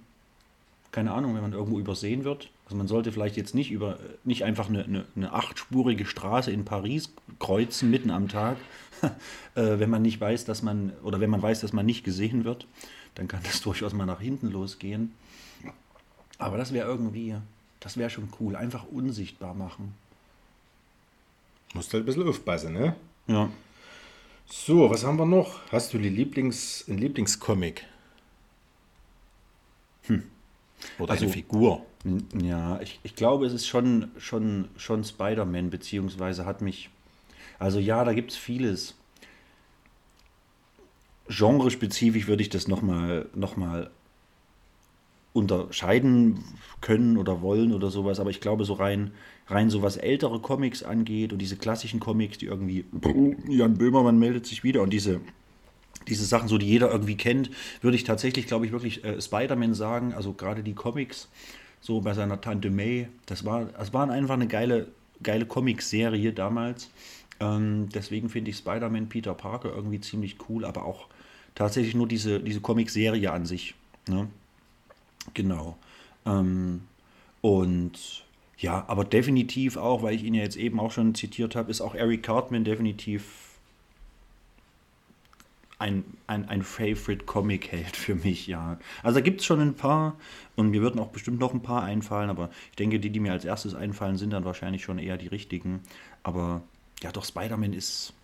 [0.90, 2.48] keine Ahnung, wenn man irgendwo übersehen wird.
[2.66, 6.64] Also man sollte vielleicht jetzt nicht über nicht einfach eine, eine, eine achtspurige Straße in
[6.64, 8.56] Paris kreuzen mitten am Tag,
[9.54, 12.44] äh, wenn man nicht weiß, dass man oder wenn man weiß, dass man nicht gesehen
[12.44, 12.66] wird,
[13.14, 15.12] dann kann das durchaus mal nach hinten losgehen.
[16.38, 17.36] Aber das wäre irgendwie,
[17.80, 19.94] das wäre schon cool, einfach unsichtbar machen.
[21.72, 22.96] Musst halt ein bisschen aufpassen, ne?
[23.28, 23.48] Ja.
[24.46, 25.60] So, was haben wir noch?
[25.72, 27.84] Hast du die Lieblings, ein Lieblingscomic?
[30.98, 31.84] Oder Also- eine Figur?
[32.40, 36.90] Ja, ich, ich glaube, es ist schon, schon, schon Spider-Man, beziehungsweise hat mich.
[37.58, 38.94] Also ja, da gibt es vieles.
[41.28, 43.90] Genrespezifisch würde ich das nochmal noch mal
[45.32, 46.44] unterscheiden
[46.80, 49.10] können oder wollen oder sowas, aber ich glaube, so rein,
[49.48, 52.84] rein so was ältere Comics angeht und diese klassischen Comics, die irgendwie.
[53.48, 55.20] Jan Böhmermann meldet sich wieder und diese
[56.08, 57.50] diese Sachen, so die jeder irgendwie kennt,
[57.80, 60.14] würde ich tatsächlich, glaube ich, wirklich äh, Spider-Man sagen.
[60.14, 61.28] Also gerade die Comics,
[61.86, 64.88] so bei seiner Tante May, das war, das waren einfach eine geile,
[65.22, 66.90] geile Comic-Serie damals.
[67.38, 71.06] Ähm, deswegen finde ich Spider-Man Peter Parker irgendwie ziemlich cool, aber auch
[71.54, 73.76] tatsächlich nur diese, diese Comic-Serie an sich.
[74.08, 74.26] Ne?
[75.32, 75.76] Genau.
[76.26, 76.80] Ähm,
[77.40, 78.24] und
[78.58, 81.80] ja, aber definitiv auch, weil ich ihn ja jetzt eben auch schon zitiert habe, ist
[81.80, 83.45] auch Eric Cartman definitiv
[85.78, 88.78] ein, ein, ein Favorite-Comic-Held für mich, ja.
[89.02, 90.16] Also da gibt es schon ein paar
[90.54, 93.32] und mir würden auch bestimmt noch ein paar einfallen, aber ich denke, die, die mir
[93.32, 95.80] als erstes einfallen, sind dann wahrscheinlich schon eher die richtigen.
[96.22, 96.62] Aber
[97.02, 98.14] ja, doch, Spider-Man ist.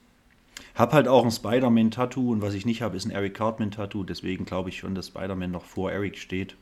[0.75, 4.05] Hab halt auch ein Spider-Man-Tattoo und was ich nicht habe, ist ein Eric Cartman-Tattoo.
[4.05, 6.57] Deswegen glaube ich schon, dass Spider-Man noch vor Eric steht.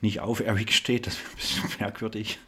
[0.00, 2.38] Nicht auf Eric steht, das wäre ein bisschen merkwürdig.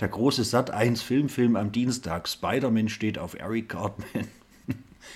[0.00, 2.28] Der große Sat 1 Filmfilm am Dienstag.
[2.28, 4.28] Spider-Man steht auf Eric Cartman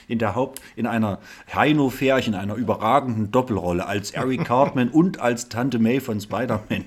[0.08, 1.18] in der Haupt, in einer
[1.54, 6.84] Heino-Färchen, einer überragenden Doppelrolle als Eric Cartman und als Tante May von Spider-Man.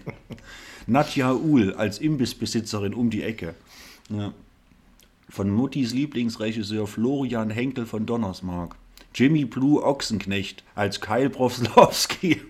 [0.87, 3.53] Nadja Uhl als Imbissbesitzerin um die Ecke.
[4.09, 4.33] Ja.
[5.29, 8.75] Von Muttis Lieblingsregisseur Florian Henkel von Donnersmark.
[9.13, 12.41] Jimmy Blue Ochsenknecht als Kyle Brofslowski.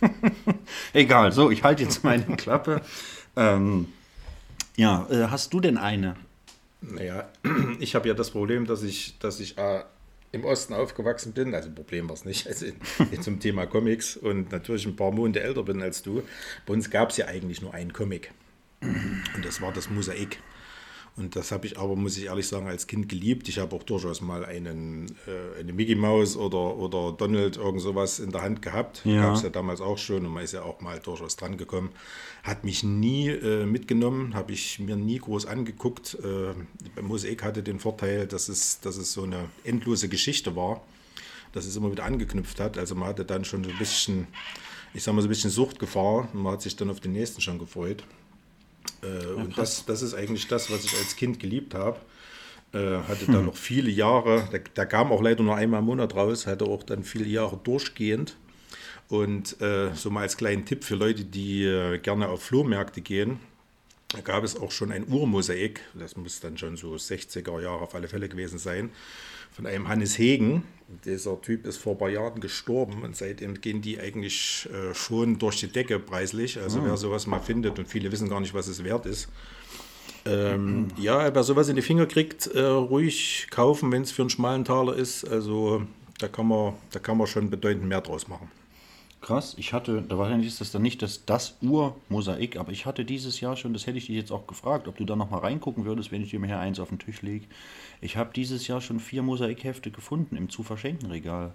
[0.92, 2.82] Egal, so, ich halte jetzt meine Klappe.
[3.36, 3.86] Ähm,
[4.76, 6.16] ja, äh, hast du denn eine?
[6.80, 7.28] Naja,
[7.80, 9.82] ich habe ja das Problem, dass ich, dass ich äh,
[10.32, 11.54] im Osten aufgewachsen bin.
[11.54, 12.76] Also Problem war es nicht, also in,
[13.10, 16.22] in zum Thema Comics und natürlich ein paar Monate älter bin als du.
[16.66, 18.30] Bei uns gab es ja eigentlich nur einen Comic.
[18.80, 20.38] Und das war das Mosaik.
[21.16, 23.48] Und das habe ich aber, muss ich ehrlich sagen, als Kind geliebt.
[23.48, 28.20] Ich habe auch durchaus mal einen, äh, eine Mickey Mouse oder, oder Donald irgend sowas
[28.20, 29.02] in der Hand gehabt.
[29.04, 29.22] Ja.
[29.22, 31.90] Gab es ja damals auch schon und man ist ja auch mal durchaus dran gekommen.
[32.44, 36.16] Hat mich nie äh, mitgenommen, habe ich mir nie groß angeguckt.
[36.22, 36.54] Äh,
[36.94, 40.82] beim Mosaik hatte den Vorteil, dass es, dass es so eine endlose Geschichte war,
[41.52, 42.78] dass es immer wieder angeknüpft hat.
[42.78, 44.28] Also man hatte dann schon so ein bisschen,
[44.94, 47.40] ich sag mal so ein bisschen Suchtgefahr und man hat sich dann auf den nächsten
[47.40, 48.04] schon gefreut.
[49.02, 51.98] Äh, und das, das ist eigentlich das, was ich als Kind geliebt habe.
[52.72, 56.14] Äh, hatte da noch viele Jahre, da, da kam auch leider nur einmal im Monat
[56.14, 58.36] raus, hatte auch dann viele Jahre durchgehend.
[59.08, 63.40] Und äh, so mal als kleinen Tipp für Leute, die äh, gerne auf Flohmärkte gehen,
[64.08, 67.94] da gab es auch schon ein Urmosaik, das muss dann schon so 60er Jahre auf
[67.94, 68.90] alle Fälle gewesen sein,
[69.52, 70.62] von einem Hannes Hegen.
[71.04, 75.38] Dieser Typ ist vor ein paar Jahren gestorben und seitdem gehen die eigentlich äh, schon
[75.38, 76.58] durch die Decke preislich.
[76.58, 79.28] Also wer sowas mal findet und viele wissen gar nicht, was es wert ist.
[80.24, 84.30] Ähm, Ja, wer sowas in die Finger kriegt, äh, ruhig kaufen, wenn es für einen
[84.30, 85.24] schmalen Taler ist.
[85.24, 85.82] Also
[86.18, 88.50] da kann man, da kann man schon bedeutend mehr draus machen.
[89.28, 93.04] Krass, ich hatte, da wahrscheinlich ist das dann nicht das, das Urmosaik, aber ich hatte
[93.04, 95.40] dieses Jahr schon, das hätte ich dich jetzt auch gefragt, ob du da noch mal
[95.40, 97.44] reingucken würdest, wenn ich dir mal hier eins auf den Tisch lege.
[98.00, 101.52] Ich habe dieses Jahr schon vier Mosaikhefte gefunden im zu verschenken Regal.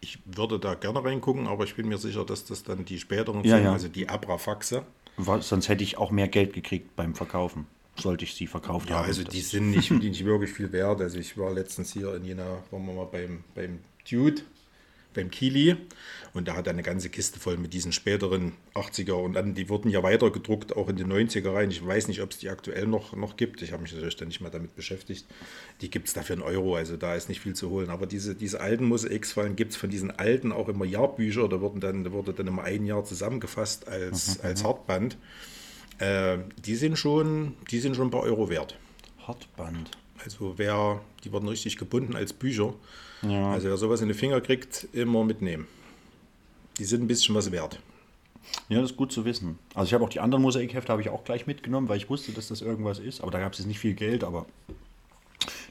[0.00, 3.42] Ich würde da gerne reingucken, aber ich bin mir sicher, dass das dann die späteren
[3.42, 3.72] Ja, sind, ja.
[3.72, 4.84] also die Abrafaxe.
[5.16, 7.66] Wa- Sonst hätte ich auch mehr Geld gekriegt beim Verkaufen.
[7.98, 9.06] sollte ich sie verkauft Ja, haben.
[9.06, 11.00] also Das die sind nicht, die nicht wirklich viel wert.
[11.00, 14.42] Also ich war letztens hier in Jena, waren wir mal beim, beim Dude,
[15.16, 15.76] beim Kili
[16.34, 19.90] und der hat eine ganze Kiste voll mit diesen späteren 80er und dann, die wurden
[19.90, 21.70] ja weiter gedruckt, auch in den 90er rein.
[21.70, 23.62] Ich weiß nicht, ob es die aktuell noch, noch gibt.
[23.62, 25.26] Ich habe mich natürlich dann nicht mehr damit beschäftigt.
[25.80, 27.88] Die gibt es da für einen Euro, also da ist nicht viel zu holen.
[27.88, 31.48] Aber diese, diese alten Mosaiksfallen gibt es von diesen alten auch immer Jahrbücher.
[31.48, 35.16] Da, wurden dann, da wurde dann immer ein Jahr zusammengefasst als, als Hartband.
[35.98, 38.76] Äh, die sind schon, die sind schon ein paar Euro wert.
[39.26, 39.90] Hartband.
[40.22, 42.74] Also wer, die wurden richtig gebunden als Bücher.
[43.30, 43.52] Ja.
[43.52, 45.66] Also wer sowas in die Finger kriegt, immer mitnehmen.
[46.78, 47.80] Die sind ein bisschen was wert.
[48.68, 49.58] Ja, das ist gut zu wissen.
[49.74, 52.32] Also ich habe auch die anderen Mosaikhefte habe ich auch gleich mitgenommen, weil ich wusste,
[52.32, 53.20] dass das irgendwas ist.
[53.20, 54.46] Aber da gab es jetzt nicht viel Geld, aber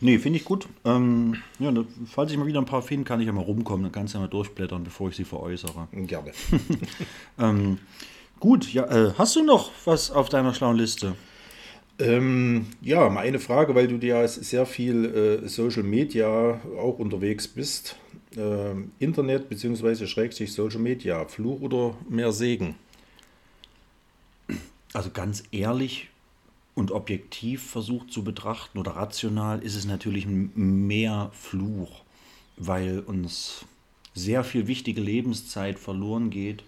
[0.02, 0.68] nee, finde ich gut.
[0.84, 1.72] Ähm, ja,
[2.06, 3.84] falls ich mal wieder ein paar finde, kann ich ja mal rumkommen.
[3.84, 5.88] Dann kannst du ja mal durchblättern, bevor ich sie veräußere.
[5.92, 6.32] Gerne.
[7.38, 7.80] Ähm,
[8.40, 11.16] gut, ja, äh, hast du noch was auf deiner schlauen Liste?
[11.98, 17.48] Ähm, ja, mal eine Frage, weil du ja sehr viel äh, Social Media auch unterwegs
[17.48, 17.96] bist.
[18.36, 20.06] Ähm, Internet bzw.
[20.06, 22.76] Schrägstrich Social Media, Fluch oder mehr Segen?
[24.94, 26.10] Also ganz ehrlich
[26.74, 32.04] und objektiv versucht zu betrachten oder rational ist es natürlich mehr Fluch,
[32.58, 33.66] weil uns
[34.14, 36.64] sehr viel wichtige Lebenszeit verloren geht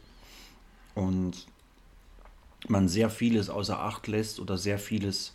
[0.96, 1.48] und
[2.68, 5.34] man sehr vieles außer Acht lässt oder sehr vieles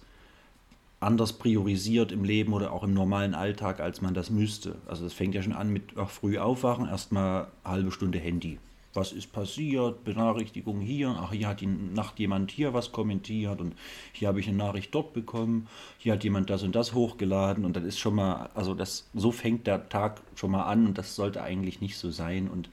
[1.02, 4.76] anders priorisiert im Leben oder auch im normalen Alltag, als man das müsste.
[4.86, 8.58] Also das fängt ja schon an mit ach, früh aufwachen, erstmal halbe Stunde Handy.
[8.94, 10.04] Was ist passiert?
[10.04, 11.16] Benachrichtigung hier.
[11.18, 13.74] Ach, hier hat die Nacht jemand hier was kommentiert und
[14.12, 15.66] hier habe ich eine Nachricht dort bekommen.
[15.96, 19.32] Hier hat jemand das und das hochgeladen und dann ist schon mal, also das, so
[19.32, 22.48] fängt der Tag schon mal an und das sollte eigentlich nicht so sein.
[22.48, 22.68] Und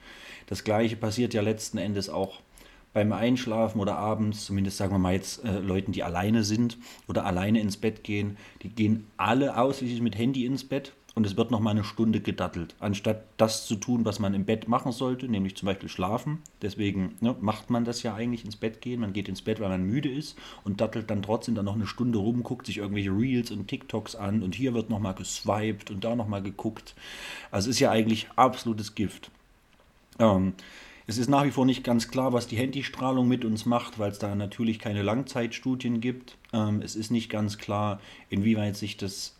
[0.48, 2.42] das Gleiche passiert ja letzten Endes auch
[3.00, 6.78] beim Einschlafen oder abends, zumindest sagen wir mal jetzt äh, Leuten, die alleine sind
[7.08, 11.38] oder alleine ins Bett gehen, die gehen alle ausschließlich mit Handy ins Bett und es
[11.38, 14.92] wird noch mal eine Stunde gedattelt, anstatt das zu tun, was man im Bett machen
[14.92, 16.40] sollte, nämlich zum Beispiel schlafen.
[16.62, 19.00] Deswegen ne, macht man das ja eigentlich ins Bett gehen.
[19.00, 21.88] Man geht ins Bett, weil man müde ist und dattelt dann trotzdem dann noch eine
[21.88, 25.90] Stunde rum, guckt sich irgendwelche Reels und TikToks an und hier wird noch mal geswiped
[25.90, 26.96] und da noch mal geguckt.
[27.50, 29.32] Also ist ja eigentlich absolutes Gift.
[30.20, 30.54] Ähm,
[31.10, 34.12] es ist nach wie vor nicht ganz klar, was die Handystrahlung mit uns macht, weil
[34.12, 36.38] es da natürlich keine Langzeitstudien gibt.
[36.54, 38.00] Ähm, es ist nicht ganz klar,
[38.30, 39.36] inwieweit sich das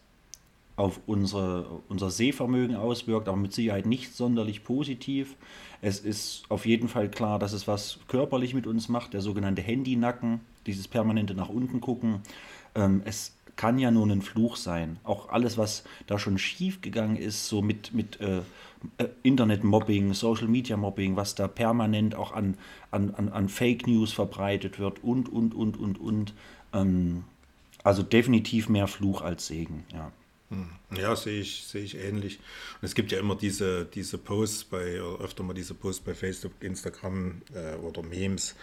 [0.78, 5.36] auf unsere, unser Sehvermögen auswirkt, aber mit Sicherheit nicht sonderlich positiv.
[5.80, 9.62] Es ist auf jeden Fall klar, dass es was körperlich mit uns macht, der sogenannte
[9.62, 12.22] Handynacken, dieses permanente nach unten gucken.
[12.74, 14.98] Ähm, es kann ja nur ein Fluch sein.
[15.04, 18.42] Auch alles, was da schon schief gegangen ist, so mit, mit äh,
[19.24, 22.58] Internet-Mobbing, Social-Media-Mobbing, was da permanent auch an,
[22.92, 26.34] an, an, an Fake News verbreitet wird und, und, und, und, und.
[26.74, 27.24] Ähm,
[27.84, 30.12] also definitiv mehr Fluch als Segen, ja.
[30.96, 32.38] Ja, sehe ich, sehe ich ähnlich.
[32.82, 36.54] Und es gibt ja immer diese, diese Posts bei, öfter mal diese Posts bei Facebook,
[36.62, 38.56] Instagram äh, oder Memes.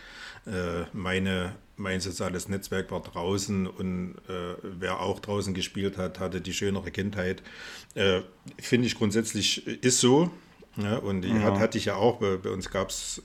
[0.46, 6.40] Äh, meine, mein soziales Netzwerk war draußen und äh, wer auch draußen gespielt hat, hatte
[6.40, 7.42] die schönere Kindheit.
[7.94, 8.22] Äh,
[8.58, 10.30] Finde ich grundsätzlich äh, ist so.
[10.78, 11.40] Ja, und die Ja.
[11.40, 13.22] hat, hatte ich ja auch, bei, bei uns gab es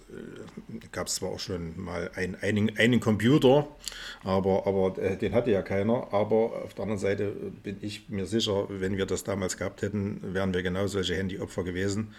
[0.93, 3.67] gab's zwar auch schon mal ein, einen, einen Computer,
[4.23, 6.13] aber, aber äh, den hatte ja keiner.
[6.13, 10.33] Aber auf der anderen Seite bin ich mir sicher, wenn wir das damals gehabt hätten,
[10.33, 12.13] wären wir genau solche Handyopfer gewesen.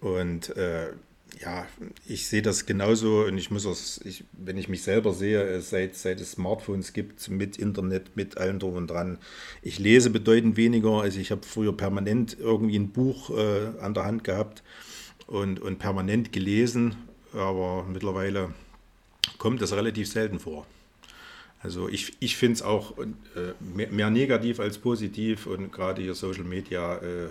[0.00, 0.88] Und äh,
[1.40, 1.66] ja,
[2.06, 5.60] ich sehe das genauso und ich muss es, ich, wenn ich mich selber sehe, äh,
[5.60, 9.18] seit, seit es Smartphones gibt, mit Internet, mit allem drum und dran,
[9.62, 11.00] ich lese bedeutend weniger.
[11.02, 14.62] Also ich habe früher permanent irgendwie ein Buch äh, an der Hand gehabt
[15.26, 16.96] und, und permanent gelesen,
[17.32, 18.52] aber mittlerweile
[19.38, 20.66] kommt das relativ selten vor.
[21.62, 23.04] Also ich, ich finde es auch äh,
[23.60, 27.28] mehr, mehr negativ als positiv und gerade hier Social Media äh,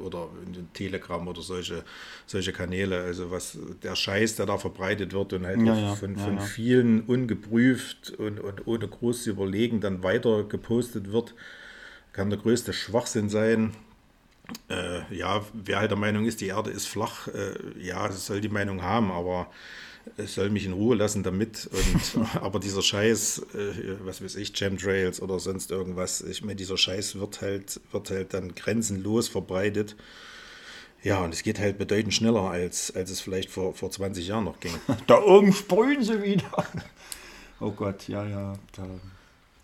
[0.00, 1.84] oder in Telegram oder solche,
[2.26, 6.16] solche Kanäle, also was der Scheiß, der da verbreitet wird und halt Ja, ja, von,
[6.16, 11.34] ja, von vielen ungeprüft und, und ohne groß zu überlegen dann weiter gepostet wird,
[12.12, 13.72] kann der größte Schwachsinn sein.
[14.68, 18.48] Äh, ja, wer halt der Meinung ist, die Erde ist flach, äh, ja, soll die
[18.48, 19.50] Meinung haben, aber
[20.16, 21.68] es soll mich in Ruhe lassen damit.
[21.70, 26.76] Und, aber dieser Scheiß, äh, was weiß ich, Chemtrails oder sonst irgendwas, ich meine, dieser
[26.76, 29.96] Scheiß wird halt, wird halt dann grenzenlos verbreitet.
[31.02, 34.44] Ja, und es geht halt bedeutend schneller, als, als es vielleicht vor, vor 20 Jahren
[34.44, 34.74] noch ging.
[35.06, 36.66] Da oben sprühen sie wieder.
[37.60, 38.54] Oh Gott, ja, ja.
[38.72, 38.86] Da,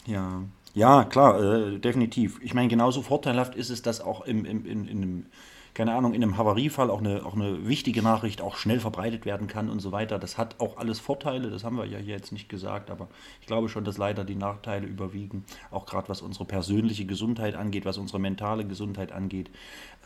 [0.07, 0.45] ja.
[0.75, 2.41] Ja, klar, äh, definitiv.
[2.43, 5.27] Ich meine, genauso vorteilhaft ist es, dass auch im, im, in, in einem
[5.75, 9.49] keine Ahnung, in einem Havariefall auch eine, auch eine wichtige Nachricht auch schnell verbreitet werden
[9.49, 10.21] kann und so weiter.
[10.21, 13.09] Das hat auch alles Vorteile, das haben wir ja hier jetzt nicht gesagt, aber
[13.41, 17.85] ich glaube schon, dass leider die Nachteile überwiegen, auch gerade was unsere persönliche Gesundheit angeht,
[17.85, 19.51] was unsere mentale Gesundheit angeht.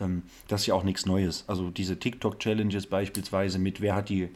[0.01, 1.45] Ähm, das ist ja auch nichts Neues.
[1.47, 4.29] Also diese TikTok-Challenges beispielsweise mit, wer hat die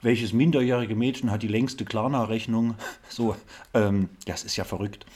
[0.00, 2.76] welches minderjährige Mädchen hat die längste Klarna-Rechnung?
[3.10, 3.34] So,
[3.74, 5.06] ähm, das ist ja verrückt.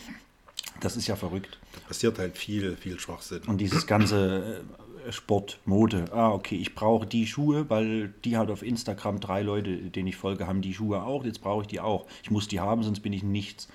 [0.82, 1.58] Das ist ja verrückt.
[1.74, 3.42] Da passiert halt viel, viel Schwachsinn.
[3.46, 4.64] Und dieses ganze
[5.06, 6.06] äh, Sport, Mode.
[6.12, 10.16] Ah, okay, ich brauche die Schuhe, weil die hat auf Instagram drei Leute, denen ich
[10.16, 11.24] folge, haben die Schuhe auch.
[11.24, 12.06] Jetzt brauche ich die auch.
[12.24, 13.68] Ich muss die haben, sonst bin ich nichts.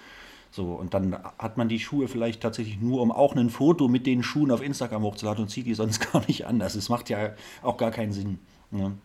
[0.51, 4.05] So, und dann hat man die Schuhe vielleicht tatsächlich nur, um auch ein Foto mit
[4.05, 6.59] den Schuhen auf Instagram hochzuladen und zieht die sonst gar nicht an.
[6.59, 8.39] Das macht ja auch gar keinen Sinn.
[8.69, 8.97] Ne?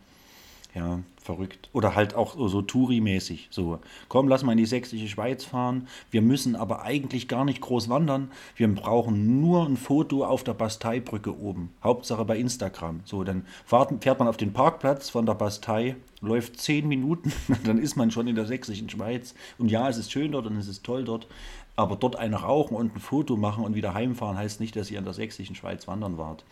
[0.75, 1.69] Ja, verrückt.
[1.73, 3.47] Oder halt auch so, Touri-mäßig.
[3.49, 3.79] So,
[4.09, 5.87] komm, lass mal in die sächsische Schweiz fahren.
[6.11, 8.31] Wir müssen aber eigentlich gar nicht groß wandern.
[8.55, 11.71] Wir brauchen nur ein Foto auf der Basteibrücke oben.
[11.83, 13.01] Hauptsache bei Instagram.
[13.05, 17.31] So, dann fährt, fährt man auf den Parkplatz von der Bastei, läuft zehn Minuten,
[17.63, 19.33] dann ist man schon in der sächsischen Schweiz.
[19.57, 21.27] Und ja, es ist schön dort und es ist toll dort.
[21.75, 24.99] Aber dort eine rauchen und ein Foto machen und wieder heimfahren heißt nicht, dass ihr
[24.99, 26.43] in der sächsischen Schweiz wandern wart.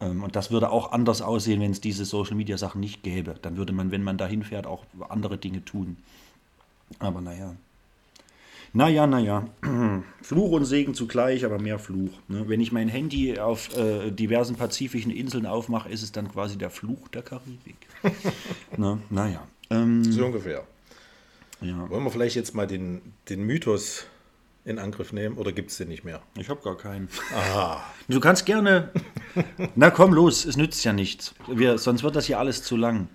[0.00, 3.34] Ähm, und das würde auch anders aussehen, wenn es diese Social-Media-Sachen nicht gäbe.
[3.42, 5.96] Dann würde man, wenn man dahin fährt, auch andere Dinge tun.
[6.98, 7.54] Aber naja.
[8.72, 9.48] Naja, naja.
[10.22, 12.10] Fluch und Segen zugleich, aber mehr Fluch.
[12.26, 12.48] Ne?
[12.48, 16.70] Wenn ich mein Handy auf äh, diversen pazifischen Inseln aufmache, ist es dann quasi der
[16.70, 17.76] Fluch der Karibik.
[18.76, 19.00] ne?
[19.10, 19.46] Naja.
[19.70, 20.64] Ähm, so ungefähr.
[21.60, 21.88] ja.
[21.88, 24.06] Wollen wir vielleicht jetzt mal den, den Mythos
[24.64, 26.20] in Angriff nehmen oder gibt es den nicht mehr?
[26.38, 27.08] Ich habe gar keinen.
[28.08, 28.90] Du kannst gerne.
[29.74, 31.34] Na komm, los, es nützt ja nichts.
[31.48, 33.08] Wir, sonst wird das hier alles zu lang.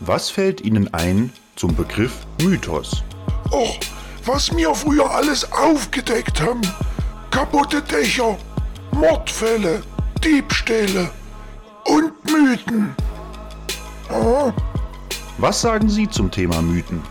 [0.00, 2.12] Was fällt Ihnen ein zum Begriff
[2.42, 3.02] Mythos?
[3.50, 3.80] Och,
[4.26, 6.60] was wir früher alles aufgedeckt haben.
[7.30, 8.36] Kaputte Dächer,
[8.92, 9.82] Mordfälle,
[10.22, 11.10] Diebstähle
[11.86, 12.94] und Mythen.
[14.10, 14.52] Ah,
[15.38, 17.02] Was sagen Sie zum Thema Mythen?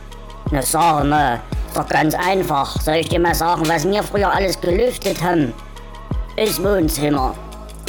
[0.51, 2.79] Na sag mal, ist doch ganz einfach.
[2.81, 5.53] Soll ich dir mal sagen, was wir früher alles gelüftet haben?
[6.35, 7.35] Das Wohnzimmer,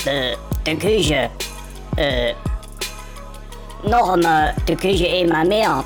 [0.04, 0.36] äh,
[0.66, 1.30] die Küche,
[1.96, 2.34] äh,
[3.88, 5.84] noch einmal die Küche immer mehr,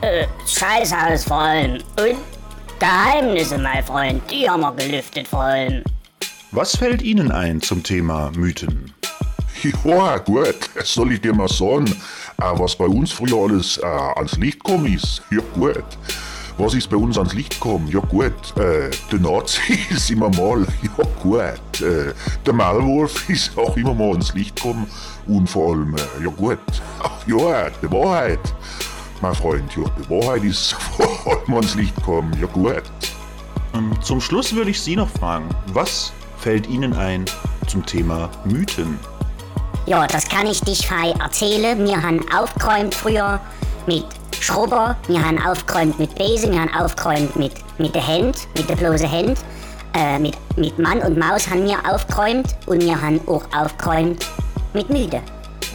[0.00, 2.16] äh, das Scheißhaus vor allem und
[2.78, 5.84] Geheimnisse, mein Freund, die haben wir gelüftet vor allem.
[6.50, 8.92] Was fällt Ihnen ein zum Thema Mythen?
[9.84, 11.86] ja, gut, das soll ich dir mal sagen.
[12.38, 15.22] Äh, was bei uns früher alles äh, ans Licht gekommen ist.
[15.30, 15.84] Ja, gut.
[16.58, 17.88] Was ist bei uns ans Licht gekommen?
[17.88, 18.32] Ja, gut.
[18.56, 20.66] Äh, der Nazi ist immer mal.
[20.82, 21.80] Ja, gut.
[21.80, 22.12] Äh,
[22.44, 24.86] der Maulwurf ist auch immer mal ans Licht gekommen.
[25.26, 26.58] Und vor allem, äh, ja, gut.
[27.02, 28.40] Ach, ja, die Wahrheit.
[29.20, 32.36] Mein Freund, ja, die Wahrheit ist vor allem ans Licht gekommen.
[32.40, 32.82] Ja, gut.
[33.74, 37.24] Ähm, Zum Schluss würde ich Sie noch fragen, was fällt Ihnen ein
[37.66, 38.98] zum Thema Mythen?
[39.86, 41.84] Ja, das kann ich dich frei erzählen.
[41.84, 43.40] Wir haben aufgeräumt früher
[43.86, 44.04] mit
[44.42, 48.74] Schrubber, wir haben aufgeräumt mit Besen, wir haben aufgeräumt mit, mit der Hand, mit der
[48.74, 49.38] bloßen Hand.
[49.94, 54.26] Äh, mit, mit Mann und Maus haben wir aufgeräumt und wir haben auch aufgeräumt
[54.74, 55.20] mit Müde.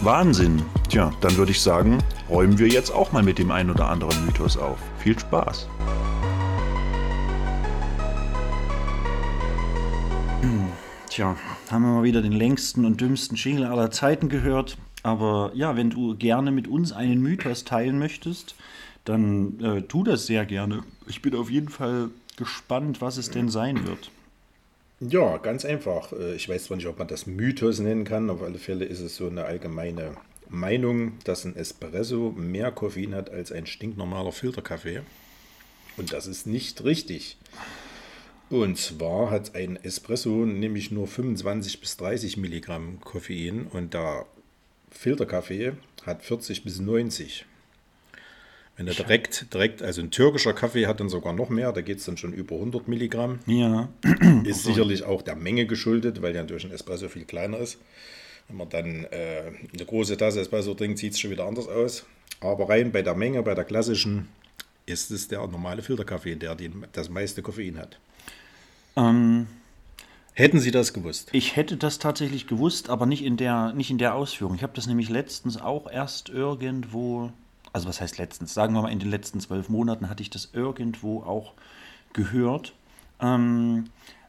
[0.02, 0.62] Wahnsinn.
[0.90, 2.00] Tja, dann würde ich sagen,
[2.30, 4.78] räumen wir jetzt auch mal mit dem ein oder anderen Mythos auf.
[4.98, 5.70] Viel Spaß.
[11.10, 11.38] Tja,
[11.72, 14.78] haben wir mal wieder den längsten und dümmsten Jingle aller Zeiten gehört.
[15.08, 18.56] Aber ja, wenn du gerne mit uns einen Mythos teilen möchtest,
[19.06, 20.84] dann äh, tu das sehr gerne.
[21.08, 24.12] Ich bin auf jeden Fall gespannt, was es denn sein wird.
[25.00, 26.12] Ja, ganz einfach.
[26.12, 29.00] Äh, Ich weiß zwar nicht, ob man das Mythos nennen kann, auf alle Fälle ist
[29.00, 30.18] es so eine allgemeine
[30.50, 35.04] Meinung, dass ein Espresso mehr Koffein hat als ein stinknormaler Filterkaffee.
[35.96, 37.38] Und das ist nicht richtig.
[38.50, 44.26] Und zwar hat ein Espresso nämlich nur 25 bis 30 Milligramm Koffein und der
[44.98, 45.74] Filterkaffee
[46.06, 47.46] hat 40 bis 90.
[48.76, 51.98] Wenn er direkt, direkt, also ein türkischer Kaffee hat dann sogar noch mehr, da geht
[51.98, 53.40] es dann schon über 100 Milligramm.
[53.48, 53.90] Ja,
[54.44, 57.80] Ist sicherlich auch der Menge geschuldet, weil ja natürlich ein Espresso viel kleiner ist.
[58.48, 62.06] Wenn man dann äh, eine große Tasse Espresso trinkt, sieht es schon wieder anders aus.
[62.40, 64.28] Aber rein bei der Menge, bei der klassischen,
[64.86, 68.00] ist es der normale Filterkaffee, der den, das meiste Koffein hat.
[68.96, 69.48] ähm,
[70.38, 71.30] Hätten Sie das gewusst?
[71.32, 74.54] ich hätte das tatsächlich gewusst, aber nicht in der, nicht in der Ausführung.
[74.54, 77.32] Ich habe das nämlich letztens auch erst irgendwo,
[77.74, 80.50] also was heißt letztens, sagen wir mal in den letzten zwölf Monaten hatte ich das
[80.54, 81.54] irgendwo auch
[82.14, 82.74] gehört.
[83.20, 83.86] Ähm,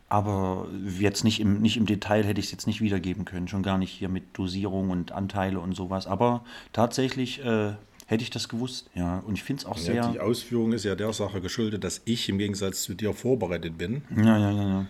[0.09, 0.66] aber
[0.98, 3.76] jetzt nicht im, nicht im Detail hätte ich es jetzt nicht wiedergeben können, schon gar
[3.76, 6.06] nicht hier mit Dosierung und Anteile und sowas.
[6.06, 7.72] Aber tatsächlich äh,
[8.06, 9.18] hätte ich das gewusst, ja.
[9.26, 9.97] Und ich finde es auch sehr.
[9.97, 13.76] Ja, die Ausführung ist ja der Sache geschuldet, dass ich im Gegensatz zu dir vorbereitet
[13.76, 14.01] bin.
[14.16, 14.86] Ja, ja, ja, ja.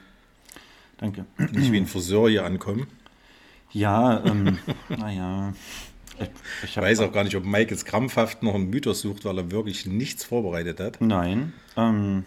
[0.98, 1.26] Danke.
[1.38, 2.86] Nicht wie ein Friseur hier ankommen.
[3.72, 4.58] Ja, ähm,
[4.88, 5.52] naja.
[6.20, 6.30] Ich,
[6.64, 9.50] ich weiß auch gar nicht, ob Mike jetzt krampfhaft noch einen Mythos sucht, weil er
[9.50, 11.00] wirklich nichts vorbereitet hat.
[11.00, 11.52] Nein.
[11.76, 12.24] Ähm,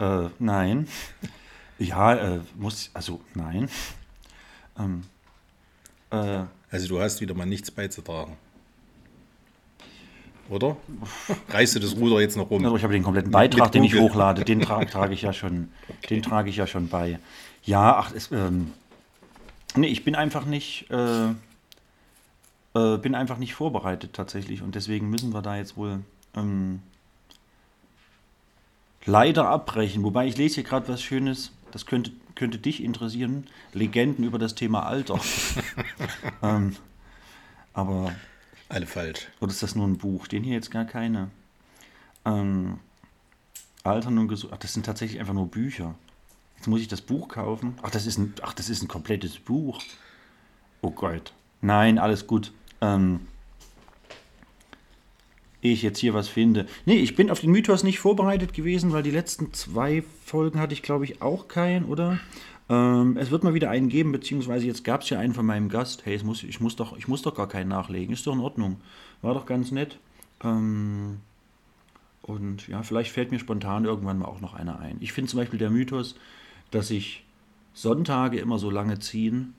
[0.00, 0.88] äh, nein.
[1.78, 3.68] Ja, äh, muss, also nein.
[4.78, 5.02] Ähm,
[6.10, 8.36] äh, also du hast wieder mal nichts beizutragen.
[10.48, 10.76] Oder?
[11.48, 12.64] Reißt du das Ruder jetzt noch rum?
[12.64, 15.68] Also ich habe den kompletten Beitrag, den ich hochlade, den tra trage ich ja schon,
[16.10, 17.18] den trage ich ja schon bei.
[17.62, 18.72] Ja, ach, es, ähm,
[19.74, 21.28] nee, ich bin einfach nicht, äh,
[22.74, 26.00] äh, bin einfach nicht vorbereitet tatsächlich und deswegen müssen wir da jetzt wohl
[26.36, 26.80] ähm,
[29.06, 30.02] leider abbrechen.
[30.02, 33.46] Wobei ich lese hier gerade was Schönes, das könnte, könnte dich interessieren.
[33.72, 35.18] Legenden über das Thema Alter.
[36.42, 36.76] ähm,
[37.72, 38.12] aber.
[38.68, 39.28] Alle falsch.
[39.40, 40.24] Oder ist das nur ein Buch?
[40.26, 41.30] Stehen hier jetzt gar keine.
[42.24, 42.78] Ähm,
[43.82, 44.58] Altern und Gesundheit.
[44.58, 45.94] Ach, das sind tatsächlich einfach nur Bücher.
[46.56, 47.74] Jetzt muss ich das Buch kaufen.
[47.82, 49.82] Ach, das ist ein, ach, das ist ein komplettes Buch.
[50.80, 51.34] Oh Gott.
[51.60, 52.52] Nein, alles gut.
[52.80, 53.20] Ähm,
[55.60, 56.66] ich jetzt hier was finde.
[56.84, 60.74] Nee, ich bin auf den Mythos nicht vorbereitet gewesen, weil die letzten zwei Folgen hatte
[60.74, 62.18] ich, glaube ich, auch keinen, oder?
[62.68, 65.68] Ähm, es wird mal wieder einen geben, beziehungsweise jetzt gab es ja einen von meinem
[65.68, 66.06] Gast.
[66.06, 68.12] Hey, muss, ich, muss doch, ich muss doch gar keinen nachlegen.
[68.12, 68.80] Ist doch in Ordnung.
[69.22, 69.98] War doch ganz nett.
[70.42, 71.18] Ähm,
[72.22, 74.96] und ja, vielleicht fällt mir spontan irgendwann mal auch noch einer ein.
[75.00, 76.16] Ich finde zum Beispiel der Mythos,
[76.70, 77.24] dass sich
[77.74, 79.54] Sonntage immer so lange ziehen,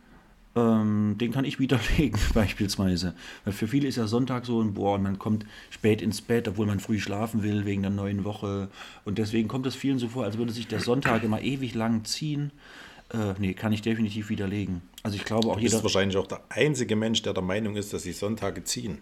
[0.55, 3.13] ähm, den kann ich widerlegen, beispielsweise.
[3.43, 6.65] Weil für viele ist ja Sonntag so ein, boah, man kommt spät ins Bett, obwohl
[6.65, 8.69] man früh schlafen will, wegen der neuen Woche.
[9.03, 12.05] Und deswegen kommt es vielen so vor, als würde sich der Sonntag immer ewig lang
[12.05, 12.51] ziehen.
[13.13, 14.81] Äh, nee, kann ich definitiv widerlegen.
[15.03, 15.83] Also ich glaube auch du bist jeder.
[15.83, 18.99] wahrscheinlich auch der einzige Mensch, der der Meinung ist, dass sich Sonntage ziehen.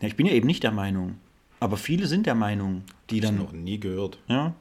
[0.00, 1.18] Ja, ich bin ja eben nicht der Meinung.
[1.60, 3.36] Aber viele sind der Meinung, die dann.
[3.36, 4.18] Ich noch nie gehört.
[4.28, 4.54] Ja,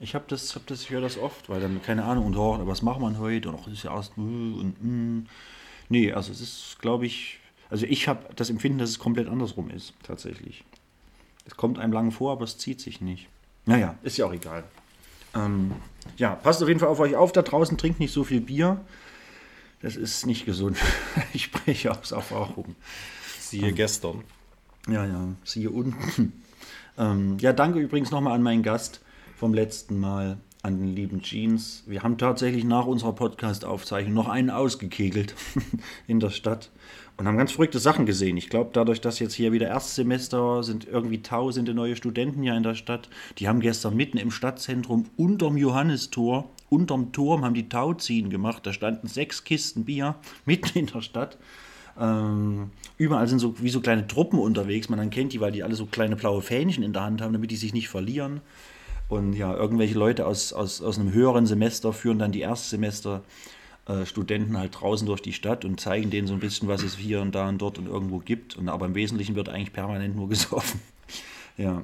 [0.00, 2.58] ich habe das, hab das, ich höre das oft, weil dann, keine Ahnung, und oh,
[2.66, 3.48] was machen wir heute?
[3.48, 5.26] Und auch ist ja erst äh, und mm.
[5.90, 7.38] Nee, also es ist, glaube ich,
[7.70, 10.64] also ich habe das Empfinden, dass es komplett andersrum ist, tatsächlich.
[11.46, 13.26] Es kommt einem lang vor, aber es zieht sich nicht.
[13.64, 14.64] Naja, ist ja auch egal.
[15.34, 15.72] Ähm,
[16.16, 18.80] ja, passt auf jeden Fall auf euch auf da draußen, trinkt nicht so viel Bier.
[19.80, 20.78] Das ist nicht gesund.
[21.32, 22.74] ich spreche aus Erfahrung.
[23.38, 24.24] Siehe ähm, gestern.
[24.88, 26.32] Ja, ja, siehe unten.
[26.98, 29.00] ähm, ja, danke übrigens nochmal an meinen Gast
[29.36, 31.84] vom letzten Mal an den lieben Jeans.
[31.86, 35.34] Wir haben tatsächlich nach unserer Podcast-Aufzeichnung noch einen ausgekegelt
[36.06, 36.70] in der Stadt
[37.16, 38.36] und haben ganz verrückte Sachen gesehen.
[38.36, 42.62] Ich glaube, dadurch, dass jetzt hier wieder Erstsemester sind, irgendwie tausende neue Studenten hier in
[42.62, 43.08] der Stadt.
[43.38, 48.66] Die haben gestern mitten im Stadtzentrum unterm Johannistor, unterm Turm, haben die Tauziehen gemacht.
[48.66, 51.38] Da standen sechs Kisten Bier mitten in der Stadt.
[52.00, 54.88] Ähm, überall sind so wie so kleine Truppen unterwegs.
[54.88, 57.50] Man kennt die, weil die alle so kleine blaue Fähnchen in der Hand haben, damit
[57.50, 58.40] die sich nicht verlieren.
[59.08, 63.22] Und ja, irgendwelche Leute aus, aus, aus einem höheren Semester führen dann die Erstsemester
[63.86, 66.96] äh, Studenten halt draußen durch die Stadt und zeigen denen so ein bisschen, was es
[66.96, 68.56] hier und da und dort und irgendwo gibt.
[68.56, 70.80] Und aber im Wesentlichen wird eigentlich permanent nur gesoffen.
[71.56, 71.82] ja.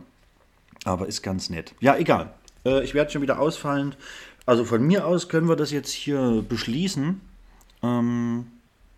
[0.84, 1.74] Aber ist ganz nett.
[1.80, 2.34] Ja, egal.
[2.66, 3.96] Äh, ich werde schon wieder ausfallend.
[4.44, 7.22] Also von mir aus können wir das jetzt hier beschließen.
[7.82, 8.46] Ähm,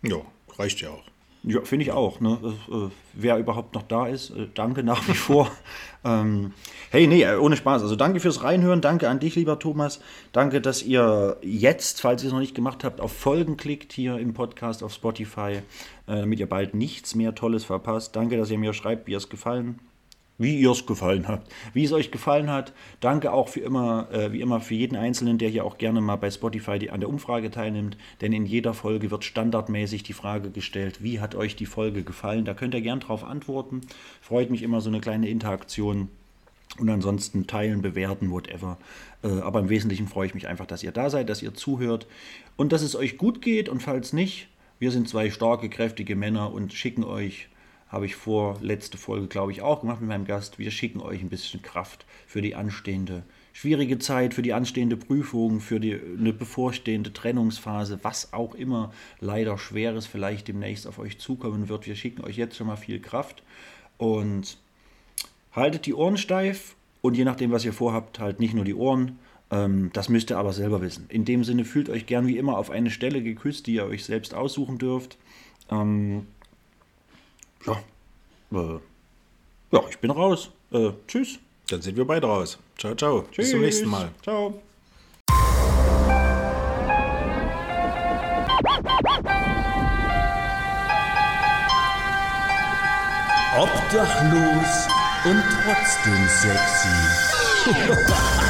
[0.01, 0.17] ja,
[0.57, 1.03] reicht ja auch.
[1.43, 2.19] Ja, finde ich auch.
[2.19, 2.39] Ne?
[2.69, 5.49] Äh, wer überhaupt noch da ist, äh, danke nach wie vor.
[6.03, 6.53] ähm,
[6.91, 7.81] hey, nee, äh, ohne Spaß.
[7.83, 8.81] Also danke fürs Reinhören.
[8.81, 10.01] Danke an dich, lieber Thomas.
[10.33, 14.17] Danke, dass ihr jetzt, falls ihr es noch nicht gemacht habt, auf Folgen klickt hier
[14.17, 15.61] im Podcast auf Spotify,
[16.05, 18.15] damit ihr bald nichts mehr Tolles verpasst.
[18.15, 19.79] Danke, dass ihr mir schreibt, wie es gefallen
[20.37, 22.73] wie ihr es gefallen habt, wie es euch gefallen hat.
[22.99, 26.15] Danke auch für immer, äh, wie immer für jeden Einzelnen, der hier auch gerne mal
[26.15, 27.97] bei Spotify die, an der Umfrage teilnimmt.
[28.21, 32.45] Denn in jeder Folge wird standardmäßig die Frage gestellt, wie hat euch die Folge gefallen?
[32.45, 33.81] Da könnt ihr gern drauf antworten.
[34.21, 36.09] Freut mich immer so eine kleine Interaktion.
[36.77, 38.77] Und ansonsten teilen, bewerten, whatever.
[39.23, 42.05] Äh, aber im Wesentlichen freue ich mich einfach, dass ihr da seid, dass ihr zuhört
[42.55, 43.69] und dass es euch gut geht.
[43.69, 47.47] Und falls nicht, wir sind zwei starke, kräftige Männer und schicken euch
[47.89, 50.59] habe ich vor, letzte Folge, glaube ich, auch gemacht mit meinem Gast.
[50.59, 53.23] Wir schicken euch ein bisschen Kraft für die anstehende
[53.53, 59.57] schwierige Zeit, für die anstehende Prüfung, für die, eine bevorstehende Trennungsphase, was auch immer leider
[59.57, 61.87] Schweres vielleicht demnächst auf euch zukommen wird.
[61.87, 63.41] Wir schicken euch jetzt schon mal viel Kraft
[63.97, 64.59] und
[65.53, 69.17] haltet die Ohren steif und je nachdem, was ihr vorhabt, halt nicht nur die Ohren.
[69.49, 71.05] Ähm, das müsst ihr aber selber wissen.
[71.09, 74.05] In dem Sinne fühlt euch gern wie immer auf eine Stelle geküsst, die ihr euch
[74.05, 75.17] selbst aussuchen dürft.
[75.71, 76.27] Ähm,
[77.65, 77.73] ja,
[78.53, 78.79] äh,
[79.71, 80.51] ja, ich bin raus.
[80.71, 81.39] Äh, tschüss.
[81.69, 82.57] Dann sind wir beide raus.
[82.77, 83.25] Ciao, ciao.
[83.31, 83.45] Tschüss.
[83.45, 84.11] Bis zum nächsten Mal.
[84.21, 84.61] Ciao.
[93.57, 94.87] Obdachlos
[95.25, 96.87] und trotzdem sexy.